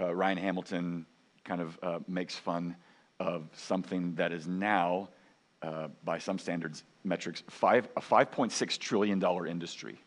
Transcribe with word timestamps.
uh, 0.00 0.14
Ryan 0.14 0.38
Hamilton 0.38 1.06
kind 1.44 1.60
of 1.60 1.78
uh, 1.82 1.98
makes 2.06 2.34
fun 2.34 2.76
of 3.20 3.48
something 3.54 4.14
that 4.14 4.32
is 4.32 4.46
now, 4.46 5.08
uh, 5.62 5.88
by 6.04 6.18
some 6.18 6.38
standards, 6.38 6.84
metrics, 7.04 7.42
five, 7.48 7.88
a 7.96 8.00
$5.6 8.00 8.78
trillion 8.78 9.22
industry. 9.46 9.98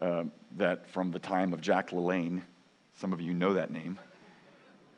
Uh, 0.00 0.24
that 0.56 0.86
from 0.90 1.10
the 1.10 1.18
time 1.18 1.52
of 1.52 1.60
Jack 1.60 1.90
LaLanne, 1.90 2.42
some 2.96 3.12
of 3.12 3.20
you 3.20 3.32
know 3.32 3.54
that 3.54 3.70
name, 3.70 3.98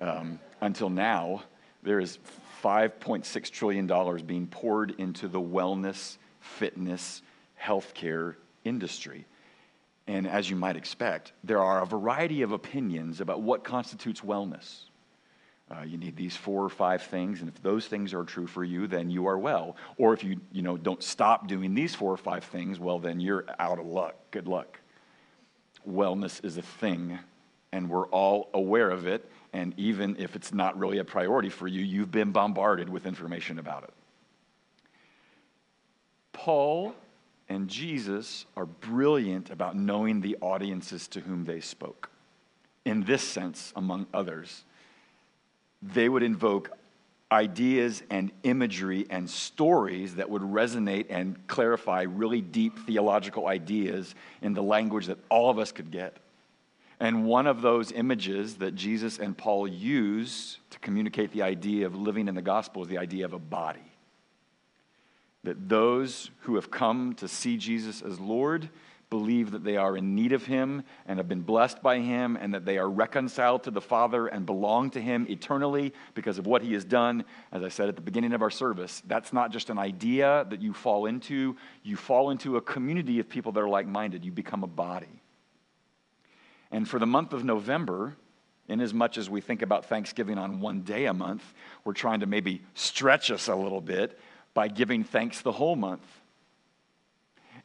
um, 0.00 0.40
until 0.60 0.90
now, 0.90 1.42
there 1.82 2.00
is 2.00 2.18
$5.6 2.62 3.50
trillion 3.50 4.26
being 4.26 4.46
poured 4.46 4.94
into 4.98 5.28
the 5.28 5.40
wellness, 5.40 6.16
fitness, 6.40 7.22
healthcare 7.60 8.34
industry. 8.64 9.24
And 10.08 10.26
as 10.26 10.48
you 10.48 10.56
might 10.56 10.74
expect, 10.74 11.32
there 11.44 11.62
are 11.62 11.82
a 11.82 11.86
variety 11.86 12.40
of 12.40 12.52
opinions 12.52 13.20
about 13.20 13.42
what 13.42 13.62
constitutes 13.62 14.22
wellness. 14.22 14.84
Uh, 15.70 15.82
you 15.82 15.98
need 15.98 16.16
these 16.16 16.34
four 16.34 16.64
or 16.64 16.70
five 16.70 17.02
things, 17.02 17.40
and 17.40 17.48
if 17.48 17.62
those 17.62 17.86
things 17.86 18.14
are 18.14 18.24
true 18.24 18.46
for 18.46 18.64
you, 18.64 18.86
then 18.86 19.10
you 19.10 19.26
are 19.26 19.36
well. 19.36 19.76
Or 19.98 20.14
if 20.14 20.24
you, 20.24 20.40
you 20.50 20.62
know, 20.62 20.78
don't 20.78 21.02
stop 21.02 21.46
doing 21.46 21.74
these 21.74 21.94
four 21.94 22.10
or 22.10 22.16
five 22.16 22.42
things, 22.44 22.80
well, 22.80 22.98
then 22.98 23.20
you're 23.20 23.44
out 23.58 23.78
of 23.78 23.84
luck. 23.84 24.14
Good 24.30 24.48
luck. 24.48 24.80
Wellness 25.86 26.42
is 26.42 26.56
a 26.56 26.62
thing, 26.62 27.18
and 27.72 27.90
we're 27.90 28.06
all 28.06 28.48
aware 28.54 28.88
of 28.88 29.06
it. 29.06 29.30
And 29.52 29.74
even 29.76 30.16
if 30.18 30.36
it's 30.36 30.54
not 30.54 30.78
really 30.78 30.98
a 30.98 31.04
priority 31.04 31.50
for 31.50 31.68
you, 31.68 31.84
you've 31.84 32.10
been 32.10 32.32
bombarded 32.32 32.88
with 32.88 33.04
information 33.04 33.58
about 33.58 33.84
it. 33.84 33.92
Paul 36.32 36.94
and 37.48 37.68
Jesus 37.68 38.44
are 38.56 38.66
brilliant 38.66 39.50
about 39.50 39.76
knowing 39.76 40.20
the 40.20 40.36
audiences 40.40 41.08
to 41.08 41.20
whom 41.20 41.44
they 41.44 41.60
spoke. 41.60 42.10
In 42.84 43.04
this 43.04 43.22
sense, 43.22 43.72
among 43.74 44.06
others, 44.12 44.64
they 45.82 46.08
would 46.08 46.22
invoke 46.22 46.70
ideas 47.30 48.02
and 48.10 48.32
imagery 48.42 49.06
and 49.10 49.28
stories 49.28 50.16
that 50.16 50.30
would 50.30 50.42
resonate 50.42 51.06
and 51.10 51.46
clarify 51.46 52.02
really 52.02 52.40
deep 52.40 52.78
theological 52.86 53.46
ideas 53.46 54.14
in 54.40 54.54
the 54.54 54.62
language 54.62 55.06
that 55.06 55.18
all 55.28 55.50
of 55.50 55.58
us 55.58 55.72
could 55.72 55.90
get. 55.90 56.16
And 57.00 57.26
one 57.26 57.46
of 57.46 57.62
those 57.62 57.92
images 57.92 58.56
that 58.56 58.74
Jesus 58.74 59.18
and 59.18 59.36
Paul 59.36 59.68
use 59.68 60.58
to 60.70 60.78
communicate 60.80 61.32
the 61.32 61.42
idea 61.42 61.86
of 61.86 61.94
living 61.94 62.28
in 62.28 62.34
the 62.34 62.42
gospel 62.42 62.82
is 62.82 62.88
the 62.88 62.98
idea 62.98 63.24
of 63.24 63.34
a 63.34 63.38
body. 63.38 63.80
That 65.48 65.66
those 65.66 66.30
who 66.40 66.56
have 66.56 66.70
come 66.70 67.14
to 67.14 67.26
see 67.26 67.56
Jesus 67.56 68.02
as 68.02 68.20
Lord 68.20 68.68
believe 69.08 69.52
that 69.52 69.64
they 69.64 69.78
are 69.78 69.96
in 69.96 70.14
need 70.14 70.32
of 70.32 70.44
him 70.44 70.82
and 71.06 71.18
have 71.18 71.26
been 71.26 71.40
blessed 71.40 71.82
by 71.82 72.00
him 72.00 72.36
and 72.36 72.52
that 72.52 72.66
they 72.66 72.76
are 72.76 72.90
reconciled 72.90 73.62
to 73.62 73.70
the 73.70 73.80
Father 73.80 74.26
and 74.26 74.44
belong 74.44 74.90
to 74.90 75.00
him 75.00 75.26
eternally 75.30 75.94
because 76.12 76.36
of 76.36 76.46
what 76.46 76.60
he 76.60 76.74
has 76.74 76.84
done. 76.84 77.24
As 77.50 77.62
I 77.62 77.70
said 77.70 77.88
at 77.88 77.96
the 77.96 78.02
beginning 78.02 78.34
of 78.34 78.42
our 78.42 78.50
service, 78.50 79.02
that's 79.06 79.32
not 79.32 79.50
just 79.50 79.70
an 79.70 79.78
idea 79.78 80.46
that 80.50 80.60
you 80.60 80.74
fall 80.74 81.06
into, 81.06 81.56
you 81.82 81.96
fall 81.96 82.28
into 82.28 82.58
a 82.58 82.60
community 82.60 83.18
of 83.18 83.26
people 83.26 83.50
that 83.52 83.60
are 83.60 83.70
like 83.70 83.86
minded. 83.86 84.26
You 84.26 84.32
become 84.32 84.62
a 84.62 84.66
body. 84.66 85.22
And 86.70 86.86
for 86.86 86.98
the 86.98 87.06
month 87.06 87.32
of 87.32 87.42
November, 87.42 88.18
in 88.68 88.82
as 88.82 88.92
much 88.92 89.16
as 89.16 89.30
we 89.30 89.40
think 89.40 89.62
about 89.62 89.86
Thanksgiving 89.86 90.36
on 90.36 90.60
one 90.60 90.82
day 90.82 91.06
a 91.06 91.14
month, 91.14 91.54
we're 91.84 91.94
trying 91.94 92.20
to 92.20 92.26
maybe 92.26 92.60
stretch 92.74 93.30
us 93.30 93.48
a 93.48 93.56
little 93.56 93.80
bit 93.80 94.20
by 94.54 94.68
giving 94.68 95.04
thanks 95.04 95.40
the 95.40 95.52
whole 95.52 95.76
month. 95.76 96.06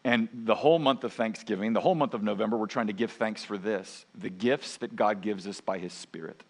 And 0.05 0.27
the 0.33 0.55
whole 0.55 0.79
month 0.79 1.03
of 1.05 1.13
Thanksgiving, 1.13 1.73
the 1.73 1.79
whole 1.79 1.95
month 1.95 2.13
of 2.13 2.23
November, 2.23 2.57
we're 2.57 2.67
trying 2.67 2.87
to 2.87 2.93
give 2.93 3.11
thanks 3.11 3.43
for 3.43 3.57
this 3.57 4.05
the 4.15 4.29
gifts 4.29 4.77
that 4.77 4.95
God 4.95 5.21
gives 5.21 5.47
us 5.47 5.61
by 5.61 5.77
His 5.77 5.93
Spirit. 5.93 6.43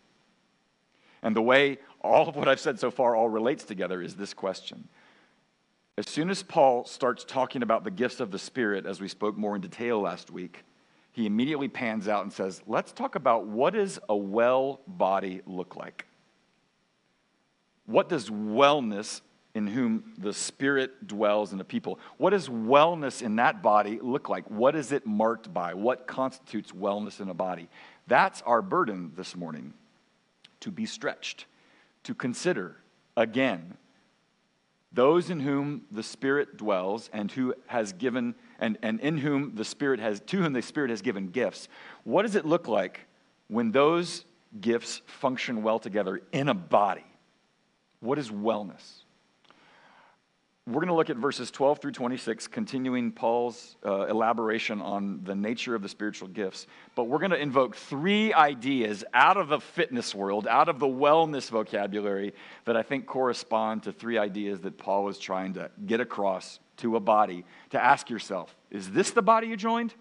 And 1.21 1.35
the 1.35 1.41
way 1.41 1.77
all 2.01 2.27
of 2.27 2.35
what 2.35 2.47
I've 2.47 2.59
said 2.59 2.79
so 2.79 2.91
far 2.91 3.15
all 3.15 3.29
relates 3.29 3.63
together 3.63 4.01
is 4.01 4.15
this 4.15 4.33
question. 4.33 4.89
As 5.97 6.09
soon 6.09 6.31
as 6.31 6.41
Paul 6.41 6.85
starts 6.85 7.23
talking 7.23 7.61
about 7.61 7.83
the 7.83 7.91
gifts 7.91 8.19
of 8.19 8.31
the 8.31 8.39
Spirit, 8.39 8.85
as 8.85 8.99
we 8.99 9.07
spoke 9.07 9.37
more 9.37 9.55
in 9.55 9.61
detail 9.61 10.01
last 10.01 10.31
week, 10.31 10.65
he 11.11 11.27
immediately 11.27 11.67
pans 11.67 12.07
out 12.07 12.23
and 12.23 12.33
says, 12.33 12.61
Let's 12.65 12.91
talk 12.91 13.13
about 13.15 13.45
what 13.45 13.73
does 13.73 13.99
a 14.09 14.15
well 14.15 14.81
body 14.87 15.41
look 15.45 15.75
like? 15.75 16.07
What 17.85 18.09
does 18.09 18.29
wellness 18.29 19.21
in 19.55 19.67
whom 19.67 20.13
the 20.17 20.33
Spirit 20.33 21.07
dwells 21.07 21.51
in 21.51 21.57
the 21.57 21.63
people. 21.63 21.99
What 22.17 22.31
does 22.31 22.49
wellness 22.49 23.21
in 23.21 23.35
that 23.35 23.61
body 23.61 23.99
look 24.01 24.27
like? 24.27 24.49
What 24.49 24.75
is 24.75 24.91
it 24.91 25.05
marked 25.05 25.53
by? 25.53 25.75
What 25.75 26.07
constitutes 26.07 26.71
wellness 26.71 27.19
in 27.19 27.29
a 27.29 27.33
body? 27.35 27.69
That's 28.07 28.41
our 28.43 28.61
burden 28.61 29.11
this 29.15 29.35
morning 29.35 29.73
to 30.61 30.71
be 30.71 30.85
stretched, 30.85 31.45
to 32.03 32.15
consider 32.15 32.77
again 33.15 33.77
those 34.91 35.29
in 35.29 35.39
whom 35.39 35.83
the 35.91 36.03
Spirit 36.03 36.57
dwells 36.57 37.09
and 37.13 37.31
who 37.31 37.55
has 37.67 37.93
given, 37.93 38.35
and, 38.59 38.77
and 38.81 38.99
in 38.99 39.17
whom 39.17 39.55
the 39.55 39.65
Spirit 39.65 39.99
has, 39.99 40.19
to 40.21 40.37
whom 40.37 40.53
the 40.53 40.61
Spirit 40.61 40.91
has 40.91 41.01
given 41.01 41.29
gifts. 41.29 41.67
What 42.03 42.23
does 42.23 42.35
it 42.35 42.45
look 42.45 42.67
like 42.67 43.01
when 43.47 43.71
those 43.71 44.25
gifts 44.61 45.01
function 45.05 45.63
well 45.63 45.79
together 45.79 46.21
in 46.31 46.47
a 46.47 46.53
body? 46.53 47.05
What 48.01 48.19
is 48.19 48.29
wellness? 48.29 49.02
We're 50.65 50.75
going 50.75 50.87
to 50.87 50.93
look 50.93 51.09
at 51.09 51.17
verses 51.17 51.51
12 51.51 51.79
through 51.79 51.91
26, 51.91 52.47
continuing 52.47 53.11
Paul's 53.11 53.75
uh, 53.85 54.05
elaboration 54.05 54.81
on 54.81 55.19
the 55.25 55.35
nature 55.35 55.75
of 55.75 55.81
the 55.81 55.89
spiritual 55.89 56.29
gifts. 56.29 56.67
But 56.95 57.05
we're 57.05 57.19
going 57.19 57.31
to 57.31 57.37
invoke 57.37 57.75
three 57.75 58.33
ideas 58.33 59.03
out 59.13 59.35
of 59.35 59.49
the 59.49 59.59
fitness 59.59 60.15
world, 60.15 60.47
out 60.47 60.69
of 60.69 60.79
the 60.79 60.85
wellness 60.85 61.49
vocabulary, 61.49 62.33
that 62.63 62.77
I 62.77 62.81
think 62.81 63.07
correspond 63.07 63.83
to 63.83 63.91
three 63.91 64.17
ideas 64.17 64.61
that 64.61 64.77
Paul 64.77 65.03
was 65.03 65.19
trying 65.19 65.55
to 65.55 65.69
get 65.85 65.99
across 65.99 66.61
to 66.77 66.95
a 66.95 67.01
body 67.01 67.43
to 67.71 67.83
ask 67.83 68.09
yourself 68.09 68.55
is 68.71 68.89
this 68.89 69.11
the 69.11 69.21
body 69.21 69.47
you 69.47 69.57
joined? 69.57 69.93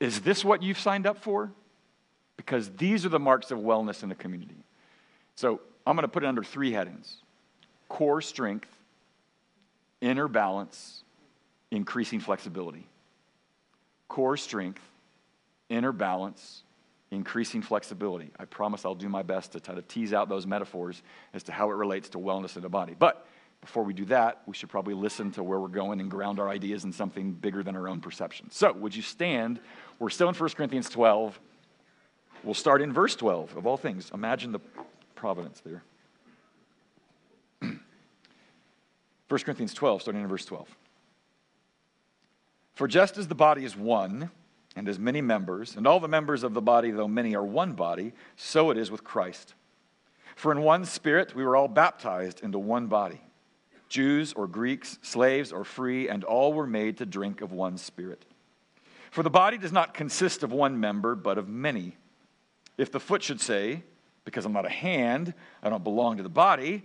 Is 0.00 0.20
this 0.20 0.44
what 0.44 0.62
you've 0.62 0.78
signed 0.78 1.06
up 1.06 1.18
for? 1.18 1.50
Because 2.36 2.68
these 2.76 3.06
are 3.06 3.08
the 3.08 3.18
marks 3.18 3.50
of 3.50 3.58
wellness 3.58 4.02
in 4.02 4.10
a 4.10 4.14
community. 4.14 4.66
So 5.34 5.60
I'm 5.86 5.96
going 5.96 6.02
to 6.02 6.08
put 6.08 6.24
it 6.24 6.26
under 6.26 6.44
three 6.44 6.72
headings 6.72 7.22
core 7.92 8.22
strength, 8.22 8.70
inner 10.00 10.26
balance, 10.26 11.04
increasing 11.70 12.20
flexibility. 12.20 12.86
Core 14.08 14.38
strength, 14.38 14.80
inner 15.68 15.92
balance, 15.92 16.62
increasing 17.10 17.60
flexibility. 17.60 18.30
I 18.38 18.46
promise 18.46 18.86
I'll 18.86 18.94
do 18.94 19.10
my 19.10 19.22
best 19.22 19.52
to 19.52 19.60
try 19.60 19.74
to 19.74 19.82
tease 19.82 20.14
out 20.14 20.30
those 20.30 20.46
metaphors 20.46 21.02
as 21.34 21.42
to 21.44 21.52
how 21.52 21.70
it 21.70 21.74
relates 21.74 22.08
to 22.10 22.18
wellness 22.18 22.56
in 22.56 22.62
the 22.62 22.70
body. 22.70 22.96
But 22.98 23.26
before 23.60 23.82
we 23.82 23.92
do 23.92 24.06
that, 24.06 24.40
we 24.46 24.54
should 24.54 24.70
probably 24.70 24.94
listen 24.94 25.30
to 25.32 25.42
where 25.42 25.60
we're 25.60 25.68
going 25.68 26.00
and 26.00 26.10
ground 26.10 26.40
our 26.40 26.48
ideas 26.48 26.84
in 26.84 26.92
something 26.94 27.32
bigger 27.32 27.62
than 27.62 27.76
our 27.76 27.88
own 27.88 28.00
perception. 28.00 28.50
So, 28.50 28.72
would 28.72 28.96
you 28.96 29.02
stand? 29.02 29.60
We're 29.98 30.08
still 30.08 30.30
in 30.30 30.34
1 30.34 30.50
Corinthians 30.50 30.88
12. 30.88 31.38
We'll 32.42 32.54
start 32.54 32.80
in 32.80 32.90
verse 32.90 33.14
12, 33.16 33.58
of 33.58 33.66
all 33.66 33.76
things. 33.76 34.10
Imagine 34.14 34.50
the 34.50 34.60
providence 35.14 35.60
there. 35.60 35.82
1 39.32 39.40
Corinthians 39.40 39.72
12, 39.72 40.02
starting 40.02 40.20
in 40.20 40.28
verse 40.28 40.44
12. 40.44 40.68
For 42.74 42.86
just 42.86 43.16
as 43.16 43.28
the 43.28 43.34
body 43.34 43.64
is 43.64 43.74
one, 43.74 44.30
and 44.76 44.86
has 44.86 44.98
many 44.98 45.22
members, 45.22 45.74
and 45.74 45.86
all 45.86 46.00
the 46.00 46.06
members 46.06 46.42
of 46.42 46.52
the 46.52 46.60
body, 46.60 46.90
though 46.90 47.08
many, 47.08 47.34
are 47.34 47.42
one 47.42 47.72
body, 47.72 48.12
so 48.36 48.70
it 48.70 48.76
is 48.76 48.90
with 48.90 49.04
Christ. 49.04 49.54
For 50.36 50.52
in 50.52 50.60
one 50.60 50.84
spirit 50.84 51.34
we 51.34 51.44
were 51.44 51.56
all 51.56 51.66
baptized 51.66 52.42
into 52.42 52.58
one 52.58 52.88
body 52.88 53.22
Jews 53.88 54.34
or 54.34 54.46
Greeks, 54.46 54.98
slaves 55.00 55.50
or 55.50 55.64
free, 55.64 56.10
and 56.10 56.24
all 56.24 56.52
were 56.52 56.66
made 56.66 56.98
to 56.98 57.06
drink 57.06 57.40
of 57.40 57.52
one 57.52 57.78
spirit. 57.78 58.26
For 59.10 59.22
the 59.22 59.30
body 59.30 59.56
does 59.56 59.72
not 59.72 59.94
consist 59.94 60.42
of 60.42 60.52
one 60.52 60.78
member, 60.78 61.14
but 61.14 61.38
of 61.38 61.48
many. 61.48 61.96
If 62.76 62.92
the 62.92 63.00
foot 63.00 63.22
should 63.22 63.40
say, 63.40 63.82
Because 64.26 64.44
I'm 64.44 64.52
not 64.52 64.66
a 64.66 64.70
hand, 64.70 65.32
I 65.62 65.70
don't 65.70 65.84
belong 65.84 66.18
to 66.18 66.22
the 66.22 66.28
body, 66.28 66.84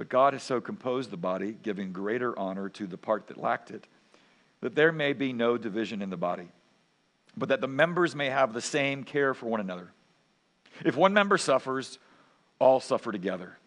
But 0.00 0.08
God 0.08 0.32
has 0.32 0.42
so 0.42 0.62
composed 0.62 1.10
the 1.10 1.18
body, 1.18 1.54
giving 1.62 1.92
greater 1.92 2.36
honor 2.38 2.70
to 2.70 2.86
the 2.86 2.96
part 2.96 3.26
that 3.26 3.36
lacked 3.36 3.70
it, 3.70 3.86
that 4.62 4.74
there 4.74 4.92
may 4.92 5.12
be 5.12 5.34
no 5.34 5.58
division 5.58 6.00
in 6.00 6.08
the 6.08 6.16
body, 6.16 6.48
but 7.36 7.50
that 7.50 7.60
the 7.60 7.68
members 7.68 8.16
may 8.16 8.30
have 8.30 8.54
the 8.54 8.62
same 8.62 9.04
care 9.04 9.34
for 9.34 9.44
one 9.44 9.60
another. 9.60 9.92
If 10.86 10.96
one 10.96 11.12
member 11.12 11.36
suffers, 11.36 11.98
all 12.58 12.80
suffer 12.80 13.12
together. 13.12 13.58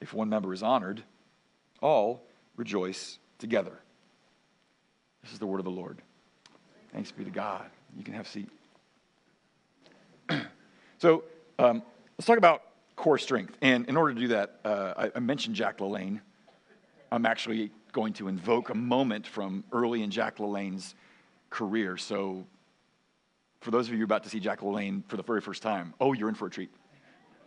If 0.00 0.14
one 0.14 0.28
member 0.28 0.52
is 0.52 0.62
honored, 0.62 1.02
all 1.80 2.22
rejoice 2.54 3.18
together. 3.40 3.80
This 5.24 5.32
is 5.32 5.40
the 5.40 5.46
word 5.46 5.58
of 5.58 5.64
the 5.64 5.72
Lord. 5.72 5.98
Thanks 6.92 7.10
be 7.10 7.24
to 7.24 7.30
God. 7.30 7.68
You 7.98 8.04
can 8.04 8.14
have 8.14 8.26
a 8.26 8.28
seat. 8.28 8.48
so 10.98 11.24
um, 11.58 11.82
let's 12.16 12.26
talk 12.26 12.38
about 12.38 12.62
core 13.02 13.18
strength. 13.18 13.58
And 13.60 13.88
in 13.88 13.96
order 13.96 14.14
to 14.14 14.20
do 14.20 14.28
that, 14.28 14.60
uh, 14.64 14.94
I, 14.96 15.10
I 15.16 15.18
mentioned 15.18 15.56
Jack 15.56 15.78
LaLanne. 15.78 16.20
I'm 17.10 17.26
actually 17.26 17.72
going 17.90 18.12
to 18.14 18.28
invoke 18.28 18.70
a 18.70 18.76
moment 18.76 19.26
from 19.26 19.64
early 19.72 20.04
in 20.04 20.10
Jack 20.12 20.36
LaLanne's 20.38 20.94
career. 21.50 21.96
So 21.96 22.46
for 23.60 23.72
those 23.72 23.88
of 23.88 23.94
you 23.94 24.04
about 24.04 24.22
to 24.22 24.30
see 24.30 24.38
Jack 24.38 24.60
LaLanne 24.60 25.02
for 25.08 25.16
the 25.16 25.24
very 25.24 25.40
first 25.40 25.62
time, 25.62 25.94
oh, 26.00 26.12
you're 26.12 26.28
in 26.28 26.36
for 26.36 26.46
a 26.46 26.50
treat. 26.50 26.70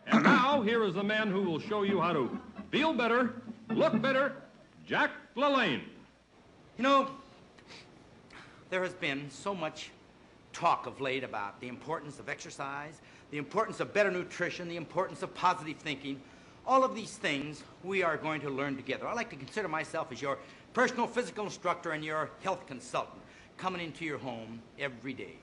And 0.08 0.22
now, 0.24 0.60
here 0.60 0.84
is 0.84 0.94
the 0.94 1.02
man 1.02 1.30
who 1.30 1.40
will 1.40 1.58
show 1.58 1.84
you 1.84 2.02
how 2.02 2.12
to 2.12 2.38
feel 2.70 2.92
better, 2.92 3.32
look 3.70 4.00
better, 4.02 4.34
Jack 4.86 5.10
LaLanne. 5.36 5.80
You 6.76 6.82
know, 6.82 7.10
there 8.68 8.82
has 8.82 8.92
been 8.92 9.30
so 9.30 9.54
much 9.54 9.90
talk 10.52 10.86
of 10.86 11.00
late 11.00 11.24
about 11.24 11.58
the 11.60 11.68
importance 11.68 12.20
of 12.20 12.28
exercise, 12.28 13.00
the 13.30 13.38
importance 13.38 13.80
of 13.80 13.92
better 13.92 14.10
nutrition, 14.10 14.68
the 14.68 14.76
importance 14.76 15.22
of 15.22 15.34
positive 15.34 15.76
thinking. 15.78 16.20
All 16.66 16.84
of 16.84 16.94
these 16.94 17.16
things 17.16 17.62
we 17.84 18.02
are 18.02 18.16
going 18.16 18.40
to 18.40 18.50
learn 18.50 18.76
together. 18.76 19.06
I 19.06 19.14
like 19.14 19.30
to 19.30 19.36
consider 19.36 19.68
myself 19.68 20.10
as 20.10 20.20
your 20.20 20.38
personal 20.74 21.06
physical 21.06 21.44
instructor 21.44 21.92
and 21.92 22.04
your 22.04 22.30
health 22.42 22.66
consultant 22.66 23.22
coming 23.56 23.80
into 23.80 24.04
your 24.04 24.18
home 24.18 24.60
every 24.78 25.12
day. 25.12 25.36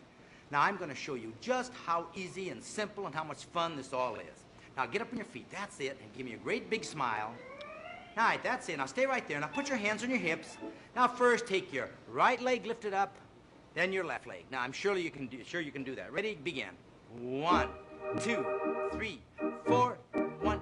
Now, 0.51 0.61
I'm 0.61 0.77
going 0.77 0.89
to 0.89 0.95
show 0.95 1.15
you 1.15 1.33
just 1.41 1.71
how 1.85 2.07
easy 2.15 2.49
and 2.49 2.63
simple 2.63 3.05
and 3.05 3.15
how 3.15 3.23
much 3.23 3.45
fun 3.45 3.75
this 3.75 3.93
all 3.93 4.15
is. 4.15 4.43
Now, 4.77 4.85
get 4.85 5.01
up 5.01 5.07
on 5.11 5.17
your 5.17 5.25
feet. 5.25 5.49
That's 5.49 5.79
it. 5.79 5.97
And 6.01 6.13
give 6.15 6.25
me 6.25 6.33
a 6.33 6.37
great 6.37 6.69
big 6.69 6.83
smile. 6.83 7.33
All 8.15 8.23
right, 8.23 8.43
that's 8.43 8.69
it. 8.69 8.77
Now, 8.77 8.85
stay 8.85 9.05
right 9.05 9.27
there. 9.27 9.39
Now, 9.39 9.47
put 9.47 9.69
your 9.69 9.77
hands 9.77 10.03
on 10.03 10.09
your 10.09 10.19
hips. 10.19 10.57
Now, 10.95 11.07
first, 11.07 11.47
take 11.47 11.73
your 11.73 11.89
right 12.11 12.39
leg 12.39 12.65
lifted 12.65 12.93
up, 12.93 13.15
then 13.73 13.91
your 13.91 14.03
left 14.03 14.27
leg. 14.27 14.45
Now, 14.51 14.61
I'm 14.61 14.71
sure 14.71 14.95
you 14.95 15.09
can 15.09 15.25
do, 15.25 15.43
sure 15.43 15.61
you 15.61 15.71
can 15.71 15.83
do 15.83 15.95
that. 15.95 16.13
Ready? 16.13 16.37
Begin. 16.43 16.69
One, 17.19 17.69
two, 18.19 18.45
three, 18.93 19.21
four, 19.65 19.97
one, 20.41 20.61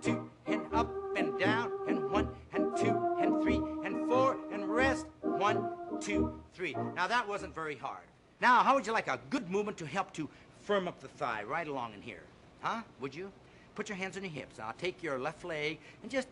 two, 0.00 0.28
and 0.46 0.62
up 0.72 0.90
and 1.16 1.38
down, 1.38 1.70
and 1.88 2.10
one, 2.10 2.28
and 2.52 2.76
two, 2.76 3.16
and 3.20 3.42
three, 3.42 3.60
and 3.84 4.08
four, 4.08 4.36
and 4.52 4.68
rest. 4.68 5.06
One, 5.20 5.68
two, 6.00 6.40
three. 6.54 6.74
Now, 6.94 7.06
that 7.06 7.26
wasn't 7.26 7.54
very 7.54 7.76
hard. 7.76 8.04
Now, 8.40 8.62
how 8.62 8.74
would 8.74 8.86
you 8.86 8.92
like 8.92 9.08
a 9.08 9.18
good 9.30 9.50
movement 9.50 9.78
to 9.78 9.86
help 9.86 10.12
to 10.14 10.28
firm 10.60 10.88
up 10.88 11.00
the 11.00 11.08
thigh 11.08 11.44
right 11.44 11.66
along 11.66 11.94
in 11.94 12.02
here? 12.02 12.22
Huh? 12.60 12.82
Would 13.00 13.14
you? 13.14 13.30
Put 13.74 13.88
your 13.88 13.96
hands 13.96 14.16
on 14.16 14.22
your 14.24 14.32
hips. 14.32 14.58
Now, 14.58 14.72
take 14.76 15.02
your 15.02 15.18
left 15.18 15.44
leg 15.44 15.78
and 16.02 16.10
just 16.10 16.28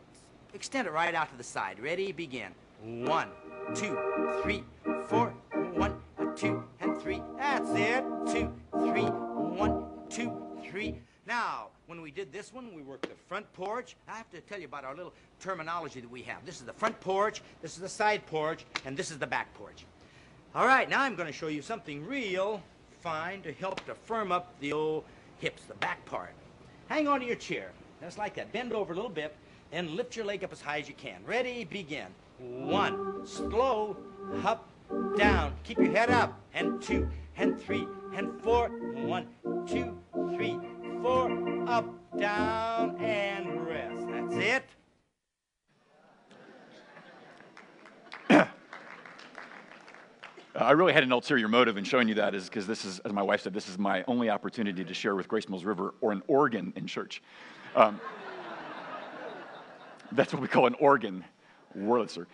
extend 0.53 0.87
it 0.87 0.93
right 0.93 1.15
out 1.15 1.31
to 1.31 1.37
the 1.37 1.45
side. 1.45 1.81
Ready? 1.81 2.13
Begin. 2.13 2.49
One, 2.83 3.29
two, 3.75 3.97
three, 4.43 4.65
four, 5.07 5.29
one, 5.75 5.95
two, 6.37 6.65
and 6.81 7.01
three. 7.01 7.23
That's 7.39 7.71
it. 7.71 8.05
Two, 8.27 8.53
three, 8.73 9.09
two, 10.11 10.33
three. 10.69 10.97
Now, 11.27 11.69
when 11.87 12.03
we 12.03 12.11
did 12.11 12.33
this 12.33 12.53
one, 12.53 12.75
we 12.75 12.83
worked 12.83 13.09
the 13.09 13.15
front 13.29 13.51
porch. 13.53 13.97
I 14.09 14.17
have 14.17 14.31
to 14.31 14.41
tell 14.41 14.59
you 14.59 14.67
about 14.67 14.85
our 14.85 14.97
little 14.97 15.13
terminology 15.39 16.01
that 16.01 16.11
we 16.11 16.23
have. 16.23 16.45
This 16.45 16.57
is 16.57 16.67
the 16.67 16.73
front 16.73 16.99
porch, 17.01 17.43
this 17.63 17.75
is 17.75 17.81
the 17.81 17.89
side 17.89 18.27
porch, 18.27 18.65
and 18.85 18.97
this 18.97 19.11
is 19.11 19.19
the 19.19 19.27
back 19.27 19.53
porch. 19.55 19.87
All 20.55 20.67
right, 20.67 20.91
now 20.91 21.03
I'm 21.03 21.15
going 21.15 21.29
to 21.29 21.33
show 21.33 21.47
you 21.47 21.63
something 21.63 22.05
real 22.05 22.61
fine 23.01 23.41
to 23.43 23.53
help 23.53 23.85
to 23.87 23.95
firm 23.95 24.33
up 24.33 24.53
the 24.61 24.73
old 24.73 25.05
hips, 25.39 25.63
the 25.65 25.75
back 25.75 26.05
part. 26.05 26.35
Hang 26.89 27.07
on 27.07 27.21
to 27.21 27.27
your 27.27 27.37
chair, 27.37 27.71
just 28.03 28.19
like 28.19 28.35
that. 28.35 28.53
Bend 28.53 28.73
over 28.73 28.93
a 28.93 28.97
little 28.97 29.11
bit, 29.11 29.35
and 29.73 29.91
lift 29.91 30.17
your 30.17 30.25
leg 30.25 30.43
up 30.43 30.53
as 30.53 30.61
high 30.61 30.81
as 30.81 30.89
you 30.89 30.95
can. 30.95 31.25
Ready? 31.25 31.65
Begin. 31.65 32.07
One, 32.39 33.25
slow, 33.27 33.97
up, 34.45 34.69
down. 35.17 35.55
Keep 35.63 35.79
your 35.79 35.93
head 35.93 36.11
up. 36.11 36.41
And 36.53 36.83
two, 36.83 37.09
and 37.37 37.61
three, 37.61 37.87
and 38.15 38.41
four. 38.43 38.69
One, 38.69 39.27
two, 39.67 39.99
three, 40.35 40.59
four, 41.03 41.69
up, 41.69 41.87
down, 42.19 42.97
and 42.99 43.67
rest. 43.67 44.07
That's 44.09 44.35
it. 44.35 44.65
I 50.57 50.73
really 50.73 50.93
had 50.93 51.03
an 51.03 51.13
ulterior 51.13 51.49
motive 51.49 51.77
in 51.77 51.85
showing 51.85 52.09
you 52.09 52.15
that 52.15 52.35
is 52.35 52.49
because 52.49 52.67
this 52.67 52.85
is, 52.85 52.99
as 53.01 53.13
my 53.13 53.23
wife 53.23 53.43
said, 53.43 53.55
this 53.55 53.69
is 53.69 53.79
my 53.79 54.05
only 54.07 54.29
opportunity 54.31 54.85
to 54.85 54.95
share 54.95 55.15
with 55.15 55.29
Grace 55.29 55.49
Mills 55.49 55.65
River 55.65 55.95
or 56.01 56.13
an 56.13 56.23
organ 56.27 56.73
in 56.77 56.87
church. 56.87 57.23
Um, 57.75 58.01
that's 60.13 60.33
what 60.33 60.43
we 60.43 60.49
call 60.49 60.67
an 60.67 60.75
organ 60.75 61.25
Wurlitzer. 61.79 62.27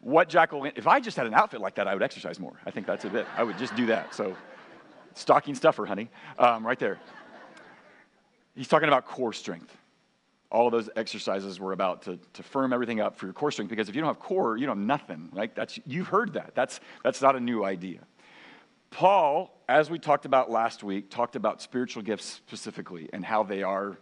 What 0.00 0.28
Jack 0.28 0.50
LaLanne, 0.50 0.76
if 0.76 0.86
I 0.86 1.00
just 1.00 1.16
had 1.16 1.26
an 1.26 1.34
outfit 1.34 1.60
like 1.60 1.74
that, 1.76 1.88
I 1.88 1.94
would 1.94 2.02
exercise 2.02 2.38
more. 2.38 2.60
I 2.66 2.70
think 2.70 2.86
that's 2.86 3.06
a 3.06 3.08
bit. 3.10 3.26
I 3.36 3.42
would 3.42 3.56
just 3.58 3.74
do 3.74 3.86
that. 3.86 4.14
So, 4.14 4.36
stocking 5.14 5.54
stuffer, 5.54 5.86
honey, 5.86 6.10
um, 6.38 6.66
right 6.66 6.78
there. 6.78 6.98
He's 8.54 8.68
talking 8.68 8.88
about 8.88 9.06
core 9.06 9.32
strength. 9.32 9.76
All 10.50 10.66
of 10.66 10.72
those 10.72 10.88
exercises 10.94 11.58
were 11.58 11.72
about 11.72 12.02
to, 12.02 12.18
to 12.34 12.42
firm 12.42 12.72
everything 12.72 13.00
up 13.00 13.16
for 13.16 13.26
your 13.26 13.32
core 13.32 13.50
strength 13.50 13.70
because 13.70 13.88
if 13.88 13.96
you 13.96 14.00
don't 14.00 14.08
have 14.08 14.20
core, 14.20 14.56
you 14.56 14.66
don't 14.66 14.78
have 14.78 14.86
nothing, 14.86 15.28
right? 15.32 15.52
That's, 15.54 15.80
you've 15.84 16.06
heard 16.06 16.34
that. 16.34 16.52
That's, 16.54 16.78
that's 17.02 17.20
not 17.20 17.34
a 17.34 17.40
new 17.40 17.64
idea. 17.64 18.00
Paul, 18.90 19.50
as 19.68 19.90
we 19.90 19.98
talked 19.98 20.24
about 20.24 20.52
last 20.52 20.84
week, 20.84 21.10
talked 21.10 21.34
about 21.34 21.60
spiritual 21.60 22.04
gifts 22.04 22.26
specifically 22.26 23.08
and 23.12 23.24
how 23.24 23.42
they 23.42 23.64
are, 23.64 23.98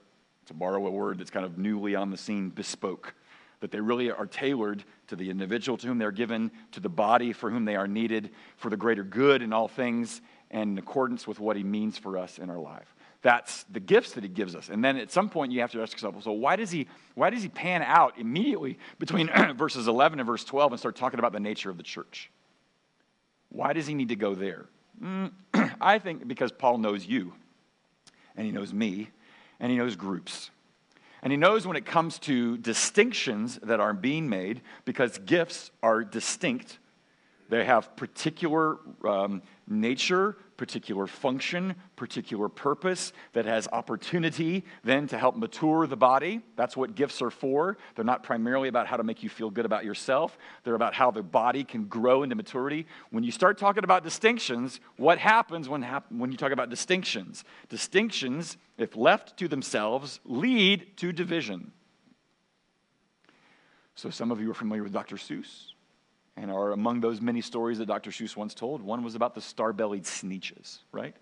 to 0.46 0.54
borrow 0.54 0.86
a 0.86 0.90
word 0.90 1.18
that's 1.18 1.30
kind 1.30 1.46
of 1.46 1.56
newly 1.56 1.94
on 1.94 2.10
the 2.10 2.16
scene, 2.16 2.50
bespoke 2.50 3.14
that 3.60 3.70
they 3.70 3.80
really 3.80 4.10
are 4.10 4.26
tailored 4.26 4.84
to 5.06 5.16
the 5.16 5.30
individual 5.30 5.78
to 5.78 5.86
whom 5.86 5.96
they're 5.96 6.10
given, 6.10 6.50
to 6.72 6.80
the 6.80 6.88
body 6.88 7.32
for 7.32 7.48
whom 7.48 7.64
they 7.64 7.76
are 7.76 7.86
needed, 7.86 8.30
for 8.56 8.68
the 8.68 8.76
greater 8.76 9.04
good 9.04 9.40
in 9.40 9.52
all 9.52 9.68
things, 9.68 10.20
and 10.52 10.72
in 10.72 10.78
accordance 10.78 11.26
with 11.26 11.40
what 11.40 11.56
He 11.56 11.64
means 11.64 11.98
for 11.98 12.18
us 12.18 12.38
in 12.38 12.50
our 12.50 12.58
life. 12.58 12.94
That's 13.22 13.64
the 13.64 13.80
gifts 13.80 14.12
that 14.12 14.22
He 14.22 14.28
gives 14.28 14.54
us. 14.54 14.68
And 14.68 14.84
then 14.84 14.96
at 14.96 15.10
some 15.10 15.28
point, 15.28 15.52
you 15.52 15.60
have 15.60 15.72
to 15.72 15.82
ask 15.82 15.92
yourself, 15.92 16.22
so 16.22 16.32
why 16.32 16.56
does 16.56 16.70
He, 16.70 16.86
why 17.14 17.30
does 17.30 17.42
he 17.42 17.48
pan 17.48 17.82
out 17.82 18.18
immediately 18.18 18.78
between 18.98 19.28
verses 19.56 19.88
11 19.88 20.20
and 20.20 20.26
verse 20.26 20.44
12 20.44 20.72
and 20.72 20.78
start 20.78 20.96
talking 20.96 21.18
about 21.18 21.32
the 21.32 21.40
nature 21.40 21.70
of 21.70 21.76
the 21.76 21.82
church? 21.82 22.30
Why 23.48 23.72
does 23.72 23.86
He 23.86 23.94
need 23.94 24.10
to 24.10 24.16
go 24.16 24.34
there? 24.34 24.66
Mm, 25.02 25.32
I 25.80 25.98
think 25.98 26.28
because 26.28 26.52
Paul 26.52 26.78
knows 26.78 27.06
you, 27.06 27.32
and 28.36 28.46
He 28.46 28.52
knows 28.52 28.72
me, 28.72 29.10
and 29.58 29.70
He 29.70 29.78
knows 29.78 29.96
groups. 29.96 30.50
And 31.22 31.30
he 31.30 31.36
knows 31.36 31.66
when 31.66 31.76
it 31.76 31.86
comes 31.86 32.18
to 32.20 32.58
distinctions 32.58 33.58
that 33.62 33.78
are 33.78 33.94
being 33.94 34.28
made, 34.28 34.60
because 34.84 35.18
gifts 35.18 35.70
are 35.80 36.02
distinct, 36.02 36.78
they 37.52 37.66
have 37.66 37.94
particular 37.96 38.78
um, 39.04 39.42
nature, 39.68 40.38
particular 40.56 41.06
function, 41.06 41.74
particular 41.96 42.48
purpose 42.48 43.12
that 43.34 43.44
has 43.44 43.68
opportunity 43.68 44.64
then 44.84 45.06
to 45.08 45.18
help 45.18 45.36
mature 45.36 45.86
the 45.86 45.94
body. 45.94 46.40
That's 46.56 46.78
what 46.78 46.94
gifts 46.94 47.20
are 47.20 47.30
for. 47.30 47.76
They're 47.94 48.06
not 48.06 48.22
primarily 48.22 48.70
about 48.70 48.86
how 48.86 48.96
to 48.96 49.02
make 49.02 49.22
you 49.22 49.28
feel 49.28 49.50
good 49.50 49.66
about 49.66 49.84
yourself, 49.84 50.38
they're 50.64 50.74
about 50.74 50.94
how 50.94 51.10
the 51.10 51.22
body 51.22 51.62
can 51.62 51.84
grow 51.84 52.22
into 52.22 52.36
maturity. 52.36 52.86
When 53.10 53.22
you 53.22 53.30
start 53.30 53.58
talking 53.58 53.84
about 53.84 54.02
distinctions, 54.02 54.80
what 54.96 55.18
happens 55.18 55.68
when, 55.68 55.82
hap- 55.82 56.10
when 56.10 56.32
you 56.32 56.38
talk 56.38 56.52
about 56.52 56.70
distinctions? 56.70 57.44
Distinctions, 57.68 58.56
if 58.78 58.96
left 58.96 59.36
to 59.36 59.46
themselves, 59.46 60.20
lead 60.24 60.96
to 60.96 61.12
division. 61.12 61.70
So, 63.94 64.08
some 64.08 64.30
of 64.30 64.40
you 64.40 64.50
are 64.50 64.54
familiar 64.54 64.82
with 64.82 64.94
Dr. 64.94 65.16
Seuss 65.16 65.71
and 66.36 66.50
are 66.50 66.72
among 66.72 67.00
those 67.00 67.20
many 67.20 67.40
stories 67.40 67.78
that 67.78 67.86
Dr. 67.86 68.10
Seuss 68.10 68.36
once 68.36 68.54
told. 68.54 68.82
One 68.82 69.02
was 69.02 69.14
about 69.14 69.34
the 69.34 69.40
star 69.40 69.72
bellied 69.72 70.04
Sneetches, 70.04 70.78
right? 70.92 71.14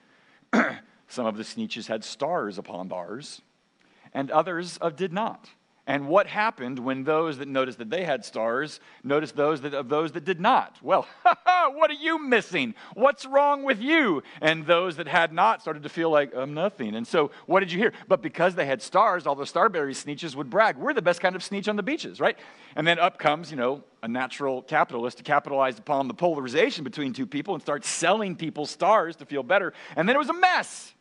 Some 1.08 1.26
of 1.26 1.36
the 1.36 1.42
Sneetches 1.42 1.86
had 1.86 2.04
stars 2.04 2.58
upon 2.58 2.88
bars, 2.88 3.42
and 4.14 4.30
others 4.30 4.78
uh, 4.80 4.90
did 4.90 5.12
not. 5.12 5.48
And 5.90 6.06
what 6.06 6.28
happened 6.28 6.78
when 6.78 7.02
those 7.02 7.38
that 7.38 7.48
noticed 7.48 7.78
that 7.78 7.90
they 7.90 8.04
had 8.04 8.24
stars 8.24 8.78
noticed 9.02 9.34
those 9.34 9.62
that, 9.62 9.74
of 9.74 9.88
those 9.88 10.12
that 10.12 10.24
did 10.24 10.40
not? 10.40 10.76
Well, 10.80 11.04
what 11.24 11.90
are 11.90 11.94
you 11.94 12.16
missing? 12.16 12.76
What's 12.94 13.26
wrong 13.26 13.64
with 13.64 13.80
you? 13.80 14.22
And 14.40 14.64
those 14.64 14.94
that 14.98 15.08
had 15.08 15.32
not 15.32 15.62
started 15.62 15.82
to 15.82 15.88
feel 15.88 16.08
like, 16.08 16.32
I'm 16.32 16.54
nothing. 16.54 16.94
And 16.94 17.04
so, 17.04 17.32
what 17.46 17.58
did 17.58 17.72
you 17.72 17.78
hear? 17.80 17.92
But 18.06 18.22
because 18.22 18.54
they 18.54 18.66
had 18.66 18.80
stars, 18.82 19.26
all 19.26 19.34
the 19.34 19.44
Star-Belly 19.44 19.94
Sneetches 19.94 20.36
would 20.36 20.48
brag, 20.48 20.76
We're 20.76 20.94
the 20.94 21.02
best 21.02 21.20
kind 21.20 21.34
of 21.34 21.42
Sneetch 21.42 21.66
on 21.66 21.74
the 21.74 21.82
beaches, 21.82 22.20
right? 22.20 22.38
And 22.76 22.86
then 22.86 23.00
up 23.00 23.18
comes, 23.18 23.50
you 23.50 23.56
know, 23.56 23.82
a 24.00 24.06
natural 24.06 24.62
capitalist 24.62 25.16
to 25.16 25.24
capitalize 25.24 25.76
upon 25.76 26.06
the 26.06 26.14
polarization 26.14 26.84
between 26.84 27.12
two 27.12 27.26
people 27.26 27.54
and 27.54 27.60
start 27.60 27.84
selling 27.84 28.36
people 28.36 28.64
stars 28.64 29.16
to 29.16 29.26
feel 29.26 29.42
better. 29.42 29.72
And 29.96 30.08
then 30.08 30.14
it 30.14 30.20
was 30.20 30.28
a 30.28 30.34
mess. 30.34 30.94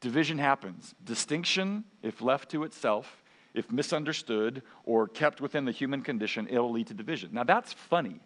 Division 0.00 0.38
happens. 0.38 0.94
Distinction, 1.04 1.84
if 2.02 2.22
left 2.22 2.50
to 2.52 2.64
itself, 2.64 3.22
if 3.58 3.70
misunderstood 3.70 4.62
or 4.84 5.08
kept 5.08 5.40
within 5.40 5.64
the 5.64 5.72
human 5.72 6.02
condition, 6.02 6.46
it'll 6.48 6.70
lead 6.70 6.86
to 6.88 6.94
division. 6.94 7.30
Now, 7.32 7.44
that's 7.44 7.72
funny. 7.72 8.20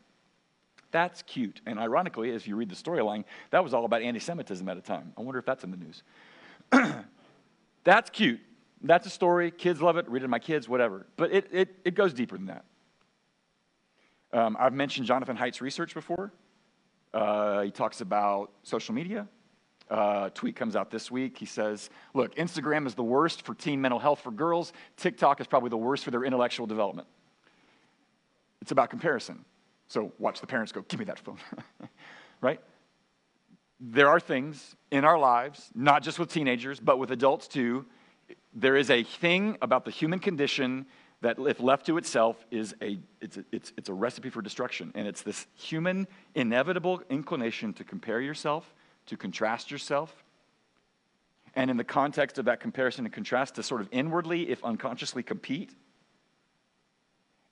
That's 0.91 1.23
cute. 1.23 1.61
And 1.67 1.79
ironically, 1.79 2.31
as 2.33 2.47
you 2.47 2.55
read 2.55 2.69
the 2.69 2.77
storyline, 2.77 3.25
that 3.51 3.65
was 3.65 3.75
all 3.75 3.85
about 3.85 4.03
anti 4.03 4.21
Semitism 4.21 4.69
at 4.69 4.77
a 4.77 4.83
time. 4.83 5.13
I 5.17 5.23
wonder 5.23 5.39
if 5.39 5.47
that's 5.47 5.65
in 5.65 5.71
the 5.71 5.77
news. 5.79 6.03
that's 7.85 8.11
cute. 8.11 8.41
That's 8.83 9.07
a 9.07 9.11
story. 9.11 9.51
Kids 9.51 9.81
love 9.81 9.97
it. 9.97 10.09
Read 10.09 10.23
it 10.23 10.25
to 10.25 10.29
my 10.29 10.39
kids, 10.39 10.69
whatever. 10.69 11.07
But 11.17 11.33
it, 11.33 11.49
it, 11.53 11.77
it 11.85 11.95
goes 11.95 12.13
deeper 12.13 12.37
than 12.37 12.47
that. 12.47 12.65
Um, 14.33 14.57
I've 14.59 14.73
mentioned 14.73 15.07
Jonathan 15.07 15.37
Haidt's 15.37 15.61
research 15.61 15.95
before. 15.95 16.33
Uh, 17.13 17.63
he 17.63 17.71
talks 17.71 18.01
about 18.01 18.51
social 18.63 18.95
media, 18.95 19.29
uh, 19.93 20.31
tweet 20.31 20.57
comes 20.57 20.75
out 20.75 20.91
this 20.91 21.11
week. 21.11 21.37
He 21.37 21.45
says, 21.45 21.91
Look, 22.15 22.35
Instagram 22.37 22.87
is 22.87 22.95
the 22.95 23.03
worst 23.03 23.43
for 23.45 23.55
teen 23.55 23.81
mental 23.81 23.99
health 23.99 24.21
for 24.21 24.31
girls. 24.31 24.73
TikTok 24.97 25.41
is 25.41 25.47
probably 25.47 25.69
the 25.69 25.77
worst 25.77 26.03
for 26.05 26.11
their 26.11 26.25
intellectual 26.25 26.67
development. 26.67 27.07
It's 28.63 28.71
about 28.71 28.89
comparison. 28.89 29.45
So 29.89 30.13
watch 30.19 30.41
the 30.41 30.47
parents 30.47 30.73
go, 30.73 30.81
Give 30.89 30.99
me 30.99 31.05
that 31.05 31.19
phone. 31.19 31.37
right? 32.41 32.59
There 33.81 34.09
are 34.09 34.19
things 34.19 34.77
in 34.91 35.05
our 35.05 35.19
lives, 35.19 35.71
not 35.75 36.03
just 36.03 36.19
with 36.19 36.33
teenagers, 36.33 36.81
but 36.81 36.99
with 36.99 37.11
adults 37.11 37.47
too. 37.47 37.85
There 38.55 38.77
is 38.77 38.89
a 38.89 39.03
thing 39.03 39.59
about 39.61 39.85
the 39.85 39.91
human 39.91 40.21
condition 40.21 40.87
that, 41.21 41.37
if 41.39 41.61
left 41.61 41.85
to 41.87 41.99
itself, 41.99 42.47
is 42.51 42.75
a, 42.81 42.99
it's 43.21 43.37
a, 43.37 43.45
it's, 43.53 43.73
it's 43.77 43.89
a 43.91 43.95
recipe 43.95 44.31
for 44.31 44.41
destruction. 44.41 44.91
And 44.95 45.07
it's 45.07 45.21
this 45.21 45.47
human, 45.55 46.07
inevitable 46.35 47.03
inclination 47.11 47.75
to 47.75 47.85
compare 47.85 48.21
yourself 48.21 48.73
to 49.07 49.17
contrast 49.17 49.71
yourself. 49.71 50.25
And 51.55 51.71
in 51.71 51.77
the 51.77 51.85
context 51.85 52.39
of 52.39 52.47
that 52.47 52.61
comparison 52.61 53.05
and 53.05 53.13
contrast, 53.13 53.57
to 53.57 53.63
sort 53.63 53.81
of 53.81 53.89
inwardly, 53.91 54.49
if 54.49 54.65
unconsciously, 54.65 55.23
compete. 55.23 55.75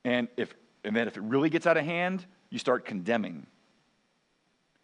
And, 0.05 0.29
if, 0.37 0.55
and 0.85 0.97
then 0.97 1.07
if 1.07 1.17
it 1.17 1.23
really 1.23 1.51
gets 1.51 1.67
out 1.67 1.77
of 1.77 1.85
hand, 1.85 2.25
you 2.49 2.59
start 2.59 2.85
condemning. 2.85 3.47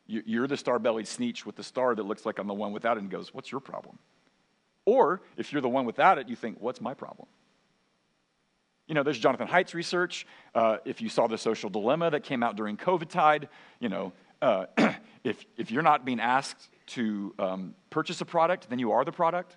You're 0.07 0.47
the 0.47 0.57
star 0.57 0.79
bellied 0.79 1.07
Sneetch 1.07 1.45
with 1.45 1.57
the 1.57 1.65
star 1.65 1.95
that 1.95 2.05
looks 2.05 2.25
like 2.25 2.39
I'm 2.39 2.47
the 2.47 2.55
one 2.55 2.73
without 2.73 2.97
it 2.97 3.01
and 3.01 3.11
goes, 3.11 3.35
What's 3.35 3.51
your 3.51 3.61
problem? 3.61 3.99
Or 4.85 5.21
if 5.37 5.53
you're 5.53 5.63
the 5.63 5.69
one 5.69 5.85
without 5.85 6.19
it, 6.19 6.29
you 6.29 6.37
think, 6.37 6.59
What's 6.61 6.81
my 6.81 6.95
problem? 6.95 7.27
You 8.87 8.95
know, 8.95 9.03
there's 9.03 9.19
Jonathan 9.19 9.49
Haidt's 9.49 9.75
research. 9.75 10.27
Uh, 10.55 10.77
if 10.85 11.01
you 11.01 11.09
saw 11.09 11.27
the 11.27 11.39
social 11.39 11.71
dilemma 11.71 12.11
that 12.11 12.23
came 12.23 12.45
out 12.45 12.55
during 12.55 12.77
COVID 12.77 13.09
tide, 13.09 13.49
you 13.81 13.89
know, 13.89 14.13
uh, 14.41 14.67
if, 15.27 15.45
if 15.57 15.71
you're 15.73 15.83
not 15.83 16.05
being 16.05 16.21
asked 16.21 16.69
to 16.87 17.35
um, 17.41 17.75
purchase 17.91 18.21
a 18.21 18.25
product, 18.25 18.71
then 18.71 18.79
you 18.79 18.93
are 18.93 19.05
the 19.05 19.11
product. 19.11 19.57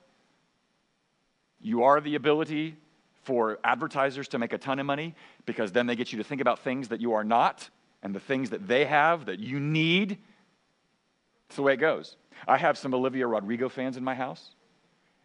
You 1.61 1.83
are 1.83 2.01
the 2.01 2.15
ability 2.15 2.75
for 3.23 3.59
advertisers 3.63 4.27
to 4.29 4.39
make 4.39 4.51
a 4.51 4.57
ton 4.57 4.79
of 4.79 4.87
money 4.87 5.13
because 5.45 5.71
then 5.71 5.85
they 5.85 5.95
get 5.95 6.11
you 6.11 6.17
to 6.17 6.23
think 6.23 6.41
about 6.41 6.59
things 6.59 6.87
that 6.87 6.99
you 6.99 7.13
are 7.13 7.23
not 7.23 7.69
and 8.01 8.15
the 8.15 8.19
things 8.19 8.49
that 8.49 8.67
they 8.67 8.85
have 8.85 9.25
that 9.25 9.39
you 9.39 9.59
need. 9.59 10.17
It's 11.47 11.57
the 11.57 11.61
way 11.61 11.73
it 11.73 11.77
goes. 11.77 12.15
I 12.47 12.57
have 12.57 12.75
some 12.75 12.93
Olivia 12.95 13.27
Rodrigo 13.27 13.69
fans 13.69 13.95
in 13.95 14.03
my 14.03 14.15
house. 14.15 14.55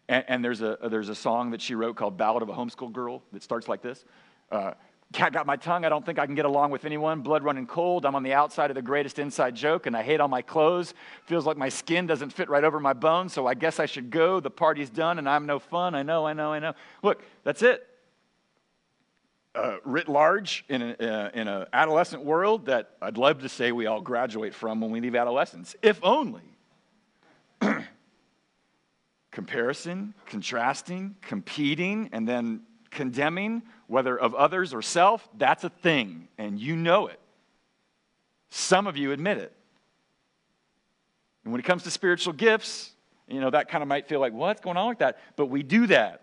And, 0.07 0.25
and 0.27 0.45
there's, 0.45 0.61
a, 0.61 0.77
there's 0.91 1.09
a 1.09 1.15
song 1.15 1.51
that 1.51 1.61
she 1.61 1.73
wrote 1.73 1.95
called 1.95 2.17
Ballad 2.17 2.43
of 2.43 2.49
a 2.49 2.53
Homeschool 2.53 2.93
Girl 2.93 3.23
that 3.33 3.41
starts 3.41 3.67
like 3.67 3.81
this. 3.81 4.05
Uh, 4.51 4.73
Cat 5.15 5.31
got 5.31 5.45
my 5.45 5.55
tongue. 5.55 5.85
I 5.85 5.89
don't 5.89 6.05
think 6.05 6.19
I 6.19 6.25
can 6.25 6.35
get 6.35 6.43
along 6.43 6.71
with 6.71 6.83
anyone. 6.83 7.21
Blood 7.21 7.41
running 7.41 7.65
cold. 7.65 8.05
I'm 8.05 8.15
on 8.15 8.23
the 8.23 8.33
outside 8.33 8.69
of 8.69 8.75
the 8.75 8.81
greatest 8.81 9.17
inside 9.17 9.55
joke, 9.55 9.85
and 9.85 9.95
I 9.95 10.03
hate 10.03 10.19
all 10.19 10.27
my 10.27 10.41
clothes. 10.41 10.93
Feels 11.23 11.45
like 11.45 11.55
my 11.55 11.69
skin 11.69 12.05
doesn't 12.05 12.31
fit 12.31 12.49
right 12.49 12.65
over 12.65 12.81
my 12.81 12.91
bones, 12.91 13.31
so 13.31 13.47
I 13.47 13.53
guess 13.53 13.79
I 13.79 13.85
should 13.85 14.09
go. 14.09 14.41
The 14.41 14.49
party's 14.49 14.89
done, 14.89 15.17
and 15.17 15.29
I'm 15.29 15.45
no 15.45 15.57
fun. 15.57 15.95
I 15.95 16.03
know, 16.03 16.27
I 16.27 16.33
know, 16.33 16.51
I 16.51 16.59
know. 16.59 16.73
Look, 17.01 17.23
that's 17.45 17.61
it. 17.61 17.87
Uh, 19.55 19.77
writ 19.85 20.09
large 20.09 20.65
in 20.67 20.81
an 20.81 21.07
uh, 21.07 21.31
in 21.33 21.47
a 21.47 21.65
adolescent 21.71 22.25
world 22.25 22.65
that 22.65 22.97
I'd 23.01 23.17
love 23.17 23.39
to 23.43 23.47
say 23.47 23.71
we 23.71 23.85
all 23.85 24.01
graduate 24.01 24.53
from 24.53 24.81
when 24.81 24.91
we 24.91 24.99
leave 24.99 25.15
adolescence, 25.15 25.77
if 25.81 25.97
only. 26.03 26.41
Comparison, 29.31 30.13
contrasting, 30.25 31.15
competing, 31.21 32.09
and 32.11 32.27
then 32.27 32.63
condemning, 32.95 33.61
whether 33.85 34.17
of 34.17 34.33
others 34.33 34.73
or 34.73 34.81
self, 34.81 35.27
that's 35.37 35.63
a 35.63 35.69
thing, 35.69 36.27
and 36.39 36.59
you 36.59 36.75
know 36.75 37.05
it. 37.07 37.19
Some 38.49 38.87
of 38.87 38.97
you 38.97 39.11
admit 39.11 39.37
it. 39.37 39.53
And 41.43 41.51
when 41.51 41.59
it 41.59 41.65
comes 41.65 41.83
to 41.83 41.91
spiritual 41.91 42.33
gifts, 42.33 42.91
you 43.27 43.39
know, 43.39 43.51
that 43.51 43.69
kind 43.69 43.83
of 43.83 43.87
might 43.87 44.07
feel 44.07 44.19
like, 44.19 44.33
what's 44.33 44.61
going 44.61 44.77
on 44.77 44.89
with 44.89 44.99
that? 44.99 45.19
But 45.35 45.47
we 45.47 45.61
do 45.61 45.85
that. 45.87 46.21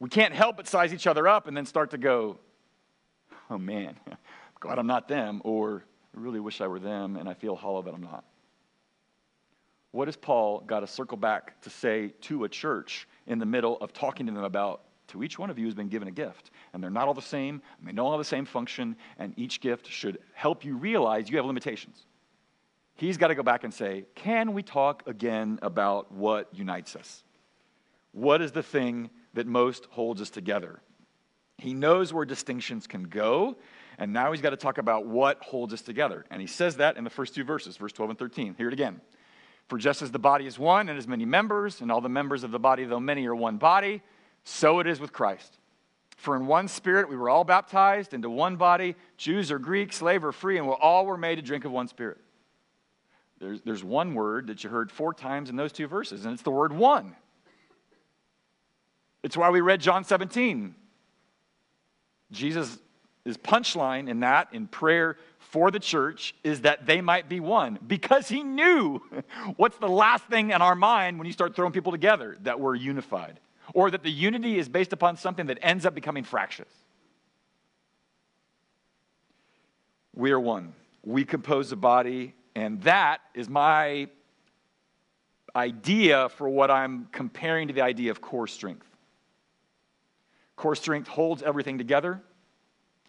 We 0.00 0.08
can't 0.08 0.34
help 0.34 0.56
but 0.56 0.66
size 0.66 0.92
each 0.92 1.06
other 1.06 1.28
up 1.28 1.46
and 1.46 1.56
then 1.56 1.66
start 1.66 1.90
to 1.90 1.98
go, 1.98 2.38
oh 3.50 3.58
man, 3.58 3.94
glad 4.60 4.78
I'm 4.78 4.86
not 4.86 5.06
them, 5.06 5.42
or 5.44 5.84
I 6.16 6.20
really 6.20 6.40
wish 6.40 6.60
I 6.60 6.66
were 6.66 6.80
them 6.80 7.16
and 7.16 7.28
I 7.28 7.34
feel 7.34 7.54
hollow 7.54 7.82
that 7.82 7.94
I'm 7.94 8.02
not. 8.02 8.24
What 9.92 10.08
has 10.08 10.16
Paul 10.16 10.60
got 10.60 10.80
to 10.80 10.86
circle 10.86 11.16
back 11.16 11.60
to 11.62 11.70
say 11.70 12.12
to 12.22 12.44
a 12.44 12.48
church 12.48 13.08
in 13.26 13.38
the 13.38 13.46
middle 13.46 13.76
of 13.78 13.92
talking 13.92 14.26
to 14.26 14.32
them 14.32 14.44
about 14.44 14.82
to 15.10 15.22
each 15.22 15.38
one 15.38 15.50
of 15.50 15.58
you 15.58 15.66
has 15.66 15.74
been 15.74 15.88
given 15.88 16.08
a 16.08 16.12
gift. 16.12 16.50
And 16.72 16.82
they're 16.82 16.90
not 16.90 17.08
all 17.08 17.14
the 17.14 17.22
same, 17.22 17.62
and 17.78 17.88
they 17.88 17.92
don't 17.92 18.06
all 18.06 18.12
have 18.12 18.20
the 18.20 18.24
same 18.24 18.44
function, 18.44 18.96
and 19.18 19.34
each 19.36 19.60
gift 19.60 19.86
should 19.86 20.18
help 20.32 20.64
you 20.64 20.76
realize 20.76 21.30
you 21.30 21.36
have 21.36 21.46
limitations. 21.46 22.06
He's 22.94 23.16
got 23.16 23.28
to 23.28 23.34
go 23.34 23.42
back 23.42 23.64
and 23.64 23.72
say, 23.72 24.04
Can 24.14 24.52
we 24.52 24.62
talk 24.62 25.02
again 25.06 25.58
about 25.62 26.12
what 26.12 26.48
unites 26.52 26.96
us? 26.96 27.24
What 28.12 28.42
is 28.42 28.52
the 28.52 28.62
thing 28.62 29.10
that 29.34 29.46
most 29.46 29.86
holds 29.90 30.20
us 30.20 30.30
together? 30.30 30.80
He 31.58 31.74
knows 31.74 32.12
where 32.12 32.24
distinctions 32.24 32.86
can 32.86 33.04
go, 33.04 33.56
and 33.98 34.12
now 34.12 34.32
he's 34.32 34.40
got 34.40 34.50
to 34.50 34.56
talk 34.56 34.78
about 34.78 35.06
what 35.06 35.42
holds 35.42 35.72
us 35.72 35.82
together. 35.82 36.24
And 36.30 36.40
he 36.40 36.46
says 36.46 36.76
that 36.76 36.96
in 36.96 37.04
the 37.04 37.10
first 37.10 37.34
two 37.34 37.44
verses, 37.44 37.76
verse 37.76 37.92
12 37.92 38.10
and 38.10 38.18
13. 38.18 38.54
Hear 38.56 38.68
it 38.68 38.72
again. 38.72 39.00
For 39.68 39.78
just 39.78 40.02
as 40.02 40.10
the 40.10 40.18
body 40.18 40.46
is 40.46 40.58
one 40.58 40.88
and 40.88 40.96
has 40.96 41.06
many 41.06 41.24
members, 41.24 41.80
and 41.80 41.92
all 41.92 42.00
the 42.00 42.08
members 42.08 42.42
of 42.42 42.50
the 42.50 42.58
body, 42.58 42.84
though 42.84 42.98
many, 42.98 43.26
are 43.26 43.36
one 43.36 43.56
body, 43.56 44.02
so 44.44 44.80
it 44.80 44.86
is 44.86 45.00
with 45.00 45.12
Christ. 45.12 45.58
For 46.16 46.36
in 46.36 46.46
one 46.46 46.68
spirit 46.68 47.08
we 47.08 47.16
were 47.16 47.30
all 47.30 47.44
baptized 47.44 48.12
into 48.12 48.28
one 48.28 48.56
body, 48.56 48.94
Jews 49.16 49.50
or 49.50 49.58
Greeks, 49.58 49.96
slave 49.96 50.22
or 50.22 50.32
free, 50.32 50.58
and 50.58 50.66
we 50.66 50.74
all 50.74 51.06
were 51.06 51.16
made 51.16 51.36
to 51.36 51.42
drink 51.42 51.64
of 51.64 51.72
one 51.72 51.88
spirit. 51.88 52.18
There's, 53.38 53.62
there's 53.62 53.82
one 53.82 54.12
word 54.12 54.48
that 54.48 54.62
you 54.62 54.68
heard 54.68 54.92
four 54.92 55.14
times 55.14 55.48
in 55.48 55.56
those 55.56 55.72
two 55.72 55.86
verses, 55.86 56.26
and 56.26 56.34
it's 56.34 56.42
the 56.42 56.50
word 56.50 56.74
one. 56.74 57.16
It's 59.22 59.34
why 59.34 59.48
we 59.48 59.62
read 59.62 59.80
John 59.80 60.04
17. 60.04 60.74
Jesus' 62.32 62.78
punchline 63.26 64.10
in 64.10 64.20
that, 64.20 64.48
in 64.52 64.66
prayer 64.66 65.16
for 65.38 65.70
the 65.70 65.80
church, 65.80 66.34
is 66.44 66.60
that 66.62 66.84
they 66.84 67.00
might 67.00 67.30
be 67.30 67.40
one, 67.40 67.78
because 67.86 68.28
he 68.28 68.42
knew 68.42 69.00
what's 69.56 69.78
the 69.78 69.88
last 69.88 70.24
thing 70.24 70.50
in 70.50 70.60
our 70.60 70.74
mind 70.74 71.18
when 71.18 71.26
you 71.26 71.32
start 71.32 71.56
throwing 71.56 71.72
people 71.72 71.92
together 71.92 72.36
that 72.42 72.60
we're 72.60 72.74
unified 72.74 73.40
or 73.74 73.90
that 73.90 74.02
the 74.02 74.10
unity 74.10 74.58
is 74.58 74.68
based 74.68 74.92
upon 74.92 75.16
something 75.16 75.46
that 75.46 75.58
ends 75.62 75.86
up 75.86 75.94
becoming 75.94 76.24
fractious. 76.24 76.72
We 80.14 80.32
are 80.32 80.40
one. 80.40 80.74
We 81.04 81.24
compose 81.24 81.72
a 81.72 81.76
body, 81.76 82.34
and 82.54 82.82
that 82.82 83.20
is 83.34 83.48
my 83.48 84.08
idea 85.54 86.28
for 86.30 86.48
what 86.48 86.70
I'm 86.70 87.08
comparing 87.12 87.68
to 87.68 87.74
the 87.74 87.82
idea 87.82 88.10
of 88.10 88.20
core 88.20 88.46
strength. 88.46 88.86
Core 90.56 90.76
strength 90.76 91.08
holds 91.08 91.42
everything 91.42 91.78
together. 91.78 92.20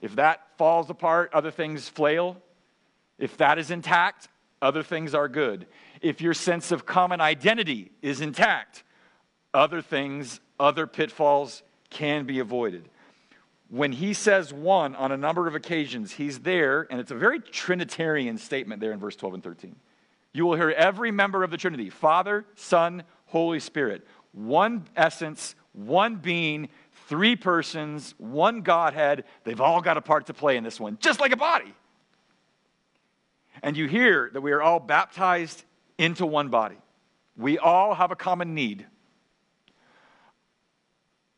If 0.01 0.15
that 0.15 0.41
falls 0.58 0.89
apart, 0.89 1.32
other 1.34 1.51
things 1.51 1.89
flail. 1.89 2.38
If 3.20 3.38
that 3.38 3.60
is 3.60 3.72
intact, 3.72 4.30
other 4.62 4.84
things 4.84 5.13
are 5.13 5.27
good. 5.27 5.68
If 6.01 6.22
your 6.22 6.34
sense 6.34 6.72
of 6.72 6.86
common 6.86 7.20
identity 7.20 7.91
is 8.01 8.22
intact, 8.22 8.84
other 9.53 9.82
things 9.82 10.39
other 10.62 10.88
pitfalls 10.88 11.63
can 11.89 12.25
be 12.25 12.39
avoided. 12.39 12.88
When 13.70 13.91
he 13.91 14.13
says 14.13 14.53
one 14.53 14.96
on 14.96 15.12
a 15.12 15.18
number 15.18 15.48
of 15.48 15.56
occasions, 15.56 16.12
he's 16.12 16.39
there, 16.39 16.88
and 16.89 17.00
it's 17.00 17.12
a 17.12 17.15
very 17.15 17.39
Trinitarian 17.39 18.38
statement 18.38 18.82
there 18.82 18.91
in 18.91 19.00
verse 19.00 19.15
12 19.15 19.36
and 19.36 19.44
13. 19.44 19.75
You 20.34 20.46
will 20.46 20.56
hear 20.56 20.70
every 20.70 21.12
member 21.12 21.44
of 21.44 21.51
the 21.51 21.58
Trinity 21.58 21.89
Father, 21.89 22.46
Son, 22.56 23.03
Holy 23.27 23.60
Spirit. 23.60 24.06
One 24.34 24.86
essence, 24.96 25.56
one 25.74 26.18
being, 26.18 26.70
Three 27.12 27.36
persons, 27.36 28.15
one 28.20 28.62
Godhead, 28.62 29.25
they've 29.44 29.60
all 29.60 29.82
got 29.82 29.98
a 29.98 30.01
part 30.01 30.27
to 30.27 30.34
play 30.34 30.56
in 30.56 30.63
this 30.63 30.80
one, 30.80 30.98
just 31.01 31.20
like 31.20 31.34
a 31.34 31.36
body. 31.38 31.74
And 33.62 33.75
you 33.75 33.89
hear 33.89 34.30
that 34.32 34.39
we 34.39 34.53
are 34.53 34.62
all 34.62 34.80
baptized 34.80 35.65
into 35.98 36.25
one 36.25 36.48
body. 36.48 36.77
We 37.36 37.58
all 37.58 37.96
have 37.96 38.12
a 38.12 38.15
common 38.15 38.56
need. 38.56 38.86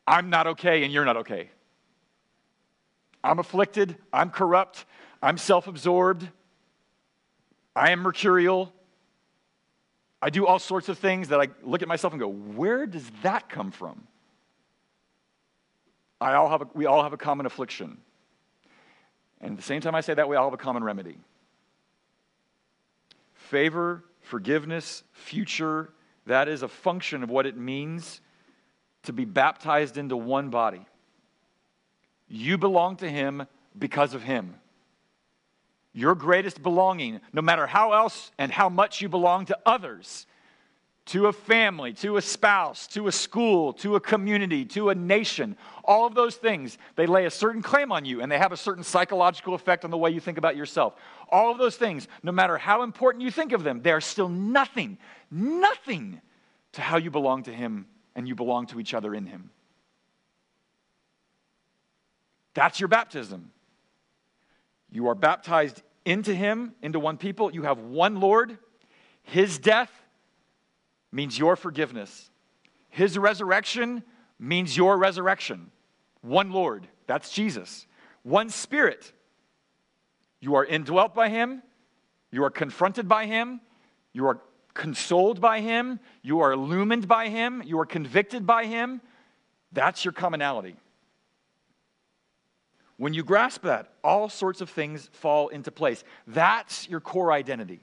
I'm 0.06 0.30
not 0.30 0.46
okay 0.48 0.84
and 0.84 0.92
you're 0.92 1.04
not 1.04 1.18
okay. 1.18 1.50
I'm 3.22 3.38
afflicted, 3.38 3.96
I'm 4.12 4.30
corrupt, 4.30 4.84
I'm 5.22 5.38
self 5.38 5.66
absorbed, 5.66 6.28
I 7.74 7.90
am 7.90 8.00
mercurial. 8.00 8.72
I 10.20 10.30
do 10.30 10.46
all 10.46 10.58
sorts 10.58 10.88
of 10.88 10.98
things 10.98 11.28
that 11.28 11.40
I 11.40 11.48
look 11.62 11.82
at 11.82 11.88
myself 11.88 12.14
and 12.14 12.20
go, 12.20 12.28
where 12.28 12.86
does 12.86 13.10
that 13.22 13.50
come 13.50 13.70
from? 13.70 14.06
I 16.18 16.34
all 16.34 16.48
have 16.48 16.62
a, 16.62 16.68
we 16.72 16.86
all 16.86 17.02
have 17.02 17.12
a 17.12 17.18
common 17.18 17.44
affliction. 17.44 17.98
And 19.42 19.52
at 19.52 19.56
the 19.58 19.62
same 19.62 19.82
time 19.82 19.94
I 19.94 20.00
say 20.00 20.14
that, 20.14 20.26
we 20.26 20.36
all 20.36 20.46
have 20.46 20.54
a 20.54 20.62
common 20.62 20.82
remedy. 20.82 21.18
Favor, 23.34 24.02
forgiveness, 24.22 25.02
future, 25.12 25.90
that 26.24 26.48
is 26.48 26.62
a 26.62 26.68
function 26.68 27.22
of 27.22 27.28
what 27.28 27.44
it 27.44 27.58
means 27.58 28.22
to 29.04 29.12
be 29.12 29.24
baptized 29.24 29.96
into 29.96 30.16
one 30.16 30.50
body. 30.50 30.84
You 32.28 32.58
belong 32.58 32.96
to 32.96 33.08
Him 33.08 33.46
because 33.78 34.14
of 34.14 34.22
Him. 34.22 34.54
Your 35.92 36.14
greatest 36.14 36.62
belonging, 36.62 37.20
no 37.32 37.40
matter 37.40 37.66
how 37.66 37.92
else 37.92 38.32
and 38.38 38.50
how 38.50 38.68
much 38.68 39.00
you 39.00 39.08
belong 39.08 39.46
to 39.46 39.58
others, 39.64 40.26
to 41.06 41.26
a 41.26 41.32
family, 41.32 41.92
to 41.92 42.16
a 42.16 42.22
spouse, 42.22 42.86
to 42.88 43.06
a 43.06 43.12
school, 43.12 43.74
to 43.74 43.94
a 43.94 44.00
community, 44.00 44.64
to 44.64 44.88
a 44.88 44.94
nation, 44.94 45.56
all 45.84 46.06
of 46.06 46.14
those 46.14 46.34
things, 46.36 46.78
they 46.96 47.06
lay 47.06 47.26
a 47.26 47.30
certain 47.30 47.62
claim 47.62 47.92
on 47.92 48.04
you 48.06 48.22
and 48.22 48.32
they 48.32 48.38
have 48.38 48.52
a 48.52 48.56
certain 48.56 48.82
psychological 48.82 49.54
effect 49.54 49.84
on 49.84 49.90
the 49.90 49.98
way 49.98 50.10
you 50.10 50.18
think 50.18 50.38
about 50.38 50.56
yourself. 50.56 50.94
All 51.28 51.52
of 51.52 51.58
those 51.58 51.76
things, 51.76 52.08
no 52.22 52.32
matter 52.32 52.56
how 52.56 52.82
important 52.82 53.22
you 53.22 53.30
think 53.30 53.52
of 53.52 53.62
them, 53.62 53.82
they 53.82 53.92
are 53.92 54.00
still 54.00 54.30
nothing, 54.30 54.96
nothing 55.30 56.20
to 56.72 56.80
how 56.80 56.96
you 56.96 57.10
belong 57.10 57.42
to 57.44 57.52
Him 57.52 57.86
and 58.14 58.28
you 58.28 58.34
belong 58.34 58.66
to 58.66 58.80
each 58.80 58.94
other 58.94 59.14
in 59.14 59.26
Him. 59.26 59.50
That's 62.54 62.78
your 62.78 62.88
baptism. 62.88 63.50
You 64.90 65.08
are 65.08 65.14
baptized 65.14 65.82
into 66.04 66.34
Him, 66.34 66.74
into 66.82 67.00
one 67.00 67.16
people. 67.16 67.52
You 67.52 67.62
have 67.64 67.78
one 67.78 68.20
Lord. 68.20 68.58
His 69.22 69.58
death 69.58 69.90
means 71.10 71.38
your 71.38 71.56
forgiveness. 71.56 72.30
His 72.90 73.18
resurrection 73.18 74.04
means 74.38 74.76
your 74.76 74.96
resurrection. 74.96 75.70
One 76.20 76.52
Lord, 76.52 76.86
that's 77.06 77.30
Jesus. 77.30 77.86
One 78.22 78.50
Spirit. 78.50 79.12
You 80.40 80.54
are 80.54 80.64
indwelt 80.64 81.14
by 81.14 81.28
Him. 81.28 81.62
You 82.30 82.44
are 82.44 82.50
confronted 82.50 83.08
by 83.08 83.26
Him. 83.26 83.60
You 84.12 84.26
are 84.26 84.40
consoled 84.74 85.40
by 85.40 85.60
Him. 85.60 86.00
You 86.22 86.40
are 86.40 86.52
illumined 86.52 87.08
by 87.08 87.28
Him. 87.28 87.62
You 87.64 87.78
are 87.80 87.86
convicted 87.86 88.46
by 88.46 88.66
Him. 88.66 89.00
That's 89.72 90.04
your 90.04 90.12
commonality. 90.12 90.76
When 92.96 93.14
you 93.14 93.24
grasp 93.24 93.62
that, 93.62 93.92
all 94.04 94.28
sorts 94.28 94.60
of 94.60 94.70
things 94.70 95.08
fall 95.12 95.48
into 95.48 95.70
place. 95.70 96.04
That's 96.26 96.88
your 96.88 97.00
core 97.00 97.32
identity. 97.32 97.80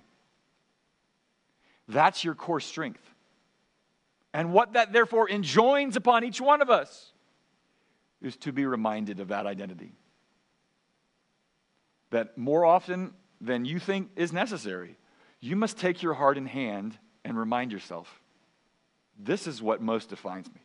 That's 1.87 2.23
your 2.23 2.35
core 2.35 2.61
strength. 2.61 3.03
And 4.33 4.53
what 4.53 4.73
that 4.73 4.93
therefore 4.93 5.29
enjoins 5.29 5.97
upon 5.97 6.23
each 6.23 6.39
one 6.39 6.61
of 6.61 6.69
us 6.69 7.11
is 8.21 8.37
to 8.37 8.53
be 8.53 8.65
reminded 8.65 9.19
of 9.19 9.29
that 9.29 9.45
identity. 9.45 9.91
That 12.11 12.37
more 12.37 12.65
often 12.65 13.13
than 13.41 13.65
you 13.65 13.79
think 13.79 14.11
is 14.15 14.31
necessary, 14.31 14.95
you 15.41 15.55
must 15.55 15.77
take 15.77 16.01
your 16.01 16.13
heart 16.13 16.37
in 16.37 16.45
hand 16.45 16.97
and 17.25 17.37
remind 17.37 17.71
yourself 17.71 18.21
this 19.19 19.47
is 19.47 19.61
what 19.61 19.81
most 19.81 20.09
defines 20.09 20.47
me. 20.47 20.61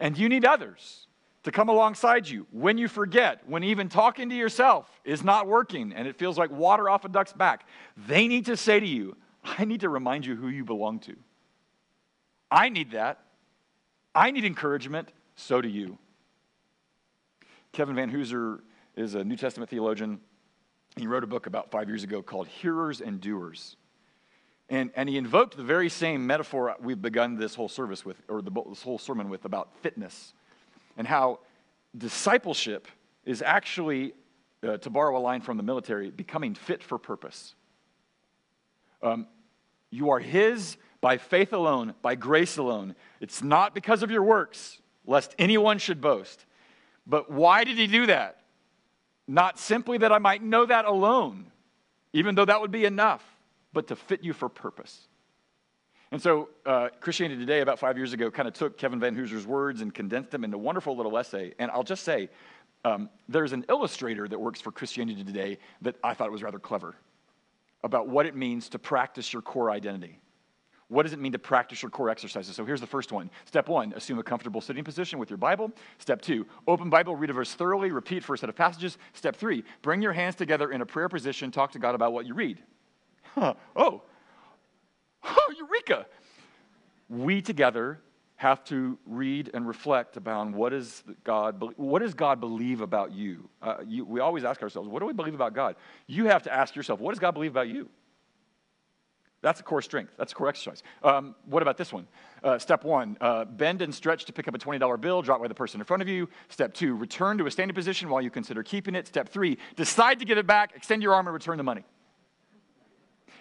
And 0.00 0.16
you 0.16 0.28
need 0.28 0.44
others 0.44 1.06
to 1.42 1.52
come 1.52 1.68
alongside 1.68 2.28
you 2.28 2.46
when 2.50 2.78
you 2.78 2.88
forget, 2.88 3.40
when 3.46 3.62
even 3.62 3.88
talking 3.88 4.30
to 4.30 4.34
yourself 4.34 4.88
is 5.04 5.22
not 5.22 5.46
working 5.46 5.92
and 5.92 6.08
it 6.08 6.16
feels 6.16 6.38
like 6.38 6.50
water 6.50 6.88
off 6.88 7.04
a 7.04 7.08
duck's 7.08 7.32
back. 7.32 7.66
They 7.96 8.26
need 8.26 8.46
to 8.46 8.56
say 8.56 8.80
to 8.80 8.86
you, 8.86 9.16
I 9.44 9.64
need 9.64 9.80
to 9.80 9.88
remind 9.88 10.26
you 10.26 10.34
who 10.34 10.48
you 10.48 10.64
belong 10.64 10.98
to. 11.00 11.16
I 12.50 12.68
need 12.68 12.92
that. 12.92 13.20
I 14.14 14.30
need 14.30 14.44
encouragement. 14.44 15.10
So 15.36 15.60
do 15.60 15.68
you. 15.68 15.98
Kevin 17.72 17.94
Vanhoozer 17.94 18.60
is 18.96 19.14
a 19.14 19.22
New 19.22 19.36
Testament 19.36 19.70
theologian. 19.70 20.20
He 20.96 21.06
wrote 21.06 21.24
a 21.24 21.26
book 21.26 21.46
about 21.46 21.70
five 21.70 21.88
years 21.88 22.04
ago 22.04 22.22
called 22.22 22.48
Hearers 22.48 23.02
and 23.02 23.20
Doers. 23.20 23.76
And, 24.68 24.90
and 24.96 25.08
he 25.08 25.18
invoked 25.18 25.56
the 25.56 25.62
very 25.62 25.90
same 25.90 26.26
metaphor 26.26 26.74
we've 26.80 27.00
begun 27.00 27.36
this 27.36 27.54
whole 27.54 27.68
service 27.68 28.04
with, 28.04 28.20
or 28.28 28.40
the, 28.42 28.50
this 28.68 28.82
whole 28.82 28.98
sermon 28.98 29.28
with, 29.28 29.44
about 29.44 29.68
fitness 29.82 30.32
and 30.96 31.06
how 31.06 31.40
discipleship 31.96 32.88
is 33.24 33.42
actually, 33.42 34.14
uh, 34.66 34.78
to 34.78 34.90
borrow 34.90 35.16
a 35.16 35.20
line 35.20 35.42
from 35.42 35.58
the 35.58 35.62
military, 35.62 36.10
becoming 36.10 36.54
fit 36.54 36.82
for 36.82 36.98
purpose. 36.98 37.54
Um, 39.02 39.26
you 39.90 40.10
are 40.10 40.18
His 40.18 40.78
by 41.02 41.18
faith 41.18 41.52
alone, 41.52 41.94
by 42.00 42.14
grace 42.14 42.56
alone. 42.56 42.96
It's 43.20 43.42
not 43.42 43.74
because 43.74 44.02
of 44.02 44.10
your 44.10 44.22
works, 44.22 44.80
lest 45.04 45.34
anyone 45.38 45.78
should 45.78 46.00
boast. 46.00 46.46
But 47.06 47.30
why 47.30 47.64
did 47.64 47.76
He 47.76 47.86
do 47.86 48.06
that? 48.06 48.40
Not 49.28 49.58
simply 49.58 49.98
that 49.98 50.12
I 50.12 50.18
might 50.18 50.42
know 50.42 50.66
that 50.66 50.84
alone, 50.84 51.50
even 52.12 52.34
though 52.34 52.44
that 52.44 52.60
would 52.60 52.70
be 52.70 52.84
enough, 52.84 53.24
but 53.72 53.88
to 53.88 53.96
fit 53.96 54.22
you 54.22 54.32
for 54.32 54.48
purpose. 54.48 55.08
And 56.12 56.22
so, 56.22 56.50
uh, 56.64 56.88
Christianity 57.00 57.40
Today, 57.40 57.60
about 57.60 57.78
five 57.78 57.96
years 57.96 58.12
ago, 58.12 58.30
kind 58.30 58.46
of 58.46 58.54
took 58.54 58.78
Kevin 58.78 59.00
Vanhoozer's 59.00 59.46
words 59.46 59.80
and 59.80 59.92
condensed 59.92 60.30
them 60.30 60.44
into 60.44 60.56
a 60.56 60.60
wonderful 60.60 60.96
little 60.96 61.18
essay. 61.18 61.52
And 61.58 61.70
I'll 61.70 61.82
just 61.82 62.04
say, 62.04 62.28
um, 62.84 63.10
there's 63.28 63.52
an 63.52 63.64
illustrator 63.68 64.28
that 64.28 64.38
works 64.38 64.60
for 64.60 64.70
Christianity 64.70 65.24
Today 65.24 65.58
that 65.82 65.96
I 66.04 66.14
thought 66.14 66.30
was 66.30 66.44
rather 66.44 66.60
clever 66.60 66.94
about 67.82 68.08
what 68.08 68.26
it 68.26 68.36
means 68.36 68.68
to 68.70 68.78
practice 68.78 69.32
your 69.32 69.42
core 69.42 69.70
identity. 69.70 70.20
What 70.88 71.02
does 71.02 71.12
it 71.12 71.18
mean 71.18 71.32
to 71.32 71.38
practice 71.38 71.82
your 71.82 71.90
core 71.90 72.10
exercises? 72.10 72.54
So 72.54 72.64
here's 72.64 72.80
the 72.80 72.86
first 72.86 73.10
one. 73.10 73.28
Step 73.44 73.68
one, 73.68 73.92
assume 73.96 74.18
a 74.20 74.22
comfortable 74.22 74.60
sitting 74.60 74.84
position 74.84 75.18
with 75.18 75.30
your 75.30 75.36
Bible. 75.36 75.72
Step 75.98 76.22
two, 76.22 76.46
open 76.68 76.90
Bible, 76.90 77.16
read 77.16 77.30
a 77.30 77.32
verse 77.32 77.54
thoroughly, 77.54 77.90
repeat 77.90 78.22
for 78.22 78.34
a 78.34 78.38
set 78.38 78.48
of 78.48 78.54
passages. 78.54 78.98
Step 79.12 79.34
three, 79.34 79.64
bring 79.82 80.00
your 80.00 80.12
hands 80.12 80.36
together 80.36 80.70
in 80.70 80.80
a 80.82 80.86
prayer 80.86 81.08
position, 81.08 81.50
talk 81.50 81.72
to 81.72 81.80
God 81.80 81.94
about 81.94 82.12
what 82.12 82.24
you 82.24 82.34
read. 82.34 82.62
Huh. 83.34 83.54
Oh, 83.74 84.02
Oh, 85.26 85.54
eureka! 85.56 86.06
We 87.08 87.42
together 87.42 88.00
have 88.36 88.62
to 88.64 88.98
read 89.06 89.50
and 89.54 89.66
reflect 89.66 90.16
about 90.16 90.50
what 90.52 90.72
is 90.72 91.02
God, 91.24 91.62
what 91.76 92.00
does 92.00 92.14
God 92.14 92.38
believe 92.38 92.80
about 92.80 93.12
you? 93.12 93.48
Uh, 93.62 93.76
you? 93.86 94.04
We 94.04 94.20
always 94.20 94.44
ask 94.44 94.62
ourselves, 94.62 94.88
what 94.88 95.00
do 95.00 95.06
we 95.06 95.14
believe 95.14 95.34
about 95.34 95.54
God? 95.54 95.76
You 96.06 96.26
have 96.26 96.42
to 96.44 96.52
ask 96.52 96.76
yourself, 96.76 97.00
what 97.00 97.12
does 97.12 97.18
God 97.18 97.32
believe 97.32 97.50
about 97.50 97.68
you? 97.68 97.88
That's 99.46 99.60
a 99.60 99.62
core 99.62 99.80
strength. 99.80 100.12
That's 100.18 100.32
a 100.32 100.34
core 100.34 100.48
exercise. 100.48 100.82
Um, 101.04 101.36
what 101.44 101.62
about 101.62 101.76
this 101.76 101.92
one? 101.92 102.08
Uh, 102.42 102.58
step 102.58 102.82
one, 102.82 103.16
uh, 103.20 103.44
bend 103.44 103.80
and 103.80 103.94
stretch 103.94 104.24
to 104.24 104.32
pick 104.32 104.48
up 104.48 104.56
a 104.56 104.58
$20 104.58 105.00
bill, 105.00 105.22
drop 105.22 105.40
by 105.40 105.46
the 105.46 105.54
person 105.54 105.80
in 105.80 105.84
front 105.84 106.02
of 106.02 106.08
you. 106.08 106.28
Step 106.48 106.74
two, 106.74 106.96
return 106.96 107.38
to 107.38 107.46
a 107.46 107.50
standing 107.52 107.72
position 107.72 108.08
while 108.08 108.20
you 108.20 108.28
consider 108.28 108.64
keeping 108.64 108.96
it. 108.96 109.06
Step 109.06 109.28
three, 109.28 109.56
decide 109.76 110.18
to 110.18 110.24
give 110.24 110.36
it 110.36 110.48
back, 110.48 110.72
extend 110.74 111.00
your 111.00 111.14
arm, 111.14 111.28
and 111.28 111.32
return 111.32 111.58
the 111.58 111.62
money. 111.62 111.84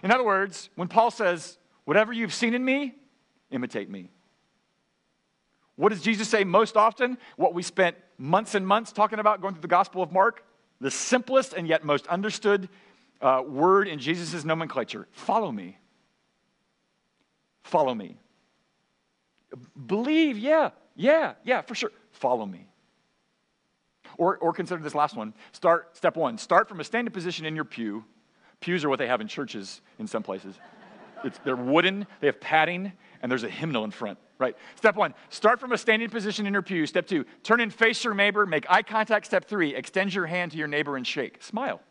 In 0.03 0.11
other 0.11 0.23
words, 0.23 0.69
when 0.75 0.87
Paul 0.87 1.09
says, 1.09 1.57
Whatever 1.85 2.13
you've 2.13 2.35
seen 2.35 2.53
in 2.53 2.63
me, 2.63 2.93
imitate 3.49 3.89
me. 3.89 4.11
What 5.75 5.89
does 5.89 6.03
Jesus 6.03 6.29
say 6.29 6.43
most 6.43 6.77
often? 6.77 7.17
What 7.35 7.55
we 7.55 7.63
spent 7.63 7.97
months 8.19 8.53
and 8.53 8.67
months 8.67 8.91
talking 8.91 9.17
about 9.17 9.41
going 9.41 9.55
through 9.55 9.61
the 9.61 9.67
Gospel 9.67 10.03
of 10.03 10.11
Mark? 10.11 10.45
The 10.81 10.91
simplest 10.91 11.53
and 11.53 11.67
yet 11.67 11.83
most 11.83 12.05
understood 12.05 12.69
uh, 13.21 13.41
word 13.43 13.87
in 13.87 13.97
Jesus' 13.97 14.45
nomenclature 14.45 15.07
follow 15.11 15.51
me. 15.51 15.79
Follow 17.65 17.95
me. 17.95 18.15
Believe, 19.88 20.38
yeah, 20.38 20.69
yeah, 20.95 21.34
yeah, 21.43 21.62
for 21.62 21.73
sure. 21.73 21.91
Follow 22.12 22.45
me. 22.45 22.67
Or, 24.17 24.38
or 24.38 24.54
consider 24.54 24.84
this 24.84 24.93
last 24.93 25.15
one. 25.15 25.34
Start, 25.51 25.97
step 25.97 26.15
one, 26.15 26.38
start 26.38 26.69
from 26.69 26.80
a 26.80 26.84
standing 26.84 27.12
position 27.12 27.43
in 27.43 27.56
your 27.56 27.65
pew. 27.65 28.06
Pews 28.60 28.86
are 28.86 28.89
what 28.89 28.99
they 28.99 29.08
have 29.08 29.19
in 29.19 29.28
churches 29.28 29.82
in 29.97 30.06
some 30.06 30.21
places. 30.21 30.56
It's, 31.23 31.39
they're 31.43 31.56
wooden, 31.56 32.06
they 32.21 32.28
have 32.28 32.39
padding, 32.39 32.93
and 33.21 33.32
there's 33.32 33.43
a 33.43 33.49
hymnal 33.49 33.84
in 33.84 33.89
front, 33.89 34.19
right? 34.38 34.56
Step 34.75 34.95
one, 34.95 35.15
start 35.30 35.60
from 35.60 35.71
a 35.71 35.78
standing 35.78 36.10
position 36.10 36.45
in 36.45 36.54
your 36.54 36.62
pew. 36.62 36.86
Step 36.86 37.08
two, 37.08 37.25
turn 37.41 37.62
and 37.62 37.73
face 37.73 38.04
your 38.04 38.13
neighbor, 38.13 38.45
make 38.45 38.69
eye 38.69 38.84
contact. 38.84 39.25
Step 39.25 39.45
three, 39.45 39.73
extend 39.75 40.13
your 40.13 40.28
hand 40.28 40.51
to 40.51 40.58
your 40.60 40.67
neighbor 40.67 40.97
and 40.97 41.08
shake. 41.08 41.41
Smile. 41.41 41.82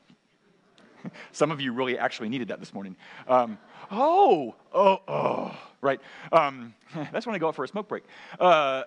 Some 1.33 1.51
of 1.51 1.61
you 1.61 1.73
really 1.73 1.99
actually 1.99 2.29
needed 2.29 2.49
that 2.49 2.61
this 2.61 2.73
morning. 2.73 2.97
Um, 3.27 3.59
oh, 3.90 4.55
oh, 4.73 5.01
oh, 5.09 5.57
right. 5.81 6.01
Um, 6.33 6.75
that's 7.12 7.27
when 7.27 7.35
I 7.35 7.38
go 7.38 7.49
out 7.49 7.55
for 7.55 7.64
a 7.64 7.68
smoke 7.68 7.88
break. 7.88 8.05
Uh, 8.38 8.85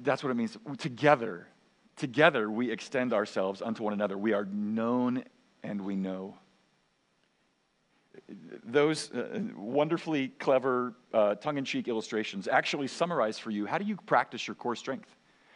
That's 0.00 0.22
what 0.22 0.30
it 0.30 0.34
means. 0.34 0.56
Together, 0.78 1.46
together 1.96 2.50
we 2.50 2.70
extend 2.70 3.12
ourselves 3.12 3.60
unto 3.62 3.82
one 3.82 3.92
another. 3.92 4.16
We 4.16 4.32
are 4.32 4.46
known 4.46 5.24
and 5.62 5.82
we 5.82 5.94
know. 5.94 6.36
Those 8.64 9.10
uh, 9.12 9.40
wonderfully 9.56 10.28
clever 10.28 10.94
uh, 11.12 11.34
tongue 11.36 11.58
in 11.58 11.64
cheek 11.64 11.88
illustrations 11.88 12.48
actually 12.48 12.86
summarize 12.86 13.38
for 13.38 13.50
you 13.50 13.66
how 13.66 13.78
do 13.78 13.84
you 13.84 13.96
practice 13.96 14.46
your 14.46 14.54
core 14.54 14.76
strength? 14.76 15.14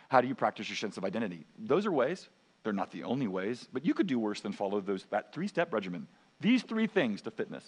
How 0.09 0.20
do 0.20 0.28
you 0.28 0.35
practice 0.35 0.68
your 0.68 0.76
sense 0.76 0.96
of 0.96 1.04
identity? 1.04 1.46
Those 1.59 1.87
are 1.87 1.92
ways. 1.92 2.28
They're 2.62 2.72
not 2.72 2.90
the 2.90 3.04
only 3.04 3.26
ways, 3.26 3.68
but 3.72 3.85
you 3.85 3.94
could 3.94 4.07
do 4.07 4.18
worse 4.18 4.40
than 4.40 4.52
follow 4.52 4.80
those, 4.80 5.04
that 5.11 5.33
three 5.33 5.48
step 5.48 5.72
regimen. 5.72 6.07
These 6.40 6.62
three 6.62 6.87
things 6.87 7.23
to 7.23 7.31
fitness. 7.31 7.64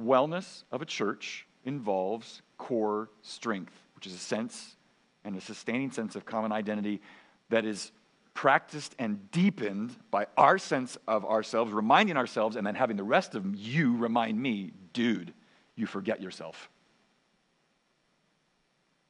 Wellness 0.00 0.64
of 0.72 0.82
a 0.82 0.86
church 0.86 1.46
involves 1.64 2.42
core 2.58 3.10
strength, 3.22 3.72
which 3.94 4.06
is 4.06 4.14
a 4.14 4.18
sense 4.18 4.76
and 5.24 5.36
a 5.36 5.40
sustaining 5.40 5.90
sense 5.90 6.16
of 6.16 6.24
common 6.24 6.52
identity 6.52 7.00
that 7.48 7.64
is 7.64 7.92
practiced 8.34 8.94
and 8.98 9.30
deepened 9.30 9.94
by 10.10 10.26
our 10.36 10.58
sense 10.58 10.98
of 11.06 11.24
ourselves, 11.24 11.72
reminding 11.72 12.16
ourselves, 12.16 12.56
and 12.56 12.66
then 12.66 12.74
having 12.74 12.96
the 12.96 13.04
rest 13.04 13.34
of 13.34 13.54
you 13.54 13.96
remind 13.96 14.40
me, 14.40 14.72
dude, 14.92 15.32
you 15.76 15.86
forget 15.86 16.20
yourself. 16.20 16.68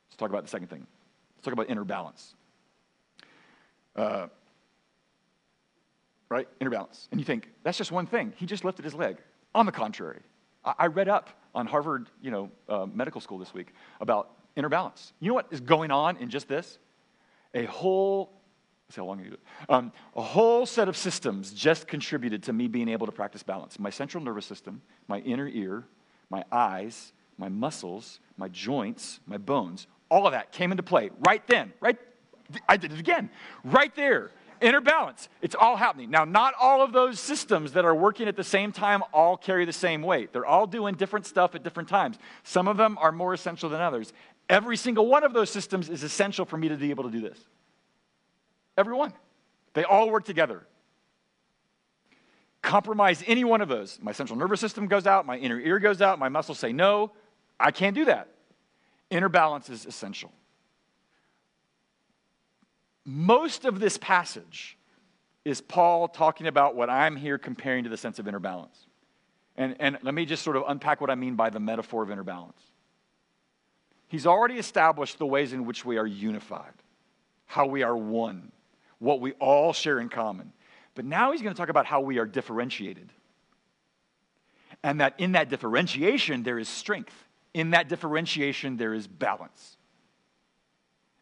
Let's 0.08 0.16
talk 0.16 0.28
about 0.28 0.44
the 0.44 0.50
second 0.50 0.68
thing. 0.68 0.86
Let's 1.36 1.44
talk 1.44 1.54
about 1.54 1.70
inner 1.70 1.84
balance. 1.84 2.34
Uh, 3.96 4.26
right? 6.28 6.48
Inner 6.60 6.70
balance. 6.70 7.08
And 7.10 7.20
you 7.20 7.24
think, 7.24 7.50
that's 7.62 7.78
just 7.78 7.92
one 7.92 8.06
thing. 8.06 8.32
He 8.36 8.46
just 8.46 8.64
lifted 8.64 8.84
his 8.84 8.94
leg. 8.94 9.18
On 9.54 9.66
the 9.66 9.72
contrary, 9.72 10.20
I, 10.64 10.74
I 10.78 10.86
read 10.86 11.08
up 11.08 11.30
on 11.54 11.66
Harvard 11.66 12.08
you 12.20 12.30
know, 12.30 12.50
uh, 12.68 12.86
Medical 12.92 13.20
School 13.20 13.38
this 13.38 13.54
week 13.54 13.74
about 14.00 14.30
inner 14.56 14.68
balance. 14.68 15.12
You 15.20 15.28
know 15.28 15.34
what 15.34 15.46
is 15.50 15.60
going 15.60 15.90
on 15.90 16.16
in 16.16 16.30
just 16.30 16.48
this? 16.48 16.78
A 17.54 17.66
whole, 17.66 18.32
see 18.90 19.00
how 19.00 19.06
long 19.06 19.18
you 19.20 19.26
do 19.26 19.34
it. 19.34 19.40
Um, 19.68 19.92
a 20.16 20.22
whole 20.22 20.66
set 20.66 20.88
of 20.88 20.96
systems 20.96 21.52
just 21.52 21.86
contributed 21.86 22.42
to 22.44 22.52
me 22.52 22.66
being 22.66 22.88
able 22.88 23.06
to 23.06 23.12
practice 23.12 23.42
balance. 23.42 23.78
My 23.78 23.90
central 23.90 24.22
nervous 24.22 24.46
system, 24.46 24.82
my 25.06 25.18
inner 25.20 25.46
ear, 25.46 25.84
my 26.30 26.44
eyes, 26.50 27.12
my 27.38 27.48
muscles, 27.48 28.20
my 28.36 28.48
joints, 28.48 29.20
my 29.26 29.36
bones, 29.36 29.86
all 30.10 30.26
of 30.26 30.32
that 30.32 30.52
came 30.52 30.70
into 30.70 30.82
play 30.82 31.10
right 31.26 31.46
then, 31.46 31.72
right? 31.80 31.96
I 32.68 32.76
did 32.76 32.92
it 32.92 32.98
again, 32.98 33.30
right 33.64 33.94
there. 33.94 34.30
Inner 34.64 34.80
balance. 34.80 35.28
It's 35.42 35.54
all 35.54 35.76
happening. 35.76 36.10
Now, 36.10 36.24
not 36.24 36.54
all 36.58 36.80
of 36.80 36.94
those 36.94 37.20
systems 37.20 37.72
that 37.72 37.84
are 37.84 37.94
working 37.94 38.28
at 38.28 38.34
the 38.34 38.42
same 38.42 38.72
time 38.72 39.02
all 39.12 39.36
carry 39.36 39.66
the 39.66 39.74
same 39.74 40.00
weight. 40.00 40.32
They're 40.32 40.46
all 40.46 40.66
doing 40.66 40.94
different 40.94 41.26
stuff 41.26 41.54
at 41.54 41.62
different 41.62 41.90
times. 41.90 42.16
Some 42.44 42.66
of 42.66 42.78
them 42.78 42.96
are 42.98 43.12
more 43.12 43.34
essential 43.34 43.68
than 43.68 43.82
others. 43.82 44.14
Every 44.48 44.78
single 44.78 45.06
one 45.06 45.22
of 45.22 45.34
those 45.34 45.50
systems 45.50 45.90
is 45.90 46.02
essential 46.02 46.46
for 46.46 46.56
me 46.56 46.70
to 46.70 46.78
be 46.78 46.88
able 46.88 47.04
to 47.04 47.10
do 47.10 47.20
this. 47.20 47.38
Every 48.78 48.94
one. 48.94 49.12
They 49.74 49.84
all 49.84 50.08
work 50.08 50.24
together. 50.24 50.66
Compromise 52.62 53.22
any 53.26 53.44
one 53.44 53.60
of 53.60 53.68
those. 53.68 53.98
My 54.00 54.12
central 54.12 54.38
nervous 54.38 54.60
system 54.60 54.86
goes 54.86 55.06
out, 55.06 55.26
my 55.26 55.36
inner 55.36 55.60
ear 55.60 55.78
goes 55.78 56.00
out, 56.00 56.18
my 56.18 56.30
muscles 56.30 56.58
say, 56.58 56.72
no, 56.72 57.12
I 57.60 57.70
can't 57.70 57.94
do 57.94 58.06
that. 58.06 58.28
Inner 59.10 59.28
balance 59.28 59.68
is 59.68 59.84
essential. 59.84 60.32
Most 63.04 63.64
of 63.64 63.80
this 63.80 63.98
passage 63.98 64.78
is 65.44 65.60
Paul 65.60 66.08
talking 66.08 66.46
about 66.46 66.74
what 66.74 66.88
I'm 66.88 67.16
here 67.16 67.36
comparing 67.36 67.84
to 67.84 67.90
the 67.90 67.96
sense 67.96 68.18
of 68.18 68.26
inner 68.26 68.38
balance. 68.38 68.86
And, 69.56 69.76
and 69.78 69.98
let 70.02 70.14
me 70.14 70.24
just 70.24 70.42
sort 70.42 70.56
of 70.56 70.64
unpack 70.66 71.00
what 71.00 71.10
I 71.10 71.14
mean 71.14 71.36
by 71.36 71.50
the 71.50 71.60
metaphor 71.60 72.02
of 72.02 72.10
inner 72.10 72.24
balance. 72.24 72.60
He's 74.08 74.26
already 74.26 74.56
established 74.56 75.18
the 75.18 75.26
ways 75.26 75.52
in 75.52 75.66
which 75.66 75.84
we 75.84 75.98
are 75.98 76.06
unified, 76.06 76.72
how 77.46 77.66
we 77.66 77.82
are 77.82 77.96
one, 77.96 78.52
what 78.98 79.20
we 79.20 79.32
all 79.32 79.72
share 79.72 80.00
in 80.00 80.08
common. 80.08 80.52
But 80.94 81.04
now 81.04 81.32
he's 81.32 81.42
going 81.42 81.54
to 81.54 81.58
talk 81.58 81.68
about 81.68 81.86
how 81.86 82.00
we 82.00 82.18
are 82.18 82.26
differentiated. 82.26 83.12
And 84.82 85.00
that 85.00 85.14
in 85.18 85.32
that 85.32 85.48
differentiation, 85.50 86.42
there 86.42 86.58
is 86.58 86.68
strength. 86.68 87.14
In 87.52 87.70
that 87.70 87.88
differentiation, 87.88 88.76
there 88.76 88.94
is 88.94 89.06
balance. 89.06 89.76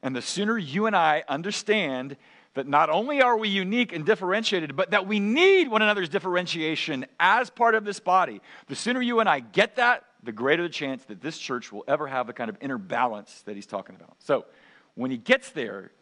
And 0.03 0.17
the 0.17 0.23
sooner 0.23 0.59
you 0.59 0.87
and 0.87 0.97
I 0.97 1.25
understand 1.29 2.17
that 2.55 2.67
not 2.67 2.91
only 2.91 3.23
are 3.23 3.37
we 3.37 3.49
unique 3.49 3.93
and 3.93 4.05
differentiated, 4.05 4.77
but 4.77 4.91
that 4.91 5.07
we 5.07 5.21
need 5.21 5.69
one 5.69 5.81
another's 5.81 6.09
differentiation 6.09 7.07
as 7.19 7.49
part 7.49 7.75
of 7.75 7.85
this 7.85 8.01
body, 8.01 8.41
the 8.67 8.77
sooner 8.77 9.01
you 9.01 9.21
and 9.21 9.29
I 9.29 9.41
get 9.41 9.77
that, 9.77 10.05
the 10.23 10.33
greater 10.33 10.63
the 10.63 10.69
chance 10.69 11.05
that 11.05 11.21
this 11.21 11.39
church 11.39 11.73
will 11.73 11.85
ever 11.89 12.07
have 12.07 12.27
the 12.27 12.33
kind 12.33 12.51
of 12.51 12.57
inner 12.61 12.79
balance 12.79 13.43
that 13.47 13.55
he's 13.55 13.67
talking 13.67 13.97
about. 13.97 14.17
So 14.19 14.45
when 14.95 15.11
he 15.11 15.17
gets 15.17 15.51
there, 15.51 15.93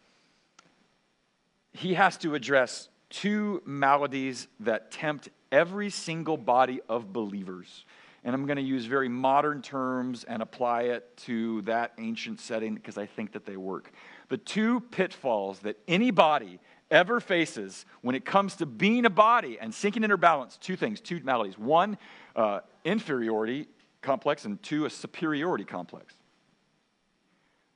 he 1.73 1.93
has 1.93 2.17
to 2.17 2.35
address 2.35 2.89
two 3.09 3.61
maladies 3.65 4.47
that 4.59 4.91
tempt 4.91 5.29
every 5.51 5.89
single 5.89 6.37
body 6.37 6.81
of 6.89 7.13
believers. 7.13 7.85
And 8.23 8.35
I'm 8.35 8.45
going 8.45 8.57
to 8.57 8.63
use 8.63 8.85
very 8.85 9.09
modern 9.09 9.61
terms 9.61 10.23
and 10.23 10.41
apply 10.41 10.83
it 10.83 11.17
to 11.25 11.61
that 11.63 11.93
ancient 11.97 12.39
setting 12.39 12.75
because 12.75 12.97
I 12.97 13.07
think 13.07 13.31
that 13.33 13.45
they 13.45 13.57
work. 13.57 13.91
The 14.29 14.37
two 14.37 14.79
pitfalls 14.79 15.59
that 15.59 15.77
any 15.87 16.11
body 16.11 16.59
ever 16.91 17.19
faces 17.19 17.85
when 18.01 18.15
it 18.15 18.25
comes 18.25 18.55
to 18.57 18.65
being 18.65 19.05
a 19.05 19.09
body 19.09 19.57
and 19.59 19.73
sinking 19.73 20.03
in 20.03 20.09
her 20.09 20.17
balance 20.17 20.57
two 20.57 20.75
things, 20.75 21.01
two 21.01 21.19
maladies. 21.23 21.57
One, 21.57 21.97
uh, 22.35 22.59
inferiority 22.83 23.67
complex, 24.01 24.45
and 24.45 24.61
two, 24.61 24.85
a 24.85 24.89
superiority 24.89 25.63
complex. 25.63 26.13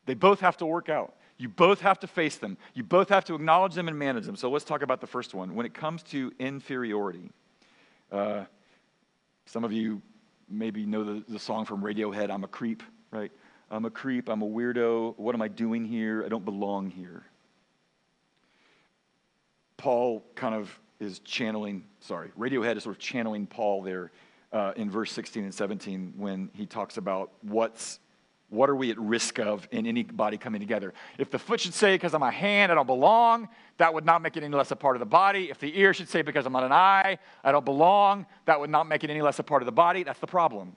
They 0.05 0.13
both 0.13 0.39
have 0.41 0.58
to 0.58 0.65
work 0.65 0.89
out. 0.89 1.15
You 1.38 1.49
both 1.49 1.81
have 1.81 1.99
to 1.99 2.08
face 2.08 2.38
them. 2.38 2.58
You 2.73 2.84
both 2.84 3.10
have 3.10 3.25
to 3.25 3.36
acknowledge 3.36 3.73
them 3.73 3.88
and 3.88 3.97
manage 3.97 4.25
them. 4.25 4.36
So 4.36 4.49
let's 4.49 4.65
talk 4.65 4.81
about 4.81 5.01
the 5.01 5.08
first 5.08 5.34
one. 5.34 5.55
When 5.55 5.65
it 5.65 5.73
comes 5.73 6.03
to 6.03 6.31
inferiority, 6.39 7.29
uh, 8.12 8.45
some 9.45 9.63
of 9.63 9.73
you 9.73 10.01
maybe 10.49 10.86
know 10.86 11.03
the, 11.03 11.23
the 11.27 11.39
song 11.39 11.65
from 11.65 11.81
Radiohead, 11.81 12.29
I'm 12.29 12.43
a 12.43 12.47
creep, 12.47 12.84
right? 13.12 13.31
I'm 13.71 13.86
a 13.86 13.89
creep, 13.89 14.29
I'm 14.29 14.41
a 14.41 14.47
weirdo. 14.47 15.17
What 15.17 15.36
am 15.36 15.41
I 15.41 15.47
doing 15.47 15.86
here? 15.86 16.23
I 16.23 16.29
don't 16.29 16.45
belong 16.45 16.89
here. 16.89 17.23
Paul 19.77 20.23
kind 20.36 20.55
of 20.55 20.79
is 20.99 21.19
channeling, 21.19 21.86
sorry, 21.99 22.31
Radiohead 22.38 22.77
is 22.77 22.84
sort 22.84 22.95
of 22.95 22.99
channeling 22.99 23.47
Paul 23.47 23.81
there 23.81 24.12
uh, 24.53 24.71
in 24.75 24.89
verse 24.89 25.12
16 25.12 25.43
and 25.43 25.53
17 25.53 26.13
when 26.15 26.49
he 26.53 26.65
talks 26.65 26.97
about 26.97 27.31
what's 27.41 27.99
what 28.56 28.70
are 28.70 28.76
we 28.76 28.91
at 28.91 29.00
risk 29.00 29.39
of 29.39 29.68
in 29.72 29.86
any 29.86 30.04
body 30.04 30.38
coming 30.38 30.60
together? 30.60 30.94
If 31.18 31.30
the 31.30 31.39
foot 31.39 31.60
should 31.60 31.74
say, 31.74 31.96
because 31.96 32.13
I'm 32.13 32.24
a 32.24 32.32
hand, 32.32 32.72
I 32.72 32.76
don't 32.76 32.88
belong, 32.88 33.50
that 33.78 33.94
would 33.94 34.06
not 34.06 34.22
make 34.22 34.38
it 34.38 34.44
any 34.44 34.56
less 34.56 34.72
a 34.72 34.76
part 34.76 34.96
of 34.96 35.00
the 35.00 35.06
body. 35.06 35.50
If 35.50 35.60
the 35.60 35.78
ear 35.80 35.94
should 35.94 36.10
say, 36.10 36.22
because 36.22 36.46
I'm 36.46 36.54
not 36.54 36.63
an 36.63 36.72
eye, 36.72 37.20
I 37.44 37.52
don't 37.52 37.65
belong, 37.65 38.26
that 38.46 38.60
would 38.60 38.70
not 38.70 38.88
make 38.88 39.04
it 39.04 39.10
any 39.10 39.22
less 39.22 39.39
a 39.39 39.44
part 39.44 39.62
of 39.62 39.65
the 39.65 39.72
body. 39.72 40.04
That's 40.04 40.20
the 40.20 40.28
problem. 40.28 40.76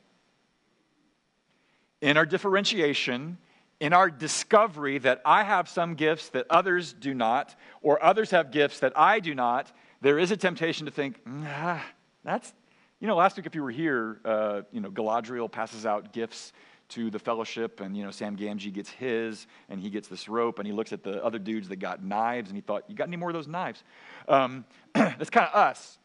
In 2.00 2.16
our 2.16 2.26
differentiation, 2.26 3.38
in 3.80 3.92
our 3.92 4.10
discovery 4.10 4.98
that 4.98 5.20
I 5.24 5.44
have 5.44 5.68
some 5.68 5.94
gifts 5.94 6.30
that 6.30 6.46
others 6.50 6.92
do 6.92 7.14
not, 7.14 7.54
or 7.82 8.02
others 8.02 8.30
have 8.30 8.50
gifts 8.50 8.80
that 8.80 8.92
I 8.96 9.20
do 9.20 9.34
not, 9.34 9.72
there 10.00 10.18
is 10.18 10.30
a 10.30 10.36
temptation 10.36 10.86
to 10.86 10.92
think, 10.92 11.20
ah, 11.26 11.84
that's, 12.24 12.52
you 13.00 13.06
know, 13.06 13.16
last 13.16 13.36
week 13.36 13.46
if 13.46 13.54
you 13.54 13.62
were 13.62 13.70
here, 13.70 14.20
uh, 14.24 14.62
you 14.72 14.80
know, 14.80 14.90
Galadriel 14.90 15.50
passes 15.50 15.86
out 15.86 16.12
gifts 16.12 16.52
to 16.90 17.10
the 17.10 17.18
fellowship, 17.18 17.80
and 17.80 17.96
you 17.96 18.04
know 18.04 18.10
Sam 18.10 18.36
Gamgee 18.36 18.72
gets 18.72 18.90
his, 18.90 19.46
and 19.68 19.80
he 19.80 19.90
gets 19.90 20.08
this 20.08 20.28
rope, 20.28 20.58
and 20.58 20.66
he 20.66 20.72
looks 20.72 20.92
at 20.92 21.02
the 21.02 21.22
other 21.24 21.38
dudes 21.38 21.68
that 21.68 21.76
got 21.76 22.02
knives, 22.02 22.48
and 22.48 22.56
he 22.56 22.62
thought, 22.62 22.84
"You 22.88 22.96
got 22.96 23.08
any 23.08 23.16
more 23.16 23.30
of 23.30 23.34
those 23.34 23.48
knives?" 23.48 23.82
Um, 24.26 24.64
that's 24.94 25.30
kind 25.30 25.46
of 25.46 25.54
us. 25.54 25.98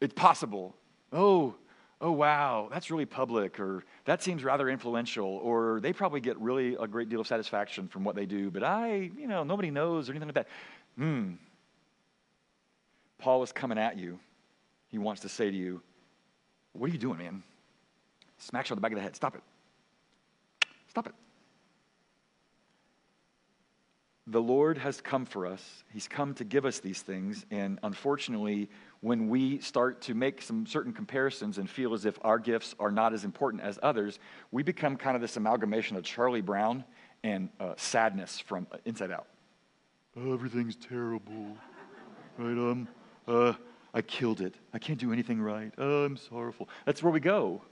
It's 0.00 0.14
possible. 0.14 0.74
Oh, 1.12 1.54
oh 2.00 2.12
wow, 2.12 2.68
that's 2.70 2.90
really 2.90 3.06
public, 3.06 3.58
or 3.58 3.84
that 4.04 4.22
seems 4.22 4.44
rather 4.44 4.68
influential, 4.68 5.40
or 5.42 5.80
they 5.80 5.92
probably 5.92 6.20
get 6.20 6.38
really 6.38 6.76
a 6.78 6.86
great 6.86 7.08
deal 7.08 7.20
of 7.20 7.26
satisfaction 7.26 7.88
from 7.88 8.04
what 8.04 8.14
they 8.14 8.26
do, 8.26 8.50
but 8.50 8.62
I, 8.62 9.10
you 9.16 9.26
know, 9.26 9.44
nobody 9.44 9.70
knows 9.70 10.08
or 10.08 10.12
anything 10.12 10.28
like 10.28 10.34
that. 10.34 10.48
Hmm. 10.98 11.32
Paul 13.18 13.42
is 13.42 13.52
coming 13.52 13.78
at 13.78 13.96
you. 13.96 14.18
He 14.88 14.98
wants 14.98 15.22
to 15.22 15.30
say 15.30 15.50
to 15.50 15.56
you, 15.56 15.80
"What 16.74 16.90
are 16.90 16.92
you 16.92 16.98
doing, 16.98 17.18
man?" 17.18 17.42
Smacks 18.36 18.68
you 18.68 18.74
on 18.74 18.76
the 18.76 18.82
back 18.82 18.92
of 18.92 18.96
the 18.96 19.02
head. 19.02 19.16
Stop 19.16 19.36
it. 19.36 19.42
Stop 20.94 21.08
it. 21.08 21.14
The 24.28 24.40
Lord 24.40 24.78
has 24.78 25.00
come 25.00 25.26
for 25.26 25.44
us. 25.44 25.82
He's 25.92 26.06
come 26.06 26.34
to 26.34 26.44
give 26.44 26.64
us 26.64 26.78
these 26.78 27.02
things. 27.02 27.44
And 27.50 27.80
unfortunately, 27.82 28.70
when 29.00 29.28
we 29.28 29.58
start 29.58 30.00
to 30.02 30.14
make 30.14 30.40
some 30.40 30.66
certain 30.66 30.92
comparisons 30.92 31.58
and 31.58 31.68
feel 31.68 31.94
as 31.94 32.04
if 32.04 32.16
our 32.22 32.38
gifts 32.38 32.76
are 32.78 32.92
not 32.92 33.12
as 33.12 33.24
important 33.24 33.64
as 33.64 33.76
others, 33.82 34.20
we 34.52 34.62
become 34.62 34.96
kind 34.96 35.16
of 35.16 35.20
this 35.20 35.36
amalgamation 35.36 35.96
of 35.96 36.04
Charlie 36.04 36.40
Brown 36.40 36.84
and 37.24 37.48
uh, 37.58 37.74
sadness 37.76 38.38
from 38.38 38.68
uh, 38.70 38.76
inside 38.84 39.10
out. 39.10 39.26
Everything's 40.16 40.76
terrible. 40.76 41.56
Right? 42.38 42.52
Um, 42.52 42.86
uh, 43.26 43.54
I 43.92 44.00
killed 44.00 44.40
it. 44.40 44.54
I 44.72 44.78
can't 44.78 45.00
do 45.00 45.12
anything 45.12 45.42
right. 45.42 45.72
Oh, 45.76 46.04
I'm 46.04 46.16
sorrowful. 46.16 46.68
That's 46.86 47.02
where 47.02 47.12
we 47.12 47.18
go. 47.18 47.62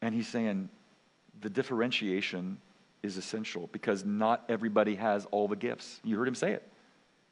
And 0.00 0.14
he's 0.14 0.28
saying, 0.28 0.68
the 1.40 1.50
differentiation 1.50 2.58
is 3.02 3.16
essential 3.16 3.68
because 3.72 4.04
not 4.04 4.44
everybody 4.48 4.94
has 4.96 5.26
all 5.26 5.48
the 5.48 5.56
gifts. 5.56 6.00
You 6.04 6.18
heard 6.18 6.28
him 6.28 6.34
say 6.34 6.52
it. 6.52 6.66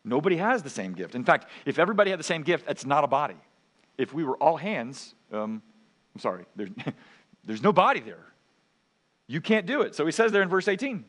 Nobody 0.05 0.37
has 0.37 0.63
the 0.63 0.71
same 0.71 0.93
gift. 0.93 1.15
In 1.15 1.25
fact, 1.25 1.49
if 1.65 1.79
everybody 1.79 2.11
had 2.11 2.21
the 2.21 2.25
same 2.25 2.43
gift, 2.43 2.67
that's 2.67 2.87
not 2.87 3.03
a 3.03 3.09
body. 3.09 3.37
If 3.99 4.15
we 4.15 4.23
were 4.23 4.37
all 4.37 4.57
hands, 4.57 5.15
um, 5.33 5.61
I'm 6.15 6.21
sorry, 6.21 6.45
there's, 6.55 6.71
there's 7.45 7.63
no 7.63 7.73
body 7.73 8.01
there. 8.01 8.25
You 9.27 9.41
can't 9.41 9.67
do 9.67 9.83
it. 9.83 9.97
So 9.97 10.07
he 10.07 10.13
says 10.13 10.31
there 10.31 10.43
in 10.43 10.49
verse 10.49 10.69
18 10.69 11.05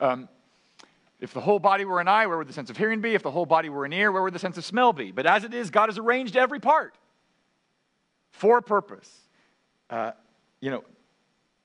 um, 0.00 0.28
if 1.20 1.34
the 1.34 1.40
whole 1.40 1.58
body 1.58 1.84
were 1.84 2.00
an 2.00 2.06
eye, 2.06 2.26
where 2.26 2.38
would 2.38 2.46
the 2.46 2.52
sense 2.52 2.70
of 2.70 2.76
hearing 2.76 3.00
be? 3.00 3.14
If 3.14 3.24
the 3.24 3.30
whole 3.30 3.46
body 3.46 3.68
were 3.68 3.84
an 3.84 3.92
ear, 3.92 4.12
where 4.12 4.22
would 4.22 4.32
the 4.34 4.38
sense 4.38 4.56
of 4.56 4.64
smell 4.64 4.92
be? 4.92 5.10
But 5.10 5.26
as 5.26 5.42
it 5.42 5.52
is, 5.52 5.70
God 5.70 5.88
has 5.88 5.98
arranged 5.98 6.36
every 6.36 6.60
part 6.60 6.94
for 8.30 8.58
a 8.58 8.62
purpose. 8.62 9.10
Uh, 9.90 10.12
you 10.60 10.70
know, 10.70 10.84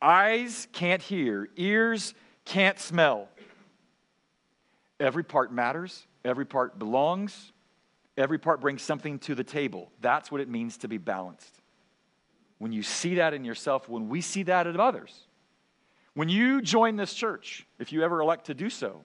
eyes 0.04 0.68
can't 0.74 1.02
hear, 1.02 1.50
ears 1.56 2.14
can't 2.46 2.78
smell. 2.78 3.30
Every 5.00 5.24
part 5.24 5.52
matters, 5.52 6.06
every 6.24 6.46
part 6.46 6.78
belongs, 6.78 7.52
every 8.18 8.38
part 8.38 8.62
brings 8.62 8.82
something 8.82 9.18
to 9.20 9.34
the 9.34 9.44
table. 9.44 9.92
That's 10.02 10.32
what 10.32 10.42
it 10.42 10.50
means 10.50 10.78
to 10.78 10.88
be 10.88 10.98
balanced. 10.98 11.56
When 12.60 12.72
you 12.72 12.84
see 12.84 13.16
that 13.16 13.34
in 13.34 13.44
yourself, 13.44 13.90
when 13.90 14.10
we 14.10 14.22
see 14.22 14.44
that 14.44 14.68
in 14.68 14.80
others, 14.80 15.28
when 16.14 16.30
you 16.30 16.62
join 16.62 16.96
this 16.96 17.14
church, 17.14 17.66
if 17.80 17.92
you 17.92 18.04
ever 18.04 18.22
elect 18.22 18.46
to 18.46 18.54
do 18.54 18.70
so, 18.70 19.04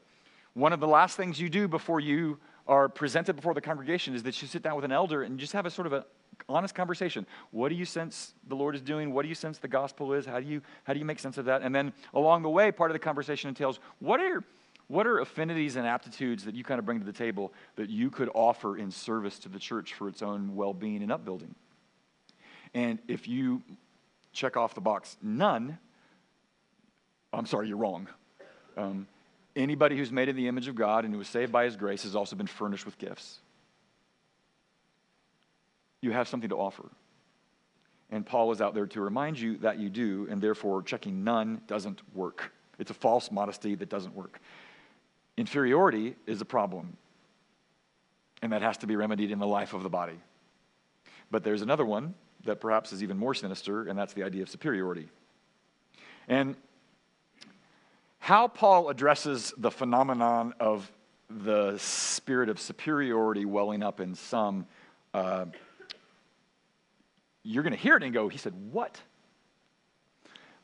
one 0.53 0.73
of 0.73 0.81
the 0.81 0.89
last 0.89 1.17
things 1.17 1.41
you 1.41 1.49
do 1.49 1.69
before 1.69 2.01
you 2.01 2.39
are 2.67 2.89
presented 2.89 3.35
before 3.35 3.55
the 3.55 3.61
congregation 3.61 4.15
is 4.15 4.23
that 4.25 4.43
you 4.43 4.49
sit 4.49 4.63
down 4.63 4.77
with 4.77 4.85
an 4.85 4.93
elder 4.93 5.23
and 5.23 5.39
just 5.39 5.55
have 5.55 5.65
a 5.65 5.71
sort 5.71 5.87
of 5.87 5.93
an 5.95 6.03
honest 6.49 6.75
conversation. 6.75 7.27
What 7.51 7.69
do 7.69 7.75
you 7.75 7.85
sense 7.85 8.35
the 8.49 8.55
Lord 8.55 8.75
is 8.75 8.81
doing? 8.81 9.13
What 9.13 9.23
do 9.23 9.29
you 9.29 9.35
sense 9.35 9.59
the 9.59 9.69
gospel 9.69 10.13
is? 10.13 10.27
How 10.27 10.41
do 10.41 10.47
you, 10.47 10.63
how 10.85 10.93
do 10.93 10.99
you 10.99 11.05
make 11.05 11.19
sense 11.19 11.39
of 11.39 11.45
that? 11.47 11.63
And 11.63 11.75
then 11.75 11.93
along 12.15 12.43
the 12.43 12.51
way, 12.51 12.73
part 12.73 12.91
of 12.91 12.95
the 12.95 13.01
conversation 13.01 13.49
entails 13.49 13.81
what 13.99 14.21
are, 14.21 14.43
what 14.89 15.07
are 15.07 15.21
affinities 15.21 15.77
and 15.77 15.87
aptitudes 15.87 16.45
that 16.45 16.55
you 16.55 16.65
kind 16.65 16.79
of 16.79 16.87
bring 16.87 16.99
to 16.99 17.07
the 17.07 17.13
table 17.13 17.53
that 17.77 17.91
you 17.91 18.11
could 18.11 18.31
offer 18.35 18.77
in 18.77 18.91
service 18.91 19.39
to 19.41 19.49
the 19.49 19.59
church 19.59 19.95
for 19.95 20.09
its 20.09 20.23
own 20.23 20.55
well 20.57 20.75
being 20.75 21.03
and 21.03 21.13
upbuilding? 21.13 21.55
And 22.75 22.99
if 23.09 23.29
you 23.29 23.63
check 24.33 24.57
off 24.57 24.75
the 24.75 24.81
box 24.81 25.17
none, 25.23 25.79
I'm 27.33 27.47
sorry, 27.47 27.69
you're 27.69 27.77
wrong. 27.77 28.09
Um, 28.77 29.07
anybody 29.57 29.97
who's 29.97 30.13
made 30.13 30.29
in 30.29 30.37
the 30.37 30.49
image 30.49 30.69
of 30.69 30.75
God 30.75 31.05
and 31.05 31.13
who 31.13 31.19
was 31.19 31.29
saved 31.29 31.53
by 31.53 31.65
his 31.65 31.77
grace 31.77 32.05
has 32.05 32.15
also 32.15 32.37
been 32.37 32.47
furnished 32.47 32.87
with 32.87 32.97
gifts. 32.99 33.41
You 36.01 36.13
have 36.13 36.29
something 36.29 36.51
to 36.51 36.57
offer. 36.57 36.85
And 38.11 38.25
Paul 38.25 38.53
is 38.53 38.61
out 38.61 38.75
there 38.75 38.87
to 38.87 39.01
remind 39.01 39.39
you 39.39 39.59
that 39.59 39.79
you 39.79 39.91
do, 39.91 40.27
and 40.31 40.41
therefore 40.41 40.83
checking 40.83 41.25
none 41.25 41.61
doesn't 41.67 42.01
work. 42.15 42.53
It's 42.79 42.91
a 42.91 42.95
false 42.95 43.31
modesty 43.31 43.75
that 43.75 43.89
doesn't 43.89 44.15
work. 44.15 44.41
Inferiority 45.37 46.17
is 46.27 46.41
a 46.41 46.45
problem, 46.45 46.97
and 48.41 48.53
that 48.53 48.63
has 48.63 48.79
to 48.79 48.87
be 48.87 48.97
remedied 48.97 49.31
in 49.31 49.39
the 49.39 49.47
life 49.47 49.75
of 49.75 49.83
the 49.83 49.91
body. 49.91 50.19
But 51.31 51.45
there's 51.45 51.63
another 51.63 51.85
one 51.85 52.15
that 52.45 52.61
perhaps 52.61 52.93
is 52.93 53.03
even 53.03 53.19
more 53.19 53.35
sinister, 53.35 53.89
and 53.89 53.99
that's 53.99 54.15
the 54.15 54.23
idea 54.23 54.43
of 54.43 54.49
superiority. 54.49 55.09
And 56.29 56.57
how 58.19 58.49
Paul 58.49 58.89
addresses 58.89 59.53
the 59.57 59.71
phenomenon 59.71 60.55
of 60.61 60.91
the 61.31 61.77
spirit 61.79 62.49
of 62.49 62.59
superiority 62.59 63.45
welling 63.45 63.83
up 63.83 64.01
in 64.01 64.15
some, 64.15 64.67
uh, 65.15 65.47
you're 67.43 67.63
going 67.63 67.73
to 67.73 67.79
hear 67.79 67.97
it 67.97 68.03
and 68.03 68.13
go, 68.13 68.29
he 68.29 68.39
said, 68.39 68.55
What? 68.71 69.01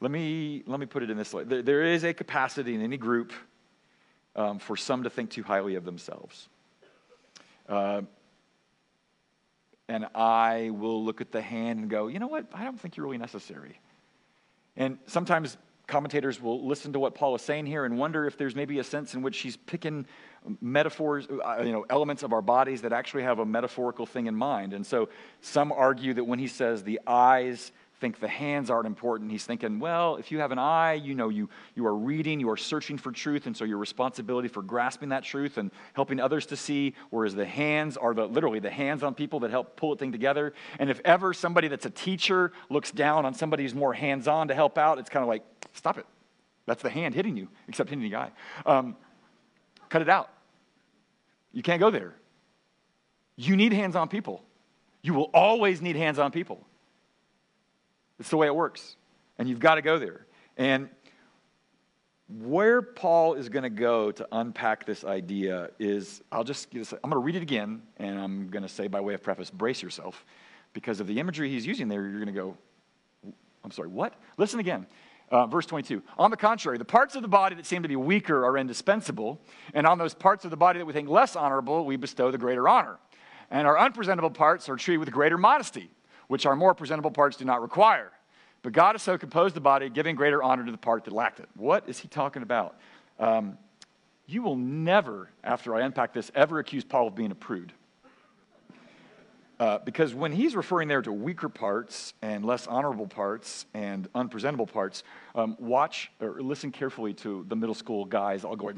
Let 0.00 0.10
me, 0.10 0.62
let 0.66 0.80
me 0.80 0.86
put 0.86 1.02
it 1.02 1.10
in 1.10 1.16
this 1.16 1.32
way 1.32 1.44
there, 1.44 1.62
there 1.62 1.82
is 1.82 2.04
a 2.04 2.12
capacity 2.12 2.74
in 2.74 2.82
any 2.82 2.96
group 2.96 3.32
um, 4.36 4.58
for 4.58 4.76
some 4.76 5.04
to 5.04 5.10
think 5.10 5.30
too 5.30 5.42
highly 5.42 5.76
of 5.76 5.84
themselves. 5.84 6.48
Uh, 7.68 8.02
and 9.88 10.06
I 10.14 10.70
will 10.70 11.04
look 11.04 11.20
at 11.20 11.30
the 11.30 11.42
hand 11.42 11.78
and 11.78 11.90
go, 11.90 12.08
you 12.08 12.18
know 12.18 12.26
what? 12.26 12.46
I 12.52 12.64
don't 12.64 12.78
think 12.78 12.96
you're 12.96 13.04
really 13.04 13.18
necessary. 13.18 13.78
And 14.76 14.98
sometimes 15.06 15.56
commentators 15.86 16.40
will 16.40 16.66
listen 16.66 16.92
to 16.92 16.98
what 16.98 17.14
Paul 17.14 17.34
is 17.34 17.42
saying 17.42 17.66
here 17.66 17.84
and 17.84 17.98
wonder 17.98 18.26
if 18.26 18.38
there's 18.38 18.54
maybe 18.54 18.78
a 18.78 18.84
sense 18.84 19.14
in 19.14 19.22
which 19.22 19.38
he's 19.38 19.56
picking 19.56 20.06
metaphors, 20.60 21.26
uh, 21.26 21.62
you 21.62 21.72
know, 21.72 21.84
elements 21.90 22.22
of 22.22 22.32
our 22.32 22.42
bodies 22.42 22.82
that 22.82 22.92
actually 22.92 23.22
have 23.22 23.38
a 23.38 23.46
metaphorical 23.46 24.06
thing 24.06 24.26
in 24.26 24.34
mind. 24.34 24.72
And 24.72 24.86
so 24.86 25.08
some 25.40 25.72
argue 25.72 26.14
that 26.14 26.24
when 26.24 26.38
he 26.38 26.46
says 26.46 26.82
the 26.82 27.00
eyes 27.06 27.72
think 28.00 28.20
the 28.20 28.28
hands 28.28 28.70
aren't 28.70 28.86
important. 28.86 29.30
He's 29.30 29.44
thinking, 29.44 29.78
well, 29.78 30.16
if 30.16 30.32
you 30.32 30.40
have 30.40 30.52
an 30.52 30.58
eye, 30.58 30.94
you 30.94 31.14
know, 31.14 31.28
you, 31.28 31.48
you 31.74 31.86
are 31.86 31.94
reading, 31.94 32.40
you 32.40 32.50
are 32.50 32.56
searching 32.56 32.98
for 32.98 33.12
truth, 33.12 33.46
and 33.46 33.56
so 33.56 33.64
your 33.64 33.78
responsibility 33.78 34.48
for 34.48 34.62
grasping 34.62 35.10
that 35.10 35.22
truth 35.22 35.58
and 35.58 35.70
helping 35.92 36.20
others 36.20 36.46
to 36.46 36.56
see, 36.56 36.94
whereas 37.10 37.34
the 37.34 37.46
hands 37.46 37.96
are 37.96 38.12
the, 38.12 38.26
literally 38.26 38.58
the 38.58 38.70
hands 38.70 39.02
on 39.02 39.14
people 39.14 39.40
that 39.40 39.50
help 39.50 39.76
pull 39.76 39.92
a 39.92 39.96
thing 39.96 40.12
together. 40.12 40.52
And 40.78 40.90
if 40.90 41.00
ever 41.04 41.32
somebody 41.32 41.68
that's 41.68 41.86
a 41.86 41.90
teacher 41.90 42.52
looks 42.68 42.90
down 42.90 43.24
on 43.24 43.34
somebody 43.34 43.62
who's 43.62 43.74
more 43.74 43.94
hands 43.94 44.28
on 44.28 44.48
to 44.48 44.54
help 44.54 44.76
out, 44.76 44.98
it's 44.98 45.10
kind 45.10 45.22
of 45.22 45.28
like, 45.28 45.44
stop 45.72 45.96
it. 45.96 46.06
That's 46.66 46.82
the 46.82 46.90
hand 46.90 47.14
hitting 47.14 47.36
you, 47.36 47.48
except 47.68 47.90
hitting 47.90 48.08
the 48.08 48.16
eye. 48.16 48.32
Um, 48.66 48.96
cut 49.88 50.02
it 50.02 50.08
out. 50.08 50.30
You 51.52 51.62
can't 51.62 51.80
go 51.80 51.90
there. 51.90 52.14
You 53.36 53.56
need 53.56 53.72
hands 53.72 53.96
on 53.96 54.08
people. 54.08 54.42
You 55.02 55.14
will 55.14 55.30
always 55.34 55.80
need 55.82 55.96
hands 55.96 56.18
on 56.18 56.30
people. 56.30 56.66
It's 58.24 58.30
the 58.30 58.38
way 58.38 58.46
it 58.46 58.56
works. 58.56 58.96
And 59.38 59.50
you've 59.50 59.60
got 59.60 59.74
to 59.74 59.82
go 59.82 59.98
there. 59.98 60.24
And 60.56 60.88
where 62.26 62.80
Paul 62.80 63.34
is 63.34 63.50
going 63.50 63.64
to 63.64 63.68
go 63.68 64.12
to 64.12 64.26
unpack 64.32 64.86
this 64.86 65.04
idea 65.04 65.68
is 65.78 66.22
I'll 66.32 66.42
just 66.42 66.72
I'm 66.72 66.82
going 66.82 67.12
to 67.12 67.18
read 67.18 67.36
it 67.36 67.42
again 67.42 67.82
and 67.98 68.18
I'm 68.18 68.48
going 68.48 68.62
to 68.62 68.68
say 68.70 68.88
by 68.88 69.02
way 69.02 69.12
of 69.12 69.22
preface 69.22 69.50
brace 69.50 69.82
yourself. 69.82 70.24
Because 70.72 71.00
of 71.00 71.06
the 71.06 71.20
imagery 71.20 71.50
he's 71.50 71.66
using 71.66 71.86
there 71.86 72.00
you're 72.00 72.12
going 72.12 72.24
to 72.24 72.32
go 72.32 72.56
I'm 73.62 73.70
sorry 73.70 73.88
what? 73.88 74.14
Listen 74.38 74.58
again. 74.58 74.86
Uh, 75.30 75.46
verse 75.46 75.66
22 75.66 76.02
on 76.16 76.30
the 76.30 76.36
contrary 76.38 76.78
the 76.78 76.84
parts 76.86 77.16
of 77.16 77.20
the 77.20 77.28
body 77.28 77.54
that 77.56 77.66
seem 77.66 77.82
to 77.82 77.88
be 77.90 77.96
weaker 77.96 78.46
are 78.46 78.56
indispensable 78.56 79.38
and 79.74 79.86
on 79.86 79.98
those 79.98 80.14
parts 80.14 80.46
of 80.46 80.50
the 80.50 80.56
body 80.56 80.78
that 80.78 80.86
we 80.86 80.94
think 80.94 81.10
less 81.10 81.36
honorable 81.36 81.84
we 81.84 81.96
bestow 81.96 82.30
the 82.30 82.38
greater 82.38 82.66
honor. 82.70 82.96
And 83.50 83.66
our 83.66 83.78
unpresentable 83.78 84.30
parts 84.30 84.70
are 84.70 84.76
treated 84.76 85.00
with 85.00 85.10
greater 85.10 85.36
modesty 85.36 85.90
which 86.28 86.46
our 86.46 86.56
more 86.56 86.74
presentable 86.74 87.10
parts 87.10 87.36
do 87.36 87.44
not 87.44 87.62
require. 87.62 88.10
But 88.62 88.72
God 88.72 88.94
has 88.94 89.02
so 89.02 89.18
composed 89.18 89.54
the 89.54 89.60
body, 89.60 89.90
giving 89.90 90.16
greater 90.16 90.42
honor 90.42 90.64
to 90.64 90.72
the 90.72 90.78
part 90.78 91.04
that 91.04 91.12
lacked 91.12 91.38
it. 91.38 91.48
What 91.54 91.84
is 91.86 91.98
he 91.98 92.08
talking 92.08 92.42
about? 92.42 92.76
Um, 93.18 93.58
you 94.26 94.42
will 94.42 94.56
never, 94.56 95.28
after 95.42 95.74
I 95.74 95.82
unpack 95.82 96.14
this, 96.14 96.30
ever 96.34 96.58
accuse 96.58 96.82
Paul 96.82 97.08
of 97.08 97.14
being 97.14 97.30
a 97.30 97.34
prude. 97.34 97.72
Uh, 99.60 99.78
because 99.78 100.14
when 100.14 100.32
he's 100.32 100.56
referring 100.56 100.88
there 100.88 101.02
to 101.02 101.12
weaker 101.12 101.48
parts 101.48 102.14
and 102.22 102.44
less 102.44 102.66
honorable 102.66 103.06
parts 103.06 103.66
and 103.74 104.08
unpresentable 104.14 104.66
parts, 104.66 105.04
um, 105.34 105.56
watch 105.60 106.10
or 106.20 106.40
listen 106.42 106.72
carefully 106.72 107.14
to 107.14 107.44
the 107.48 107.54
middle 107.54 107.74
school 107.74 108.04
guys 108.04 108.44
all 108.44 108.56
going. 108.56 108.76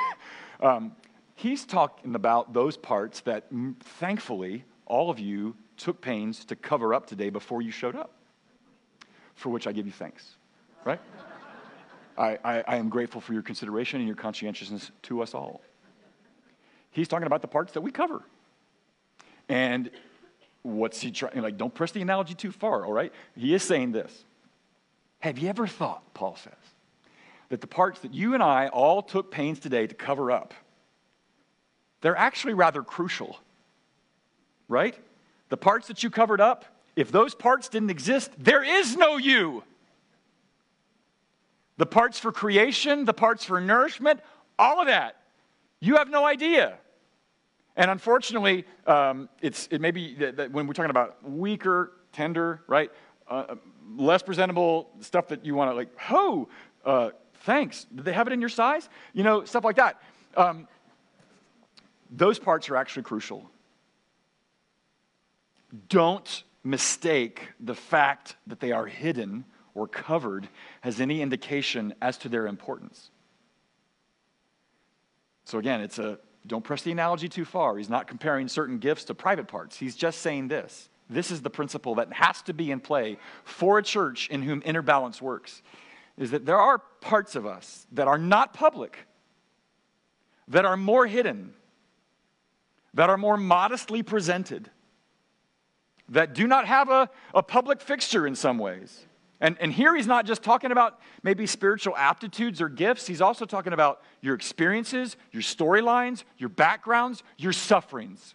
um, 0.60 0.92
he's 1.34 1.66
talking 1.66 2.14
about 2.14 2.54
those 2.54 2.76
parts 2.76 3.20
that, 3.20 3.46
thankfully, 3.80 4.64
all 4.86 5.10
of 5.10 5.18
you 5.18 5.54
took 5.80 6.00
pains 6.00 6.44
to 6.46 6.56
cover 6.56 6.94
up 6.94 7.06
today 7.06 7.30
before 7.30 7.62
you 7.62 7.70
showed 7.70 7.96
up, 7.96 8.10
for 9.34 9.48
which 9.48 9.66
I 9.66 9.72
give 9.72 9.86
you 9.86 9.92
thanks, 9.92 10.36
right? 10.84 11.00
I, 12.16 12.38
I, 12.44 12.64
I, 12.66 12.76
am 12.76 12.88
grateful 12.88 13.20
for 13.20 13.32
your 13.32 13.42
consideration 13.42 14.00
and 14.00 14.06
your 14.06 14.16
conscientiousness 14.16 14.90
to 15.02 15.22
us 15.22 15.32
all. 15.32 15.62
He's 16.90 17.08
talking 17.08 17.26
about 17.26 17.40
the 17.40 17.48
parts 17.48 17.72
that 17.72 17.80
we 17.80 17.90
cover. 17.90 18.22
And 19.48 19.90
what's 20.62 21.00
he 21.00 21.10
trying? 21.10 21.40
Like, 21.40 21.56
don't 21.56 21.74
press 21.74 21.92
the 21.92 22.02
analogy 22.02 22.34
too 22.34 22.52
far, 22.52 22.84
all 22.84 22.92
right? 22.92 23.12
He 23.36 23.54
is 23.54 23.62
saying 23.62 23.92
this. 23.92 24.24
Have 25.20 25.38
you 25.38 25.48
ever 25.48 25.66
thought, 25.66 26.14
Paul 26.14 26.36
says, 26.36 26.52
that 27.48 27.60
the 27.60 27.66
parts 27.66 28.00
that 28.00 28.12
you 28.12 28.34
and 28.34 28.42
I 28.42 28.68
all 28.68 29.02
took 29.02 29.30
pains 29.30 29.58
today 29.58 29.86
to 29.86 29.94
cover 29.94 30.30
up, 30.30 30.54
they're 32.00 32.16
actually 32.16 32.54
rather 32.54 32.82
crucial, 32.82 33.38
right? 34.68 34.96
The 35.50 35.56
parts 35.56 35.88
that 35.88 36.02
you 36.02 36.08
covered 36.08 36.40
up, 36.40 36.64
if 36.96 37.12
those 37.12 37.34
parts 37.34 37.68
didn't 37.68 37.90
exist, 37.90 38.30
there 38.38 38.64
is 38.64 38.96
no 38.96 39.18
you. 39.18 39.62
The 41.76 41.86
parts 41.86 42.18
for 42.18 42.32
creation, 42.32 43.04
the 43.04 43.12
parts 43.12 43.44
for 43.44 43.60
nourishment, 43.60 44.20
all 44.58 44.80
of 44.80 44.86
that. 44.86 45.16
You 45.80 45.96
have 45.96 46.08
no 46.08 46.24
idea. 46.24 46.78
And 47.76 47.90
unfortunately, 47.90 48.64
um, 48.86 49.28
it's, 49.40 49.66
it 49.70 49.80
may 49.80 49.90
be 49.90 50.14
that, 50.16 50.36
that 50.36 50.52
when 50.52 50.66
we're 50.66 50.74
talking 50.74 50.90
about 50.90 51.16
weaker, 51.28 51.92
tender, 52.12 52.62
right? 52.66 52.90
Uh, 53.28 53.56
less 53.96 54.22
presentable 54.22 54.90
stuff 55.00 55.28
that 55.28 55.44
you 55.44 55.54
want 55.54 55.70
to 55.70 55.74
like, 55.74 55.88
oh, 56.10 56.48
uh, 56.84 57.10
thanks. 57.42 57.86
Did 57.94 58.04
they 58.04 58.12
have 58.12 58.26
it 58.26 58.32
in 58.32 58.40
your 58.40 58.50
size? 58.50 58.88
You 59.14 59.24
know, 59.24 59.44
stuff 59.44 59.64
like 59.64 59.76
that. 59.76 60.02
Um, 60.36 60.68
those 62.10 62.38
parts 62.38 62.68
are 62.68 62.76
actually 62.76 63.04
crucial. 63.04 63.48
Don't 65.88 66.44
mistake 66.62 67.48
the 67.58 67.74
fact 67.74 68.36
that 68.46 68.60
they 68.60 68.72
are 68.72 68.86
hidden 68.86 69.44
or 69.74 69.86
covered 69.86 70.48
as 70.82 71.00
any 71.00 71.22
indication 71.22 71.94
as 72.02 72.18
to 72.18 72.28
their 72.28 72.46
importance. 72.46 73.10
So 75.44 75.58
again, 75.58 75.80
it's 75.80 75.98
a 75.98 76.18
don't 76.46 76.64
press 76.64 76.82
the 76.82 76.92
analogy 76.92 77.28
too 77.28 77.44
far. 77.44 77.76
He's 77.76 77.90
not 77.90 78.06
comparing 78.06 78.48
certain 78.48 78.78
gifts 78.78 79.04
to 79.04 79.14
private 79.14 79.46
parts. 79.46 79.76
He's 79.76 79.94
just 79.94 80.20
saying 80.20 80.48
this. 80.48 80.88
This 81.08 81.30
is 81.30 81.42
the 81.42 81.50
principle 81.50 81.96
that 81.96 82.12
has 82.12 82.40
to 82.42 82.54
be 82.54 82.70
in 82.70 82.80
play 82.80 83.18
for 83.44 83.78
a 83.78 83.82
church 83.82 84.28
in 84.30 84.42
whom 84.42 84.62
inner 84.64 84.80
balance 84.80 85.20
works. 85.20 85.60
Is 86.16 86.30
that 86.30 86.46
there 86.46 86.58
are 86.58 86.78
parts 86.78 87.36
of 87.36 87.46
us 87.46 87.86
that 87.92 88.08
are 88.08 88.18
not 88.18 88.54
public, 88.54 89.06
that 90.48 90.64
are 90.64 90.76
more 90.76 91.06
hidden, 91.06 91.52
that 92.94 93.10
are 93.10 93.18
more 93.18 93.36
modestly 93.36 94.02
presented, 94.02 94.70
that 96.10 96.34
do 96.34 96.46
not 96.46 96.66
have 96.66 96.90
a, 96.90 97.08
a 97.34 97.42
public 97.42 97.80
fixture 97.80 98.26
in 98.26 98.34
some 98.34 98.58
ways. 98.58 99.06
And, 99.40 99.56
and 99.58 99.72
here 99.72 99.96
he's 99.96 100.06
not 100.06 100.26
just 100.26 100.42
talking 100.42 100.70
about 100.70 101.00
maybe 101.22 101.46
spiritual 101.46 101.96
aptitudes 101.96 102.60
or 102.60 102.68
gifts, 102.68 103.06
he's 103.06 103.22
also 103.22 103.46
talking 103.46 103.72
about 103.72 104.02
your 104.20 104.34
experiences, 104.34 105.16
your 105.32 105.42
storylines, 105.42 106.24
your 106.36 106.50
backgrounds, 106.50 107.22
your 107.38 107.52
sufferings. 107.52 108.34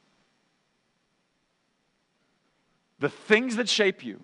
The 3.00 3.10
things 3.10 3.58
that 3.58 3.70
shape 3.70 4.04
you, 4.04 4.22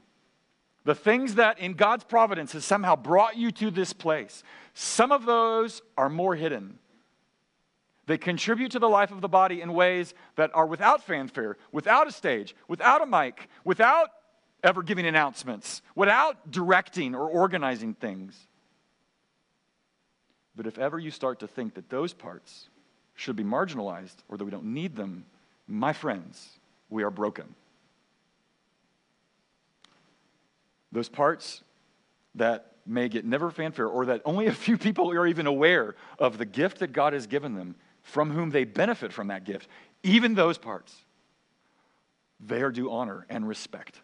the 0.85 0.95
things 0.95 1.35
that 1.35 1.59
in 1.59 1.73
God's 1.73 2.03
providence 2.03 2.53
has 2.53 2.65
somehow 2.65 2.95
brought 2.95 3.37
you 3.37 3.51
to 3.51 3.69
this 3.69 3.93
place. 3.93 4.43
Some 4.73 5.11
of 5.11 5.25
those 5.25 5.83
are 5.97 6.09
more 6.09 6.35
hidden. 6.35 6.79
They 8.12 8.17
contribute 8.17 8.71
to 8.71 8.80
the 8.80 8.89
life 8.89 9.12
of 9.12 9.21
the 9.21 9.30
body 9.30 9.62
in 9.62 9.71
ways 9.71 10.13
that 10.36 10.52
are 10.54 10.65
without 10.65 11.02
fanfare, 11.02 11.56
without 11.71 12.10
a 12.10 12.12
stage, 12.12 12.54
without 12.67 13.02
a 13.02 13.06
mic, 13.06 13.47
without 13.63 14.10
ever 14.65 14.84
giving 14.84 15.06
announcements, 15.06 15.82
without 15.95 16.52
directing 16.52 17.15
or 17.15 17.30
organizing 17.30 17.93
things. 17.93 18.38
But 20.58 20.67
if 20.67 20.78
ever 20.78 21.00
you 21.00 21.10
start 21.10 21.39
to 21.39 21.47
think 21.47 21.76
that 21.76 21.89
those 21.89 22.12
parts 22.12 22.67
should 23.15 23.38
be 23.38 23.45
marginalized 23.45 24.17
or 24.28 24.36
that 24.36 24.43
we 24.43 24.52
don't 24.52 24.74
need 24.74 24.97
them, 24.97 25.24
my 25.65 25.93
friends, 25.93 26.60
we 26.89 27.04
are 27.04 27.12
broken. 27.12 27.56
Those 30.91 31.08
parts 31.08 31.63
that 32.36 32.74
may 32.86 33.08
get 33.08 33.24
never 33.24 33.52
fanfare 33.52 33.88
or 33.88 34.08
that 34.08 34.21
only 34.26 34.47
a 34.47 34.54
few 34.54 34.78
people 34.88 35.10
are 35.13 35.28
even 35.28 35.47
aware 35.47 35.95
of 36.19 36.38
the 36.38 36.45
gift 36.45 36.80
that 36.80 36.91
God 36.91 37.13
has 37.13 37.26
given 37.26 37.56
them 37.56 37.76
from 38.03 38.31
whom 38.31 38.49
they 38.49 38.63
benefit 38.63 39.13
from 39.13 39.27
that 39.27 39.45
gift, 39.45 39.67
even 40.03 40.33
those 40.35 40.57
parts, 40.57 40.95
they 42.39 42.61
are 42.61 42.71
due 42.71 42.91
honor 42.91 43.25
and 43.29 43.47
respect 43.47 44.01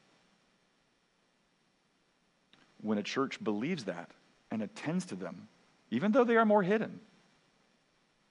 when 2.82 2.98
a 2.98 3.04
church 3.04 3.44
believes 3.44 3.86
that 3.86 4.12
and 4.52 4.62
attends 4.62 5.06
to 5.08 5.16
them, 5.16 5.48
even 5.92 6.12
though 6.12 6.24
they 6.24 6.38
are 6.38 6.46
more 6.46 6.64
hidden, 6.64 7.00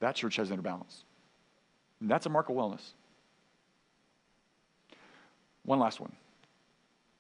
that 0.01 0.15
church 0.15 0.37
has 0.37 0.51
inner 0.51 0.63
balance. 0.63 1.05
And 2.01 2.11
that's 2.11 2.27
a 2.27 2.29
mark 2.29 2.49
of 2.49 2.57
wellness. 2.57 2.93
One 5.65 5.79
last 5.79 6.01
one. 6.01 6.13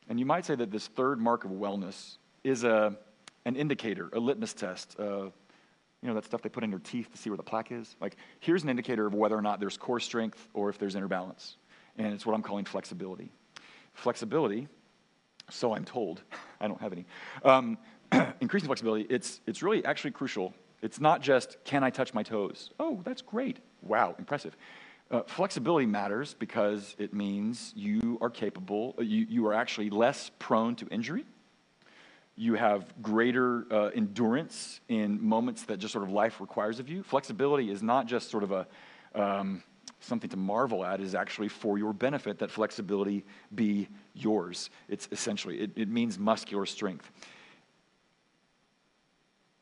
And 0.09 0.21
you 0.21 0.27
might 0.27 0.45
say 0.45 0.55
that 0.55 0.71
this 0.71 0.87
third 0.89 1.21
mark 1.21 1.45
of 1.45 1.51
wellness 1.51 2.17
is 2.45 2.65
a, 2.65 2.97
an 3.45 3.57
indicator, 3.57 4.09
a 4.13 4.21
litmus 4.21 4.55
test. 4.55 4.97
Uh, 4.99 5.27
you 6.07 6.13
know, 6.13 6.15
that 6.15 6.25
stuff 6.25 6.41
they 6.41 6.49
put 6.49 6.63
in 6.63 6.71
your 6.71 6.79
teeth 6.79 7.11
to 7.11 7.19
see 7.19 7.31
where 7.31 7.37
the 7.37 7.43
plaque 7.43 7.73
is? 7.73 7.97
Like, 8.01 8.17
here's 8.39 8.63
an 8.63 8.69
indicator 8.69 9.09
of 9.09 9.15
whether 9.15 9.37
or 9.37 9.43
not 9.43 9.59
there's 9.59 9.77
core 9.77 9.99
strength 9.99 10.49
or 10.55 10.71
if 10.71 10.79
there's 10.79 10.95
inner 10.95 11.09
balance. 11.09 11.57
And 11.99 12.15
it's 12.15 12.25
what 12.25 12.35
I'm 12.35 12.43
calling 12.43 12.65
flexibility. 12.65 13.33
Flexibility 13.93 14.69
so 15.51 15.75
I'm 15.75 15.85
told. 15.85 16.23
I 16.61 16.69
don't 16.69 16.81
have 16.81 16.93
any. 16.93 17.07
Um, 17.45 17.79
increasing 18.41 18.69
flexibility, 18.69 19.05
it's, 19.11 19.41
it's 19.49 19.65
really 19.65 19.85
actually 19.85 20.13
crucial. 20.13 20.55
It's 20.81 21.01
not 21.01 21.23
just, 21.23 21.57
can 21.65 21.83
I 21.83 21.91
touch 21.91 22.15
my 22.15 22.23
toes? 22.23 22.71
Oh, 22.79 23.01
that's 23.03 23.23
great. 23.23 23.59
Wow, 23.83 24.15
impressive. 24.17 24.57
Uh, 25.11 25.23
flexibility 25.27 25.87
matters 25.87 26.35
because 26.35 26.95
it 26.99 27.13
means 27.13 27.73
you 27.75 28.17
are 28.21 28.31
capable, 28.31 28.95
you, 28.99 29.27
you 29.29 29.47
are 29.49 29.55
actually 29.55 29.91
less 29.91 30.31
prone 30.39 30.77
to 30.77 30.87
injury. 30.89 31.25
You 32.37 32.55
have 32.55 32.93
greater 33.03 33.67
uh, 33.71 33.87
endurance 33.95 34.81
in 34.89 35.27
moments 35.27 35.65
that 35.65 35.79
just 35.79 35.93
sort 35.93 36.05
of 36.05 36.11
life 36.11 36.41
requires 36.41 36.79
of 36.79 36.89
you. 36.89 37.03
Flexibility 37.03 37.71
is 37.71 37.83
not 37.83 38.07
just 38.07 38.31
sort 38.31 38.43
of 38.43 38.53
a, 38.53 38.67
um, 39.15 39.63
something 40.01 40.29
to 40.31 40.37
marvel 40.37 40.85
at 40.85 41.01
is 41.01 41.15
actually 41.15 41.49
for 41.49 41.79
your 41.79 41.93
benefit 41.93 42.39
that 42.39 42.51
flexibility 42.51 43.25
be 43.55 43.89
yours. 44.15 44.71
It's 44.89 45.09
essentially, 45.11 45.61
it, 45.61 45.71
it 45.77 45.89
means 45.89 46.19
muscular 46.19 46.67
strength. 46.67 47.11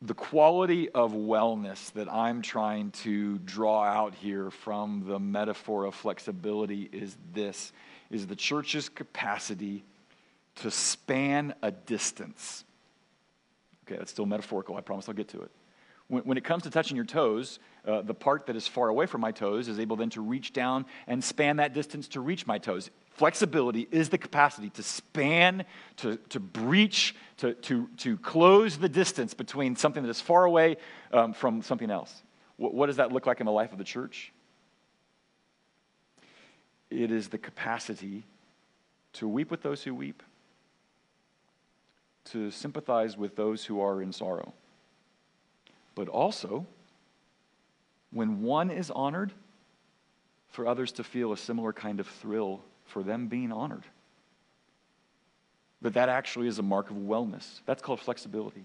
The 0.01 0.13
quality 0.13 0.89
of 0.89 1.13
wellness 1.13 1.91
that 1.93 2.11
I'm 2.11 2.41
trying 2.41 2.91
to 2.91 3.39
draw 3.39 3.85
out 3.85 4.13
here 4.13 4.51
from 4.51 5.05
the 5.07 5.17
metaphor 5.17 5.85
of 5.85 5.95
flexibility 5.95 6.89
is 6.91 7.17
this 7.33 7.71
is 8.11 8.27
the 8.27 8.35
church's 8.35 8.87
capacity 8.87 9.83
to 10.55 10.69
span 10.69 11.55
a 11.63 11.71
distance. 11.71 12.64
Okay, 13.85 13.97
that's 13.97 14.11
still 14.11 14.25
metaphorical. 14.25 14.75
I 14.75 14.81
promise 14.81 15.07
I'll 15.07 15.15
get 15.15 15.27
to 15.29 15.41
it. 15.41 15.51
When, 16.07 16.23
when 16.23 16.37
it 16.37 16.43
comes 16.43 16.63
to 16.63 16.69
touching 16.69 16.95
your 16.95 17.05
toes, 17.05 17.59
uh, 17.85 18.01
the 18.01 18.13
part 18.13 18.47
that 18.47 18.55
is 18.55 18.67
far 18.67 18.89
away 18.89 19.05
from 19.05 19.21
my 19.21 19.31
toes 19.31 19.67
is 19.67 19.79
able 19.79 19.95
then 19.95 20.09
to 20.11 20.21
reach 20.21 20.53
down 20.53 20.85
and 21.07 21.23
span 21.23 21.57
that 21.57 21.73
distance 21.73 22.07
to 22.09 22.19
reach 22.19 22.47
my 22.47 22.57
toes. 22.57 22.89
Flexibility 23.11 23.87
is 23.91 24.09
the 24.09 24.17
capacity 24.17 24.69
to 24.71 24.83
span, 24.83 25.65
to, 25.97 26.17
to 26.29 26.39
breach, 26.39 27.15
to, 27.37 27.53
to, 27.53 27.87
to 27.97 28.17
close 28.17 28.77
the 28.77 28.89
distance 28.89 29.33
between 29.33 29.75
something 29.75 30.03
that 30.03 30.09
is 30.09 30.21
far 30.21 30.45
away 30.45 30.77
um, 31.11 31.33
from 31.33 31.61
something 31.61 31.89
else. 31.89 32.23
What, 32.57 32.73
what 32.73 32.87
does 32.87 32.97
that 32.97 33.11
look 33.11 33.25
like 33.25 33.39
in 33.39 33.45
the 33.45 33.51
life 33.51 33.71
of 33.71 33.77
the 33.77 33.83
church? 33.83 34.31
It 36.89 37.11
is 37.11 37.29
the 37.29 37.37
capacity 37.37 38.25
to 39.13 39.27
weep 39.27 39.49
with 39.49 39.61
those 39.61 39.83
who 39.83 39.95
weep, 39.95 40.21
to 42.25 42.51
sympathize 42.51 43.17
with 43.17 43.35
those 43.35 43.65
who 43.65 43.79
are 43.81 44.01
in 44.01 44.11
sorrow, 44.11 44.53
but 45.93 46.07
also 46.07 46.65
when 48.11 48.41
one 48.41 48.69
is 48.71 48.89
honored, 48.91 49.31
for 50.55 50.65
others 50.65 50.93
to 50.93 51.03
feel 51.03 51.33
a 51.33 51.37
similar 51.37 51.73
kind 51.73 51.99
of 51.99 52.07
thrill 52.07 52.61
for 52.85 53.03
them 53.03 53.27
being 53.27 53.51
honored. 53.51 53.83
But 55.81 55.93
that 55.95 56.07
actually 56.07 56.47
is 56.47 56.59
a 56.59 56.63
mark 56.63 56.89
of 56.89 56.95
wellness. 56.95 57.59
That's 57.65 57.81
called 57.81 57.99
flexibility. 57.99 58.63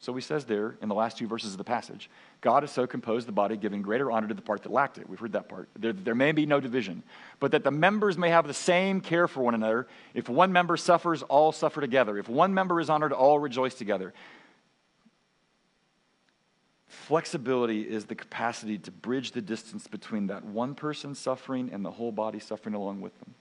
So 0.00 0.14
he 0.14 0.22
says 0.22 0.46
there 0.46 0.76
in 0.80 0.88
the 0.88 0.94
last 0.94 1.18
two 1.18 1.26
verses 1.26 1.52
of 1.52 1.58
the 1.58 1.64
passage 1.64 2.08
God 2.40 2.62
has 2.62 2.72
so 2.72 2.86
composed 2.86 3.28
the 3.28 3.32
body, 3.32 3.56
giving 3.56 3.82
greater 3.82 4.10
honor 4.10 4.28
to 4.28 4.34
the 4.34 4.40
part 4.42 4.62
that 4.62 4.72
lacked 4.72 4.96
it. 4.96 5.08
We've 5.08 5.18
heard 5.18 5.32
that 5.32 5.48
part. 5.48 5.68
There, 5.78 5.92
there 5.92 6.14
may 6.14 6.32
be 6.32 6.46
no 6.46 6.58
division, 6.58 7.02
but 7.38 7.52
that 7.52 7.64
the 7.64 7.70
members 7.70 8.16
may 8.16 8.30
have 8.30 8.46
the 8.46 8.54
same 8.54 9.02
care 9.02 9.28
for 9.28 9.42
one 9.42 9.54
another. 9.54 9.86
If 10.14 10.28
one 10.28 10.52
member 10.52 10.78
suffers, 10.78 11.22
all 11.22 11.52
suffer 11.52 11.82
together. 11.82 12.16
If 12.16 12.30
one 12.30 12.54
member 12.54 12.80
is 12.80 12.88
honored, 12.88 13.12
all 13.12 13.38
rejoice 13.38 13.74
together. 13.74 14.14
Flexibility 16.88 17.82
is 17.82 18.06
the 18.06 18.14
capacity 18.14 18.78
to 18.78 18.90
bridge 18.90 19.32
the 19.32 19.42
distance 19.42 19.86
between 19.86 20.28
that 20.28 20.44
one 20.44 20.74
person 20.74 21.14
suffering 21.14 21.70
and 21.72 21.84
the 21.84 21.90
whole 21.90 22.10
body 22.10 22.38
suffering 22.38 22.74
along 22.74 23.02
with 23.02 23.18
them. 23.18 23.34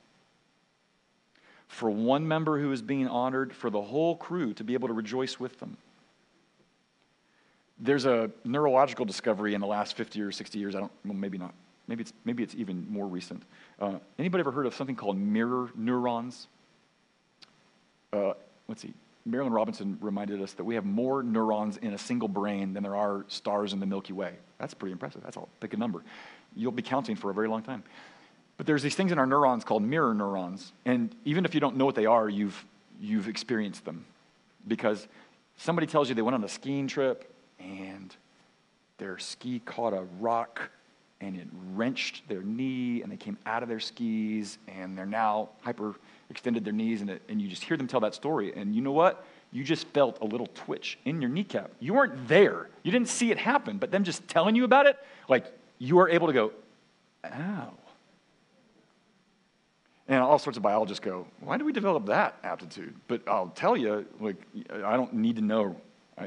For 1.68 1.90
one 1.90 2.28
member 2.28 2.60
who 2.60 2.72
is 2.74 2.82
being 2.82 3.08
honored, 3.08 3.54
for 3.54 3.70
the 3.70 3.82
whole 3.82 4.18
crew 4.18 4.54
to 4.56 4.64
be 4.64 4.74
able 4.74 4.90
to 4.90 4.94
rejoice 4.94 5.40
with 5.40 5.60
them. 5.60 5.78
There's 7.80 8.06
a 8.06 8.30
neurological 8.44 9.06
discovery 9.06 9.54
in 9.54 9.62
the 9.62 9.68
last 9.68 9.96
50 9.96 10.22
or 10.22 10.32
60 10.32 10.60
years. 10.60 10.76
I 10.76 10.80
don't, 10.80 10.92
well, 11.06 11.14
maybe 11.14 11.38
not. 11.38 11.54
Maybe 11.88 12.02
it's, 12.02 12.14
maybe 12.26 12.44
it's 12.44 12.54
even 12.56 12.86
more 12.90 13.08
recent. 13.08 13.44
Uh, 13.80 13.96
anybody 14.20 14.42
ever 14.42 14.52
heard 14.52 14.66
of 14.66 14.76
something 14.76 14.96
called 14.96 15.18
mirror 15.18 15.70
neurons? 15.76 16.48
Uh, 18.14 18.34
let's 18.68 18.82
see. 18.82 18.94
Marilynne 19.28 19.52
Robinson 19.52 19.98
reminded 20.02 20.42
us 20.42 20.54
that 20.54 20.64
we 20.64 20.76
have 20.76 20.86
more 20.86 21.24
neurons 21.24 21.78
in 21.78 21.94
a 21.94 21.98
single 21.98 22.28
brain 22.28 22.74
than 22.74 22.84
there 22.84 22.96
are 22.96 23.26
stars 23.28 23.74
in 23.74 23.80
the 23.80 23.86
Milky 23.86 24.14
Way. 24.14 24.34
That's 24.60 24.74
pretty 24.74 24.92
impressive. 24.92 25.22
That's 25.24 25.38
all. 25.38 25.50
Pick 25.60 25.74
a 25.74 25.78
number. 25.78 26.04
You'll 26.56 26.72
be 26.72 26.82
counting 26.82 27.16
for 27.16 27.32
a 27.32 27.34
very 27.34 27.48
long 27.48 27.64
time. 27.64 27.84
But 28.58 28.66
there's 28.66 28.84
these 28.84 28.96
things 28.96 29.12
in 29.12 29.20
our 29.20 29.26
neurons 29.26 29.64
called 29.64 29.84
mirror 29.84 30.14
neurons. 30.14 30.74
And 30.86 31.16
even 31.26 31.46
if 31.46 31.54
you 31.54 31.60
don't 31.60 31.78
know 31.78 31.86
what 31.86 31.96
they 31.96 32.06
are, 32.06 32.28
you've, 32.28 32.66
you've 33.00 33.28
experienced 33.28 33.86
them. 33.86 34.06
Because 34.68 35.08
somebody 35.58 35.88
tells 35.88 36.10
you 36.10 36.16
they 36.16 36.22
went 36.22 36.36
on 36.36 36.44
a 36.44 36.50
skiing 36.50 36.88
trip 36.88 37.34
and 37.60 38.16
their 38.98 39.18
ski 39.18 39.60
caught 39.66 39.94
a 39.94 40.06
rock 40.20 40.70
and 41.22 41.36
it 41.36 41.48
wrenched 41.74 42.28
their 42.30 42.42
knee 42.42 43.02
and 43.02 43.12
they 43.12 43.18
came 43.18 43.38
out 43.46 43.64
of 43.64 43.70
their 43.70 43.80
skis 43.80 44.58
and 44.68 44.98
they're 44.98 45.06
now 45.06 45.50
hyper 45.62 45.96
extended 46.30 46.64
their 46.64 46.74
knees, 46.74 47.02
and, 47.02 47.10
it, 47.10 47.22
and 47.28 47.42
you 47.42 47.48
just 47.48 47.64
hear 47.64 47.76
them 47.76 47.88
tell 47.88 48.00
that 48.02 48.14
story. 48.14 48.54
And 48.56 48.76
you 48.76 48.82
know 48.82 48.92
what? 48.92 49.26
You 49.52 49.64
just 49.64 49.88
felt 49.88 50.20
a 50.22 50.26
little 50.26 50.48
twitch 50.54 51.00
in 51.06 51.22
your 51.22 51.30
kneecap. 51.30 51.72
You 51.80 51.96
weren't 51.96 52.28
there. 52.28 52.70
You 52.84 52.92
didn't 52.92 53.10
see 53.10 53.32
it 53.32 53.38
happen, 53.38 53.78
but 53.78 53.90
them 53.90 54.04
just 54.04 54.28
telling 54.28 54.56
you 54.56 54.64
about 54.64 54.86
it, 54.86 54.98
like 55.28 55.52
you 55.80 56.00
are 56.00 56.10
able 56.10 56.28
to 56.28 56.34
go, 56.34 56.52
ow. 57.26 57.74
And 60.08 60.22
all 60.22 60.40
sorts 60.40 60.58
of 60.58 60.64
biologists 60.64 61.04
go, 61.04 61.28
why 61.40 61.58
do 61.58 61.66
we 61.66 61.74
develop 61.74 62.08
that 62.08 62.38
aptitude? 62.44 62.96
But 63.08 63.28
I'll 63.28 63.50
tell 63.50 63.76
you, 63.78 64.06
like, 64.20 64.38
I 64.84 64.96
don't 64.96 65.14
need 65.14 65.36
to 65.36 65.42
know. 65.42 65.76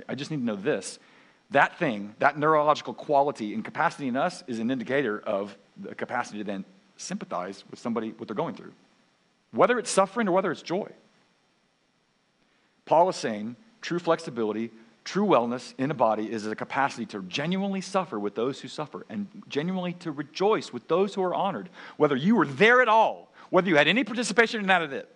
I 0.09 0.14
just 0.14 0.30
need 0.30 0.39
to 0.39 0.45
know 0.45 0.57
this. 0.57 0.99
That 1.53 1.79
thing, 1.79 2.15
that 2.19 2.39
neurological 2.39 2.95
quality 2.95 3.55
and 3.55 3.65
capacity 3.65 4.09
in 4.09 4.17
us 4.17 4.43
is 4.47 4.59
an 4.59 4.71
indicator 4.71 5.21
of 5.21 5.57
the 5.77 5.95
capacity 5.95 6.39
to 6.39 6.45
then 6.45 6.65
sympathize 6.97 7.65
with 7.71 7.79
somebody, 7.79 8.11
what 8.17 8.29
they're 8.29 8.35
going 8.35 8.55
through, 8.55 8.73
whether 9.51 9.79
it's 9.79 9.91
suffering 9.91 10.29
or 10.29 10.33
whether 10.33 10.51
it's 10.51 10.63
joy. 10.63 10.91
Paul 12.87 13.09
is 13.11 13.17
saying 13.17 13.57
true 13.81 13.99
flexibility, 13.99 14.71
true 15.05 15.27
wellness 15.27 15.75
in 15.79 15.91
a 15.91 15.95
body 15.95 16.31
is 16.31 16.47
a 16.47 16.57
capacity 16.57 17.05
to 17.07 17.23
genuinely 17.23 17.81
suffer 17.81 18.19
with 18.19 18.35
those 18.35 18.61
who 18.61 18.69
suffer 18.69 19.05
and 19.09 19.27
genuinely 19.49 19.93
to 19.95 20.11
rejoice 20.11 20.73
with 20.73 20.89
those 20.89 21.15
who 21.15 21.23
are 21.23 21.35
honored, 21.35 21.69
whether 21.97 22.17
you 22.17 22.35
were 22.35 22.47
there 22.47 22.81
at 22.81 22.89
all, 22.89 23.31
whether 23.51 23.69
you 23.69 23.77
had 23.77 23.89
any 23.89 24.05
participation 24.05 24.61
in 24.61 24.67
that 24.69 24.83
of 24.83 24.93
it. 24.93 25.09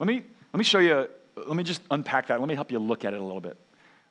Let 0.00 0.08
me, 0.08 0.24
let 0.52 0.58
me 0.58 0.64
show 0.64 0.80
you, 0.80 1.08
let 1.36 1.56
me 1.56 1.62
just 1.62 1.82
unpack 1.90 2.28
that. 2.28 2.40
Let 2.40 2.48
me 2.48 2.54
help 2.56 2.72
you 2.72 2.80
look 2.80 3.04
at 3.04 3.14
it 3.14 3.20
a 3.20 3.24
little 3.24 3.40
bit. 3.40 3.56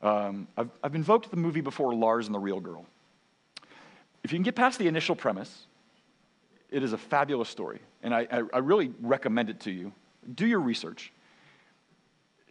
Um, 0.04 0.48
I've, 0.58 0.70
I've 0.84 0.96
invoked 0.96 1.32
the 1.32 1.38
movie 1.38 1.62
before, 1.62 1.96
Lars 1.96 2.28
and 2.28 2.36
the 2.36 2.40
Real 2.40 2.60
Girl. 2.60 2.86
If 4.24 4.32
you 4.32 4.38
can 4.38 4.44
get 4.44 4.56
past 4.56 4.78
the 4.78 4.88
initial 4.88 5.16
premise, 5.16 5.66
it 6.70 6.84
is 6.84 6.92
a 6.92 6.98
fabulous 6.98 7.50
story, 7.50 7.80
and 8.04 8.14
I, 8.14 8.28
I, 8.30 8.42
I 8.54 8.58
really 8.58 8.94
recommend 9.02 9.50
it 9.50 9.62
to 9.62 9.72
you. 9.72 9.94
Do 10.36 10.46
your 10.46 10.60
research. 10.60 11.14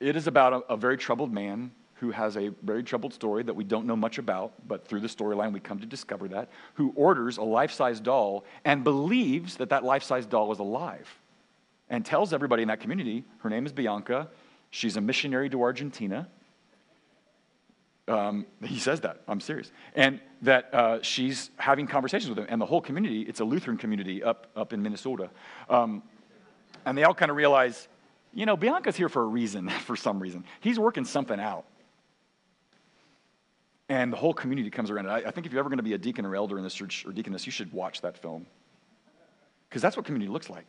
It 0.00 0.16
is 0.16 0.26
about 0.26 0.53
a, 0.53 0.72
a 0.72 0.76
very 0.76 0.96
troubled 0.96 1.32
man 1.32 1.70
who 1.96 2.11
has 2.11 2.36
a 2.36 2.48
very 2.62 2.82
troubled 2.82 3.12
story 3.12 3.42
that 3.44 3.55
we 3.55 3.64
don't 3.64 3.86
know 3.86 3.94
much 3.94 4.18
about, 4.18 4.55
but 4.66 4.88
through 4.88 5.00
the 5.00 5.09
storyline 5.09 5.53
we 5.53 5.61
come 5.61 5.78
to 5.78 5.86
discover 5.86 6.26
that, 6.28 6.48
who 6.74 6.92
orders 6.96 7.36
a 7.36 7.42
life 7.42 7.70
size 7.70 8.00
doll 8.00 8.44
and 8.64 8.82
believes 8.82 9.57
that 9.59 9.68
that 9.68 9.84
life 9.84 10.03
size 10.03 10.26
doll 10.26 10.50
is 10.53 10.59
alive 10.59 11.09
and 11.90 12.05
tells 12.05 12.32
everybody 12.32 12.62
in 12.62 12.68
that 12.68 12.80
community 12.80 13.24
her 13.38 13.50
name 13.50 13.66
is 13.66 13.72
Bianca, 13.72 14.28
she's 14.70 14.96
a 14.96 15.00
missionary 15.00 15.48
to 15.50 15.62
Argentina. 15.62 16.28
Um, 18.09 18.46
he 18.64 18.78
says 18.78 19.00
that, 19.03 19.22
I'm 19.28 19.40
serious. 19.40 19.70
And 19.94 20.20
that 20.42 20.74
uh, 20.74 21.03
she's 21.03 21.50
having 21.57 21.86
conversations 21.86 22.28
with 22.28 22.38
him. 22.38 22.46
And 22.48 22.61
the 22.61 22.66
whole 22.66 22.80
community, 22.80 23.22
it's 23.22 23.40
a 23.40 23.44
Lutheran 23.44 23.76
community 23.76 24.22
up, 24.22 24.48
up 24.57 24.72
in 24.72 24.82
Minnesota. 24.82 25.30
Um, 25.70 26.03
and 26.84 26.98
they 26.98 27.05
all 27.05 27.14
kind 27.14 27.30
of 27.30 27.36
realize 27.36 27.88
you 28.34 28.46
know, 28.46 28.57
Bianca's 28.57 28.96
here 28.96 29.09
for 29.09 29.22
a 29.22 29.26
reason, 29.26 29.68
for 29.84 29.96
some 29.96 30.18
reason. 30.18 30.44
He's 30.61 30.78
working 30.78 31.05
something 31.05 31.38
out. 31.38 31.64
And 33.88 34.12
the 34.12 34.16
whole 34.16 34.32
community 34.32 34.70
comes 34.70 34.90
around. 34.90 35.09
I, 35.09 35.16
I 35.18 35.30
think 35.30 35.46
if 35.46 35.53
you're 35.53 35.61
ever 35.61 35.68
going 35.68 35.78
to 35.78 35.82
be 35.82 35.92
a 35.92 35.98
deacon 35.98 36.24
or 36.24 36.34
elder 36.34 36.57
in 36.57 36.64
this 36.64 36.72
church 36.72 37.05
or 37.05 37.12
deaconess, 37.12 37.44
you 37.44 37.53
should 37.53 37.72
watch 37.72 38.00
that 38.00 38.16
film. 38.16 38.46
Because 39.68 39.82
that's 39.82 39.96
what 39.96 40.07
community 40.07 40.30
looks 40.30 40.48
like. 40.48 40.64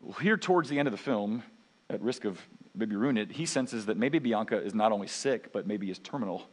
Well, 0.00 0.14
here, 0.14 0.36
towards 0.36 0.68
the 0.68 0.78
end 0.78 0.88
of 0.88 0.92
the 0.92 0.98
film, 0.98 1.42
at 1.94 2.02
risk 2.02 2.24
of 2.24 2.40
maybe 2.74 2.96
ruining 2.96 3.22
it, 3.22 3.32
he 3.32 3.46
senses 3.46 3.86
that 3.86 3.96
maybe 3.96 4.18
Bianca 4.18 4.60
is 4.60 4.74
not 4.74 4.92
only 4.92 5.06
sick, 5.06 5.52
but 5.52 5.66
maybe 5.66 5.90
is 5.90 5.98
terminal. 5.98 6.46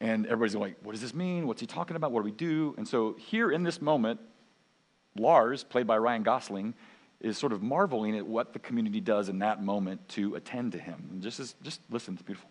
And 0.00 0.26
everybody's 0.26 0.54
like, 0.56 0.76
what 0.82 0.92
does 0.92 1.00
this 1.00 1.14
mean? 1.14 1.46
What's 1.46 1.60
he 1.60 1.66
talking 1.66 1.96
about? 1.96 2.12
What 2.12 2.20
do 2.20 2.24
we 2.24 2.32
do? 2.32 2.74
And 2.76 2.86
so, 2.86 3.14
here 3.18 3.50
in 3.50 3.62
this 3.62 3.80
moment, 3.80 4.20
Lars, 5.18 5.64
played 5.64 5.86
by 5.86 5.96
Ryan 5.96 6.22
Gosling, 6.22 6.74
is 7.20 7.38
sort 7.38 7.52
of 7.52 7.62
marveling 7.62 8.16
at 8.16 8.26
what 8.26 8.52
the 8.52 8.58
community 8.58 9.00
does 9.00 9.30
in 9.30 9.38
that 9.38 9.62
moment 9.62 10.06
to 10.10 10.34
attend 10.34 10.72
to 10.72 10.78
him. 10.78 11.08
And 11.10 11.22
just, 11.22 11.40
as, 11.40 11.54
just 11.62 11.80
listen, 11.90 12.14
it's 12.14 12.22
beautiful. 12.22 12.50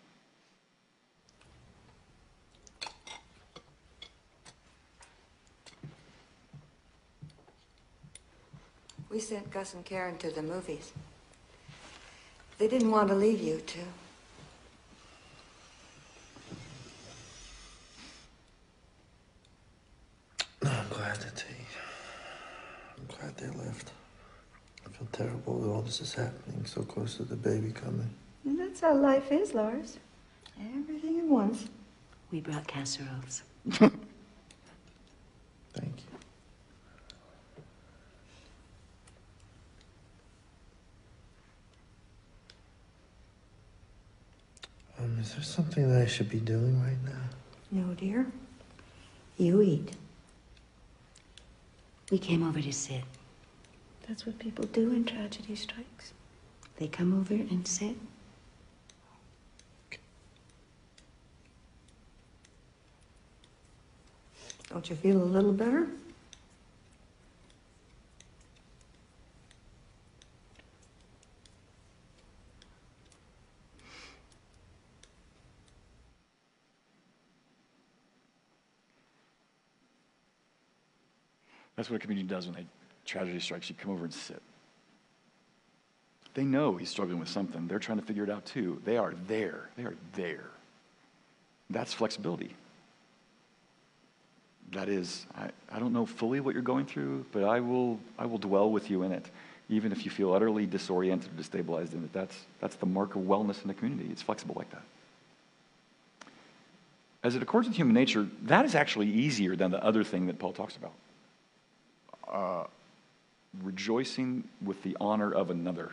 We 9.08 9.20
sent 9.20 9.50
Gus 9.50 9.74
and 9.74 9.84
Karen 9.84 10.18
to 10.18 10.30
the 10.30 10.42
movies. 10.42 10.92
They 12.58 12.68
didn't 12.68 12.90
want 12.90 13.08
to 13.08 13.14
leave 13.14 13.40
you 13.40 13.60
two. 13.66 13.80
I'm 20.62 20.88
glad 20.88 21.16
that 21.16 21.36
they. 21.36 21.56
I'm 22.98 23.06
glad 23.06 23.36
they 23.36 23.48
left 23.58 23.92
I 24.86 24.88
feel 24.90 25.08
terrible 25.12 25.58
that 25.60 25.68
all 25.68 25.82
this 25.82 26.00
is 26.00 26.14
happening 26.14 26.64
so 26.64 26.82
close 26.82 27.16
to 27.16 27.24
the 27.24 27.36
baby 27.36 27.70
coming. 27.70 28.08
And 28.44 28.58
that's 28.58 28.80
how 28.80 28.94
life 28.94 29.32
is, 29.32 29.52
Lars. 29.54 29.98
Everything 30.74 31.18
at 31.18 31.24
once. 31.24 31.68
We 32.30 32.40
brought 32.40 32.66
casseroles. 32.66 33.42
Thank 33.70 33.92
you. 35.74 35.92
Um, 44.98 45.18
is 45.20 45.34
there 45.34 45.44
something 45.44 45.90
that 45.92 45.95
I 46.06 46.08
should 46.08 46.28
be 46.28 46.38
doing 46.38 46.80
right 46.84 47.02
now? 47.04 47.24
No, 47.72 47.92
dear. 47.94 48.26
You 49.38 49.60
eat. 49.60 49.90
We 52.12 52.18
came 52.18 52.46
over 52.46 52.62
to 52.62 52.72
sit. 52.72 53.02
That's 54.06 54.24
what 54.24 54.38
people 54.38 54.66
do 54.66 54.90
when 54.90 55.04
tragedy 55.04 55.56
strikes. 55.56 56.12
They 56.76 56.86
come 56.86 57.12
over 57.12 57.34
and 57.34 57.66
sit. 57.66 57.96
Don't 64.68 64.88
you 64.88 64.94
feel 64.94 65.20
a 65.20 65.24
little 65.24 65.52
better? 65.52 65.88
That's 81.76 81.90
what 81.90 81.96
a 81.96 81.98
community 82.00 82.26
does 82.26 82.46
when 82.46 82.54
they 82.54 82.66
tragedy 83.04 83.38
strikes, 83.38 83.68
you 83.68 83.76
come 83.78 83.92
over 83.92 84.04
and 84.04 84.12
sit. 84.12 84.42
They 86.34 86.44
know 86.44 86.76
he's 86.76 86.90
struggling 86.90 87.18
with 87.18 87.28
something. 87.28 87.66
They're 87.66 87.78
trying 87.78 87.98
to 87.98 88.04
figure 88.04 88.24
it 88.24 88.30
out 88.30 88.44
too. 88.44 88.82
They 88.84 88.98
are 88.98 89.14
there. 89.26 89.70
They 89.76 89.84
are 89.84 89.94
there. 90.14 90.50
That's 91.70 91.94
flexibility. 91.94 92.54
That 94.72 94.88
is, 94.88 95.24
I, 95.34 95.50
I 95.70 95.78
don't 95.78 95.92
know 95.92 96.04
fully 96.04 96.40
what 96.40 96.54
you're 96.54 96.62
going 96.62 96.86
through, 96.86 97.24
but 97.32 97.44
I 97.44 97.60
will, 97.60 98.00
I 98.18 98.26
will 98.26 98.38
dwell 98.38 98.70
with 98.70 98.90
you 98.90 99.04
in 99.04 99.12
it, 99.12 99.24
even 99.68 99.92
if 99.92 100.04
you 100.04 100.10
feel 100.10 100.34
utterly 100.34 100.66
disoriented 100.66 101.30
or 101.30 101.42
destabilized 101.42 101.94
in 101.94 102.04
it. 102.04 102.12
That's, 102.12 102.36
that's 102.60 102.76
the 102.76 102.86
mark 102.86 103.14
of 103.14 103.22
wellness 103.22 103.62
in 103.62 103.68
the 103.68 103.74
community. 103.74 104.08
It's 104.10 104.22
flexible 104.22 104.56
like 104.58 104.70
that. 104.70 104.82
As 107.22 107.34
it 107.34 107.42
accords 107.42 107.66
with 107.68 107.76
human 107.76 107.94
nature, 107.94 108.28
that 108.42 108.64
is 108.64 108.74
actually 108.74 109.08
easier 109.08 109.56
than 109.56 109.70
the 109.70 109.82
other 109.82 110.04
thing 110.04 110.26
that 110.26 110.38
Paul 110.38 110.52
talks 110.52 110.76
about. 110.76 110.92
Uh, 112.30 112.64
rejoicing 113.62 114.44
with 114.62 114.82
the 114.82 114.96
honor 115.00 115.32
of 115.32 115.50
another. 115.50 115.92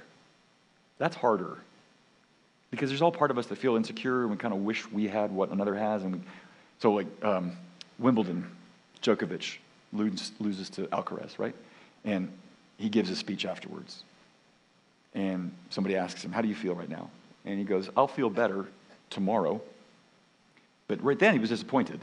That's 0.98 1.16
harder. 1.16 1.58
Because 2.72 2.90
there's 2.90 3.02
all 3.02 3.12
part 3.12 3.32
of 3.32 3.38
us 3.38 3.48
that 3.48 3.58
feel 3.58 3.76
insecure 3.76 4.24
and 4.24 4.32
we 4.32 4.38
kind 4.38 4.54
of 4.54 4.62
wish 4.62 4.90
we 4.92 5.08
had 5.08 5.32
what 5.32 5.50
another 5.50 5.76
has. 5.76 6.04
And 6.04 6.14
we, 6.14 6.22
so, 6.80 6.94
like 6.94 7.08
um, 7.24 7.54
Wimbledon, 8.00 8.50
Djokovic 9.02 9.58
loses, 9.92 10.32
loses 10.40 10.70
to 10.72 10.88
Alcaraz, 10.88 11.38
right? 11.38 11.56
And 12.04 12.32
he 12.78 12.90
gives 12.90 13.10
a 13.10 13.16
speech 13.16 13.46
afterwards. 13.46 14.04
And 15.14 15.52
somebody 15.70 15.96
asks 15.96 16.24
him, 16.24 16.32
How 16.32 16.42
do 16.42 16.48
you 16.48 16.56
feel 16.56 16.74
right 16.74 16.90
now? 16.90 17.10
And 17.46 17.60
he 17.60 17.66
goes, 17.66 17.90
I'll 17.96 18.08
feel 18.08 18.30
better 18.30 18.66
tomorrow. 19.10 19.62
But 20.88 21.04
right 21.04 21.18
then 21.18 21.34
he 21.34 21.40
was 21.40 21.50
disappointed. 21.50 22.00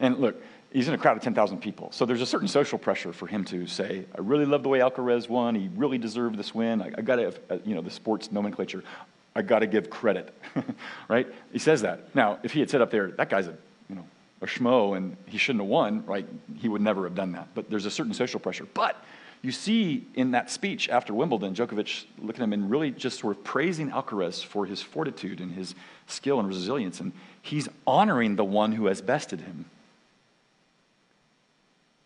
And 0.00 0.18
look, 0.18 0.42
he's 0.76 0.88
in 0.88 0.94
a 0.94 0.98
crowd 0.98 1.16
of 1.16 1.22
10,000 1.22 1.58
people. 1.58 1.90
So 1.90 2.04
there's 2.04 2.20
a 2.20 2.26
certain 2.26 2.48
social 2.48 2.78
pressure 2.78 3.10
for 3.10 3.26
him 3.26 3.46
to 3.46 3.66
say, 3.66 4.04
I 4.14 4.20
really 4.20 4.44
love 4.44 4.62
the 4.62 4.68
way 4.68 4.80
Alcaraz 4.80 5.26
won. 5.26 5.54
He 5.54 5.70
really 5.74 5.96
deserved 5.96 6.36
this 6.36 6.54
win. 6.54 6.82
I, 6.82 6.92
I 6.98 7.00
got 7.00 7.16
to, 7.16 7.28
uh, 7.48 7.58
you 7.64 7.74
know, 7.74 7.80
the 7.80 7.90
sports 7.90 8.30
nomenclature, 8.30 8.84
I 9.34 9.40
got 9.40 9.60
to 9.60 9.66
give 9.66 9.88
credit, 9.88 10.34
right? 11.08 11.26
He 11.50 11.58
says 11.58 11.80
that. 11.80 12.14
Now, 12.14 12.38
if 12.42 12.52
he 12.52 12.60
had 12.60 12.68
said 12.68 12.82
up 12.82 12.90
there, 12.90 13.10
that 13.12 13.30
guy's 13.30 13.46
a, 13.46 13.56
you 13.88 13.96
know, 13.96 14.04
a 14.42 14.46
schmo 14.46 14.98
and 14.98 15.16
he 15.24 15.38
shouldn't 15.38 15.62
have 15.62 15.70
won, 15.70 16.04
right? 16.04 16.28
He 16.58 16.68
would 16.68 16.82
never 16.82 17.04
have 17.04 17.14
done 17.14 17.32
that. 17.32 17.48
But 17.54 17.70
there's 17.70 17.86
a 17.86 17.90
certain 17.90 18.12
social 18.12 18.38
pressure. 18.38 18.66
But 18.74 19.02
you 19.40 19.52
see 19.52 20.04
in 20.14 20.32
that 20.32 20.50
speech 20.50 20.90
after 20.90 21.14
Wimbledon, 21.14 21.54
Djokovic 21.54 22.04
looking 22.18 22.42
at 22.42 22.44
him 22.44 22.52
and 22.52 22.70
really 22.70 22.90
just 22.90 23.20
sort 23.20 23.34
of 23.34 23.42
praising 23.44 23.92
Alcaraz 23.92 24.44
for 24.44 24.66
his 24.66 24.82
fortitude 24.82 25.40
and 25.40 25.54
his 25.54 25.74
skill 26.06 26.38
and 26.38 26.46
resilience. 26.46 27.00
And 27.00 27.12
he's 27.40 27.66
honoring 27.86 28.36
the 28.36 28.44
one 28.44 28.72
who 28.72 28.86
has 28.86 29.00
bested 29.00 29.40
him. 29.40 29.70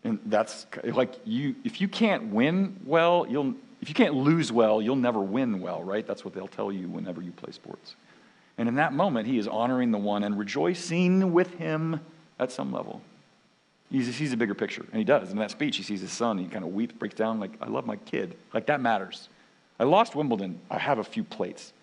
And 0.03 0.19
that's 0.25 0.65
like 0.83 1.13
you, 1.25 1.55
if 1.63 1.79
you 1.79 1.87
can't 1.87 2.33
win 2.33 2.79
well, 2.85 3.25
you'll, 3.29 3.53
if 3.81 3.89
you 3.89 3.95
can't 3.95 4.15
lose 4.15 4.51
well, 4.51 4.81
you'll 4.81 4.95
never 4.95 5.19
win 5.19 5.61
well, 5.61 5.83
right? 5.83 6.05
That's 6.05 6.25
what 6.25 6.33
they'll 6.33 6.47
tell 6.47 6.71
you 6.71 6.87
whenever 6.87 7.21
you 7.21 7.31
play 7.31 7.51
sports. 7.51 7.95
And 8.57 8.67
in 8.67 8.75
that 8.75 8.93
moment, 8.93 9.27
he 9.27 9.37
is 9.37 9.47
honoring 9.47 9.91
the 9.91 9.97
one 9.97 10.23
and 10.23 10.37
rejoicing 10.37 11.33
with 11.33 11.53
him 11.55 11.99
at 12.39 12.51
some 12.51 12.71
level. 12.71 13.01
He 13.91 14.03
sees 14.03 14.31
a 14.31 14.37
bigger 14.37 14.53
picture, 14.55 14.85
and 14.91 14.97
he 14.97 15.03
does. 15.03 15.31
In 15.31 15.37
that 15.37 15.51
speech, 15.51 15.77
he 15.77 15.83
sees 15.83 16.01
his 16.01 16.11
son, 16.11 16.37
he 16.37 16.45
kind 16.45 16.63
of 16.63 16.73
weeps, 16.73 16.93
breaks 16.93 17.15
down, 17.15 17.39
like, 17.39 17.51
I 17.61 17.67
love 17.67 17.85
my 17.85 17.97
kid. 17.97 18.35
Like, 18.53 18.67
that 18.67 18.79
matters. 18.79 19.27
I 19.79 19.83
lost 19.83 20.15
Wimbledon. 20.15 20.59
I 20.69 20.77
have 20.77 20.97
a 20.97 21.03
few 21.03 21.23
plates. 21.23 21.73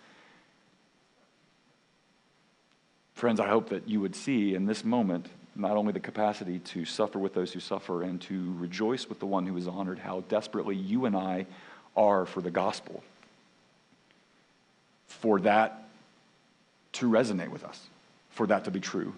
Friends, 3.13 3.41
I 3.41 3.49
hope 3.49 3.69
that 3.71 3.89
you 3.89 4.01
would 4.01 4.17
see 4.17 4.55
in 4.55 4.65
this 4.65 4.85
moment 4.85 5.27
not 5.59 5.77
only 5.77 5.93
the 5.93 6.01
capacity 6.01 6.61
to 6.61 6.85
suffer 6.85 7.19
with 7.19 7.35
those 7.35 7.53
who 7.53 7.61
suffer 7.61 8.03
and 8.03 8.21
to 8.23 8.55
rejoice 8.59 9.09
with 9.09 9.19
the 9.19 9.27
one 9.27 9.45
who 9.45 9.57
is 9.57 9.67
honored, 9.67 9.99
how 9.99 10.21
desperately 10.29 10.77
you 10.77 11.05
and 11.05 11.17
I 11.17 11.47
are 11.97 12.25
for 12.25 12.41
the 12.41 12.51
gospel, 12.51 13.03
for 15.09 15.41
that 15.41 15.83
to 16.93 17.11
resonate 17.11 17.49
with 17.49 17.65
us, 17.65 17.89
for 18.31 18.47
that 18.47 18.65
to 18.65 18.71
be 18.71 18.79
true. 18.79 19.13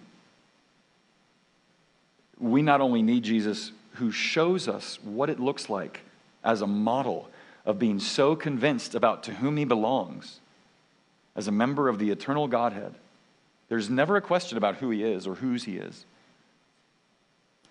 We 2.38 2.62
not 2.62 2.80
only 2.80 3.02
need 3.02 3.22
Jesus 3.22 3.70
who 3.94 4.10
shows 4.10 4.66
us 4.66 4.98
what 5.04 5.28
it 5.28 5.38
looks 5.38 5.68
like 5.68 6.00
as 6.42 6.62
a 6.62 6.66
model 6.66 7.28
of 7.66 7.78
being 7.78 8.00
so 8.00 8.34
convinced 8.34 8.94
about 8.94 9.24
to 9.24 9.34
whom 9.34 9.58
he 9.58 9.66
belongs 9.66 10.40
as 11.36 11.48
a 11.48 11.52
member 11.52 11.88
of 11.88 11.98
the 11.98 12.10
eternal 12.10 12.48
Godhead. 12.48 12.94
There's 13.68 13.90
never 13.90 14.16
a 14.16 14.22
question 14.22 14.56
about 14.56 14.76
who 14.76 14.88
he 14.88 15.04
is 15.04 15.26
or 15.26 15.34
whose 15.34 15.64
he 15.64 15.76
is. 15.76 16.06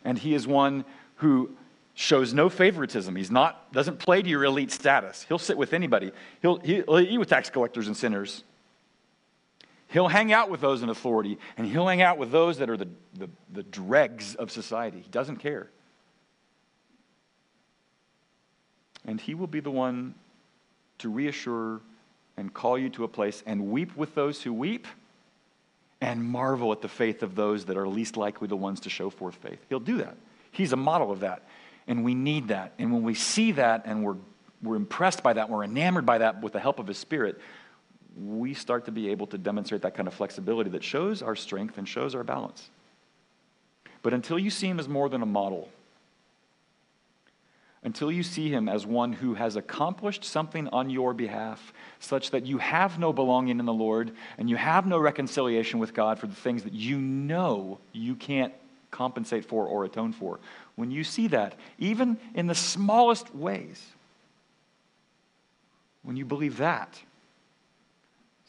And 0.03 0.17
he 0.17 0.33
is 0.33 0.47
one 0.47 0.85
who 1.15 1.51
shows 1.93 2.33
no 2.33 2.49
favoritism. 2.49 3.15
He's 3.15 3.31
not, 3.31 3.73
doesn't 3.73 3.99
play 3.99 4.21
to 4.21 4.29
your 4.29 4.45
elite 4.45 4.71
status. 4.71 5.25
He'll 5.27 5.37
sit 5.37 5.57
with 5.57 5.73
anybody. 5.73 6.11
He'll, 6.41 6.59
he'll 6.59 6.99
eat 6.99 7.17
with 7.17 7.29
tax 7.29 7.49
collectors 7.49 7.87
and 7.87 7.97
sinners. 7.97 8.43
He'll 9.87 10.07
hang 10.07 10.31
out 10.31 10.49
with 10.49 10.61
those 10.61 10.83
in 10.83 10.89
authority, 10.89 11.39
and 11.57 11.67
he'll 11.67 11.87
hang 11.87 12.01
out 12.01 12.17
with 12.17 12.31
those 12.31 12.59
that 12.59 12.69
are 12.69 12.77
the, 12.77 12.87
the, 13.15 13.27
the 13.51 13.63
dregs 13.63 14.35
of 14.35 14.51
society. 14.51 15.01
He 15.01 15.09
doesn't 15.09 15.37
care. 15.37 15.71
And 19.05 19.19
he 19.19 19.33
will 19.33 19.47
be 19.47 19.59
the 19.59 19.71
one 19.71 20.13
to 20.99 21.09
reassure 21.09 21.81
and 22.37 22.53
call 22.53 22.77
you 22.77 22.89
to 22.91 23.03
a 23.03 23.07
place 23.07 23.41
and 23.45 23.71
weep 23.71 23.97
with 23.97 24.13
those 24.15 24.43
who 24.43 24.53
weep 24.53 24.87
and 26.01 26.23
marvel 26.23 26.71
at 26.71 26.81
the 26.81 26.87
faith 26.87 27.23
of 27.23 27.35
those 27.35 27.65
that 27.65 27.77
are 27.77 27.87
least 27.87 28.15
likely 28.15 28.47
the 28.47 28.55
ones 28.55 28.81
to 28.81 28.89
show 28.89 29.09
forth 29.09 29.35
faith. 29.35 29.59
He'll 29.69 29.79
do 29.79 29.97
that. 29.97 30.15
He's 30.51 30.73
a 30.73 30.77
model 30.77 31.11
of 31.11 31.21
that. 31.21 31.43
And 31.87 32.03
we 32.03 32.15
need 32.15 32.49
that. 32.49 32.73
And 32.77 32.93
when 32.93 33.03
we 33.03 33.15
see 33.15 33.53
that 33.53 33.83
and 33.85 34.03
we're, 34.03 34.15
we're 34.61 34.75
impressed 34.75 35.23
by 35.23 35.33
that, 35.33 35.49
we're 35.49 35.63
enamored 35.63 36.05
by 36.05 36.19
that 36.19 36.41
with 36.41 36.53
the 36.53 36.59
help 36.59 36.79
of 36.79 36.87
His 36.87 36.97
Spirit, 36.97 37.39
we 38.17 38.53
start 38.53 38.85
to 38.85 38.91
be 38.91 39.09
able 39.09 39.27
to 39.27 39.37
demonstrate 39.37 39.81
that 39.81 39.95
kind 39.95 40.07
of 40.07 40.13
flexibility 40.13 40.69
that 40.71 40.83
shows 40.83 41.21
our 41.21 41.35
strength 41.35 41.77
and 41.77 41.87
shows 41.87 42.15
our 42.15 42.23
balance. 42.23 42.69
But 44.01 44.13
until 44.13 44.39
you 44.39 44.49
see 44.49 44.67
Him 44.67 44.79
as 44.79 44.87
more 44.87 45.09
than 45.09 45.21
a 45.21 45.25
model, 45.25 45.69
until 47.83 48.11
you 48.11 48.23
see 48.23 48.49
him 48.49 48.67
as 48.67 48.85
one 48.85 49.13
who 49.13 49.33
has 49.35 49.55
accomplished 49.55 50.25
something 50.25 50.67
on 50.69 50.89
your 50.89 51.13
behalf, 51.13 51.73
such 51.99 52.31
that 52.31 52.45
you 52.45 52.57
have 52.57 52.99
no 52.99 53.13
belonging 53.13 53.59
in 53.59 53.65
the 53.65 53.73
Lord 53.73 54.11
and 54.37 54.49
you 54.49 54.57
have 54.57 54.85
no 54.85 54.97
reconciliation 54.97 55.79
with 55.79 55.93
God 55.93 56.19
for 56.19 56.27
the 56.27 56.35
things 56.35 56.63
that 56.63 56.73
you 56.73 56.97
know 56.97 57.79
you 57.93 58.15
can't 58.15 58.53
compensate 58.91 59.45
for 59.45 59.65
or 59.65 59.85
atone 59.85 60.11
for. 60.11 60.39
When 60.75 60.91
you 60.91 61.03
see 61.03 61.27
that, 61.27 61.55
even 61.77 62.17
in 62.33 62.47
the 62.47 62.55
smallest 62.55 63.33
ways, 63.33 63.85
when 66.03 66.17
you 66.17 66.25
believe 66.25 66.57
that, 66.57 66.99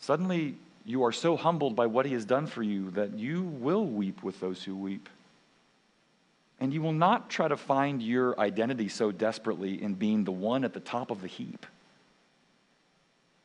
suddenly 0.00 0.56
you 0.84 1.04
are 1.04 1.12
so 1.12 1.36
humbled 1.36 1.76
by 1.76 1.86
what 1.86 2.06
he 2.06 2.14
has 2.14 2.24
done 2.24 2.46
for 2.46 2.62
you 2.62 2.90
that 2.92 3.18
you 3.18 3.42
will 3.42 3.84
weep 3.84 4.22
with 4.22 4.40
those 4.40 4.62
who 4.64 4.74
weep. 4.74 5.08
And 6.60 6.74
you 6.74 6.82
will 6.82 6.92
not 6.92 7.30
try 7.30 7.48
to 7.48 7.56
find 7.56 8.02
your 8.02 8.38
identity 8.38 8.88
so 8.88 9.10
desperately 9.10 9.82
in 9.82 9.94
being 9.94 10.24
the 10.24 10.32
one 10.32 10.62
at 10.62 10.74
the 10.74 10.80
top 10.80 11.10
of 11.10 11.22
the 11.22 11.26
heap, 11.26 11.64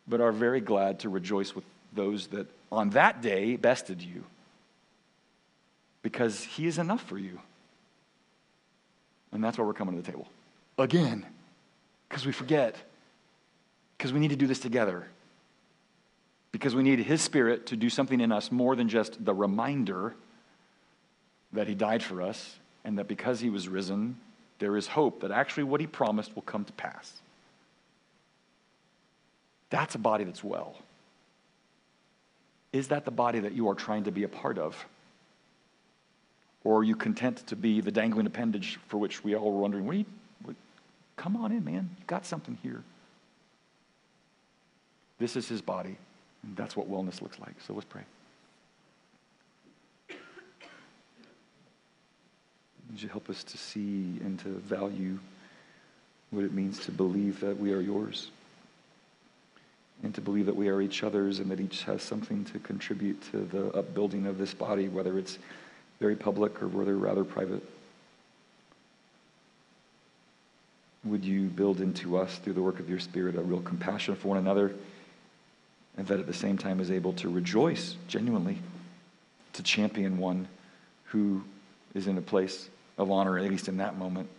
but 0.08 0.20
are 0.20 0.34
very 0.34 0.60
glad 0.60 1.00
to 1.00 1.10
rejoice 1.10 1.56
with 1.56 1.64
those 1.94 2.28
that 2.28 2.48
on 2.72 2.90
that 2.92 3.22
day 3.22 3.56
bested 3.56 4.02
you 4.02 4.26
because 6.02 6.44
he 6.44 6.68
is 6.68 6.78
enough 6.78 7.02
for 7.04 7.18
you. 7.18 7.40
And 9.32 9.44
that's 9.44 9.58
why 9.58 9.64
we're 9.64 9.74
coming 9.74 9.96
to 9.96 10.02
the 10.02 10.12
table. 10.12 10.28
Again, 10.78 11.26
because 12.08 12.26
we 12.26 12.32
forget, 12.32 12.76
because 13.98 14.12
we 14.14 14.20
need 14.20 14.30
to 14.30 14.36
do 14.36 14.46
this 14.46 14.60
together, 14.60 15.08
because 16.52 16.76
we 16.76 16.84
need 16.84 17.00
his 17.00 17.22
spirit 17.22 17.66
to 17.68 17.76
do 17.76 17.90
something 17.90 18.20
in 18.20 18.32
us 18.32 18.52
more 18.52 18.76
than 18.76 18.88
just 18.88 19.24
the 19.24 19.34
reminder 19.34 20.16
that 21.54 21.68
he 21.68 21.76
died 21.76 22.04
for 22.04 22.22
us 22.22 22.58
and 22.86 22.98
that 23.00 23.08
because 23.08 23.40
he 23.42 23.50
was 23.50 23.68
risen, 23.68 24.18
there 24.60 24.78
is 24.78 24.88
hope 24.88 25.22
that 25.22 25.32
actually 25.32 25.64
what 25.64 25.82
he 25.82 25.88
promised 25.88 26.34
will 26.36 26.44
come 26.44 26.64
to 26.64 26.74
pass. 26.74 27.12
That's 29.70 29.96
a 29.96 29.98
body 29.98 30.24
that's 30.24 30.44
well. 30.44 30.78
Is 32.72 32.88
that 32.90 33.04
the 33.04 33.12
body 33.12 33.40
that 33.40 33.54
you 33.54 33.68
are 33.70 33.76
trying 33.76 34.04
to 34.04 34.12
be 34.12 34.24
a 34.24 34.28
part 34.28 34.58
of? 34.58 34.86
Or 36.64 36.80
are 36.80 36.84
you 36.84 36.96
content 36.96 37.46
to 37.48 37.56
be 37.56 37.82
the 37.82 37.92
dangling 37.92 38.28
appendage 38.28 38.80
for 38.88 38.98
which 38.98 39.24
we 39.24 39.36
all 39.36 39.52
were 39.52 39.62
wondering, 39.62 39.86
what, 39.86 39.98
you, 39.98 40.06
come 41.16 41.36
on 41.36 41.52
in, 41.52 41.66
man. 41.66 41.90
You 41.98 42.04
got 42.08 42.26
something 42.26 42.58
here. 42.62 42.84
This 45.18 45.36
is 45.36 45.48
his 45.48 45.62
body, 45.62 45.98
and 46.44 46.56
that's 46.56 46.76
what 46.76 46.90
wellness 46.90 47.22
looks 47.22 47.40
like. 47.40 47.56
So 47.66 47.74
let's 47.74 47.86
pray. 47.86 48.02
Would 52.96 53.04
you 53.04 53.10
help 53.10 53.30
us 53.30 53.44
to 53.44 53.58
see 53.58 54.22
and 54.24 54.40
to 54.40 54.48
value 54.48 55.20
what 56.32 56.46
it 56.46 56.54
means 56.54 56.80
to 56.86 56.94
believe 56.94 57.42
that 57.42 57.60
we 57.60 57.74
are 57.74 57.82
yours? 57.82 58.32
And 60.02 60.16
to 60.16 60.22
believe 60.22 60.46
that 60.46 60.56
we 60.56 60.70
are 60.70 60.82
each 60.82 61.04
other's 61.04 61.40
and 61.40 61.52
that 61.52 61.60
each 61.60 61.84
has 61.84 62.02
something 62.02 62.46
to 62.46 62.60
contribute 62.60 63.22
to 63.32 63.40
the 63.40 63.66
upbuilding 63.78 64.28
of 64.28 64.38
this 64.38 64.54
body, 64.54 64.88
whether 64.88 65.20
it's 65.20 65.38
very 66.00 66.16
public 66.16 66.64
or 66.64 66.70
whether 66.70 66.96
rather 66.96 67.26
private. 67.26 67.62
Would 71.04 71.26
you 71.26 71.48
build 71.48 71.82
into 71.82 72.16
us, 72.16 72.38
through 72.38 72.54
the 72.54 72.62
work 72.62 72.80
of 72.80 72.90
your 72.90 73.00
Spirit, 73.00 73.36
a 73.36 73.42
real 73.42 73.60
compassion 73.60 74.16
for 74.16 74.30
one 74.30 74.38
another, 74.38 74.74
and 75.98 76.08
that 76.08 76.22
at 76.22 76.28
the 76.28 76.34
same 76.34 76.58
time 76.58 76.80
is 76.80 76.92
able 76.92 77.12
to 77.12 77.28
rejoice 77.28 77.98
genuinely, 78.08 78.60
to 79.52 79.64
champion 79.64 80.18
one 80.18 80.48
who 81.08 81.44
is 81.94 82.08
in 82.08 82.18
a 82.18 82.22
place 82.22 82.70
of 82.98 83.12
honor, 83.12 83.38
at 83.38 83.50
least 83.50 83.68
in 83.68 83.78
that 83.78 83.98
moment, 83.98 84.30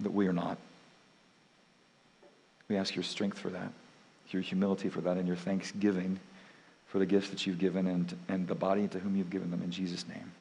that 0.00 0.12
we 0.12 0.26
are 0.26 0.32
not. 0.32 0.58
We 2.68 2.76
ask 2.76 2.94
your 2.94 3.02
strength 3.02 3.38
for 3.38 3.50
that, 3.50 3.72
your 4.30 4.42
humility 4.42 4.88
for 4.88 5.00
that, 5.02 5.16
and 5.16 5.26
your 5.26 5.36
thanksgiving 5.36 6.18
for 6.86 6.98
the 6.98 7.06
gifts 7.06 7.30
that 7.30 7.46
you've 7.46 7.58
given 7.58 7.86
and, 7.86 8.16
and 8.28 8.46
the 8.46 8.54
body 8.54 8.88
to 8.88 8.98
whom 8.98 9.16
you've 9.16 9.30
given 9.30 9.50
them 9.50 9.62
in 9.62 9.70
Jesus' 9.70 10.06
name. 10.08 10.32